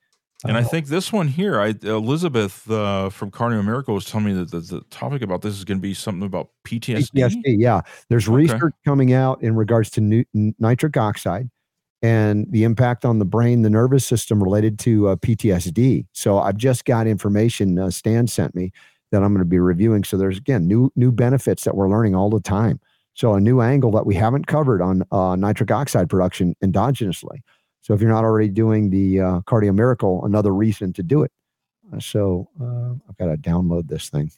[0.46, 4.28] And Uh, I think this one here, I Elizabeth uh, from Cardio Miracle was telling
[4.28, 7.10] me that the, the topic about this is going to be something about PTSD.
[7.12, 7.56] PTSD.
[7.58, 8.36] Yeah, there's Okay.
[8.36, 10.24] research coming out in regards to nu-
[10.60, 11.50] nitric oxide
[12.04, 16.06] and the impact on the brain, the nervous system related to uh, PTSD.
[16.14, 18.72] So I've just got information uh, Stan sent me
[19.12, 20.04] that I'm going to be reviewing.
[20.04, 22.80] So there's again new new benefits that we're learning all the time.
[23.14, 27.40] So a new angle that we haven't covered on uh, nitric oxide production endogenously.
[27.82, 31.32] So if you're not already doing the uh, Cardio Miracle, another reason to do it.
[31.92, 34.32] Uh, so uh, I've got to download this thing.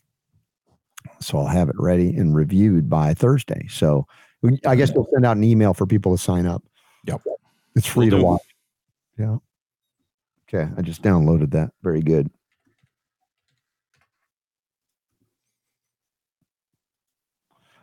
[1.19, 3.68] So I'll have it ready and reviewed by Thursday.
[3.69, 4.07] So
[4.65, 6.64] I guess we'll send out an email for people to sign up.
[7.06, 7.22] Yep.
[7.76, 8.41] It's free Will to watch.
[9.18, 9.38] Yeah.
[10.48, 10.72] Okay.
[10.77, 11.72] I just downloaded that.
[11.84, 12.30] Very good.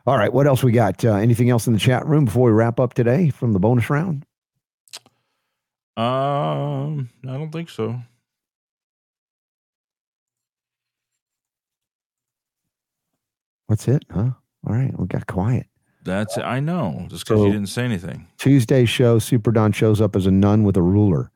[0.08, 0.32] All right.
[0.32, 1.04] What else we got?
[1.04, 3.90] Uh, anything else in the chat room before we wrap up today from the bonus
[3.90, 4.24] round?
[5.98, 8.00] Um, I don't think so.
[13.66, 14.04] What's it?
[14.10, 14.30] Huh?
[14.66, 14.98] All right.
[14.98, 15.66] We got quiet.
[16.04, 16.42] That's it.
[16.42, 17.06] I know.
[17.10, 18.26] Just because So- you didn't say anything.
[18.38, 21.30] Tuesday show, Super Don shows up as a nun with a ruler.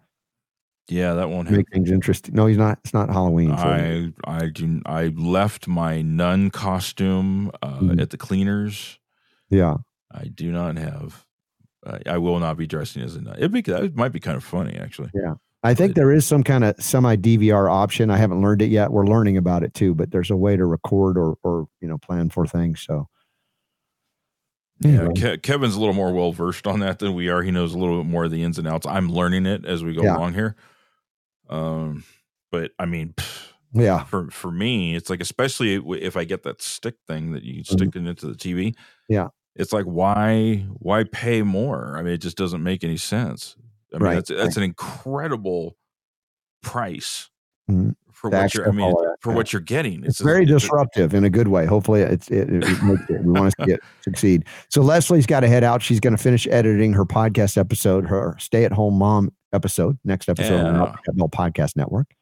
[0.88, 1.50] Yeah, that won't.
[1.50, 2.34] Make things interesting.
[2.34, 2.78] No, he's not.
[2.84, 3.52] It's not Halloween.
[3.52, 8.00] I I do I left my nun costume uh, Mhm.
[8.00, 8.98] at the cleaners.
[9.48, 9.76] yeah.
[10.14, 11.24] I do not have.
[11.86, 13.36] I I will not be dressing as a nun.
[13.38, 15.10] It'd be that might be kind of funny actually.
[15.14, 15.34] Yeah.
[15.64, 18.10] I think there is some kind of semi DVR option.
[18.10, 18.90] I haven't learned it yet.
[18.90, 21.96] We're learning about it too, but there's a way to record or or you know
[21.98, 22.80] plan for things.
[22.80, 23.08] So
[24.80, 27.42] Yeah, Ke- Kevin's a little more well versed on that than we are.
[27.42, 28.84] He knows a little bit more of the ins and outs.
[28.86, 30.16] I'm learning it as we go Yeah.
[30.16, 30.56] along here.
[31.52, 32.04] Um,
[32.50, 36.60] but I mean, pff, yeah, for for me, it's like especially if I get that
[36.62, 37.76] stick thing that you Mm-hmm.
[37.76, 38.74] stick it into the TV.
[39.08, 39.28] Yeah.
[39.54, 41.96] it's like why why pay more?
[41.98, 43.56] I mean, it just doesn't make any sense.
[43.94, 44.56] I mean, Right, that's that's right.
[44.58, 45.76] an incredible
[46.62, 47.28] price
[47.70, 47.94] Mhm.
[48.12, 48.68] for what you're.
[48.68, 49.36] I mean, for yeah.
[49.36, 50.04] what you're getting.
[50.04, 51.66] it's a- very it's a- disruptive in a good way.
[51.66, 54.44] Hopefully, it's it, it, it makes it, we want to see it succeed.
[54.68, 55.82] So Leslie's got to head out.
[55.82, 60.28] She's going to finish editing her podcast episode, her stay at home mom episode, next
[60.28, 60.84] episode on the Yeah.
[60.84, 62.14] Uppercut Bell Podcast Network.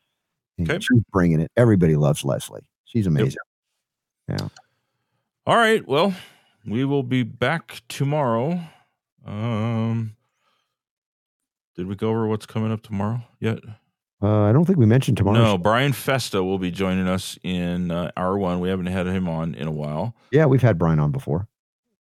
[0.58, 0.80] And Okay.
[0.80, 1.50] She's bringing it.
[1.56, 2.66] Everybody loves Leslie.
[2.84, 3.36] She's amazing.
[4.28, 4.48] Yeah.
[5.46, 5.86] All right.
[5.86, 6.14] Well,
[6.66, 8.60] we will be back tomorrow.
[9.24, 10.16] Um,
[11.76, 13.58] did we go over what's coming up tomorrow yet?
[14.22, 15.38] Uh, I don't think we mentioned tomorrow.
[15.38, 18.60] No, Brian Festa will be joining us in uh, hour one.
[18.60, 20.14] We haven't had him on in a while.
[20.30, 21.48] Yeah, we've had Brian on before.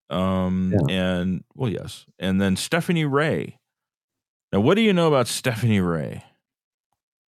[0.09, 3.58] Um, and well, yes, and then Stephanie Ray.
[4.51, 6.23] Now, what do you know about Stephanie Ray?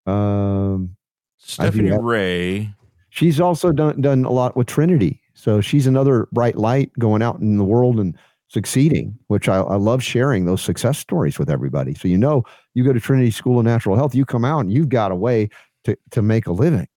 [0.06, 0.96] Um,
[1.38, 2.74] Stephanie Ray.
[3.10, 7.40] She's also done done a lot with Trinity, so she's another bright light going out
[7.40, 8.16] in the world and
[8.48, 9.18] succeeding.
[9.26, 11.94] Which I, I love sharing those success stories with everybody.
[11.94, 12.42] So you know,
[12.74, 15.16] you go to Trinity School of Natural Health, you come out and you've got a
[15.16, 15.50] way
[15.84, 16.88] to to make a living,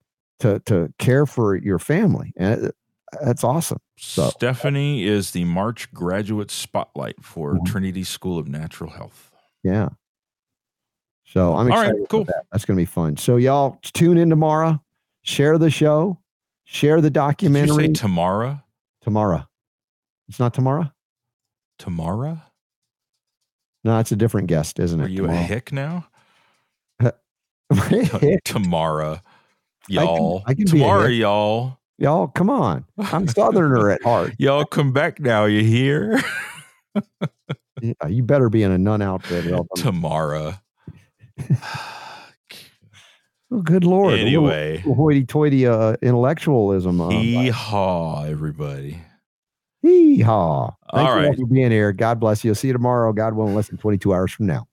[0.41, 2.77] to to care for your family, and it-
[3.23, 3.79] that's awesome.
[3.97, 7.65] So Stephanie is the March graduate spotlight for Mm-hmm.
[7.65, 9.31] Trinity School of Natural Health.
[9.63, 9.91] Yeah.
[11.25, 11.97] So I'm excited.
[11.97, 12.25] about cool.
[12.25, 12.45] that.
[12.53, 13.17] That's going to be fun.
[13.17, 14.81] So y'all tune in tomorrow.
[15.23, 16.19] Share the show.
[16.65, 18.61] Share the Did you documentary say tomorrow?
[19.03, 19.47] tomorrow.
[20.29, 20.91] It's not tomorrow.
[21.79, 22.41] Tomorrow?
[23.85, 25.05] No, it's a different guest, isn't it?
[25.05, 26.07] Are you a hick now?
[27.89, 28.45] Hick?
[28.45, 29.21] Tomorrow,
[29.89, 30.43] y'all.
[30.47, 31.19] I can be a Tomorrow, hick.
[31.19, 31.79] y'all.
[31.99, 32.85] Y'all, come on.
[32.99, 34.35] I'm Southerner at heart.
[34.39, 35.45] Y'all come back now.
[35.47, 36.21] You hear?
[37.83, 39.47] Yeah, you better be in a nun outfit.
[39.47, 40.55] or else Tomorrow.
[43.51, 44.19] Oh, good lord.
[44.19, 44.79] Anyway.
[44.79, 47.01] hoity-toity uh, intellectualism.
[47.01, 49.01] Uh, Hee haw, everybody.
[49.83, 50.71] Hee haw.
[50.93, 51.93] Thank All you all for being here.
[51.93, 52.53] God bless you.
[52.55, 53.13] See you tomorrow.
[53.13, 54.67] God willing, less than 22 hours from now.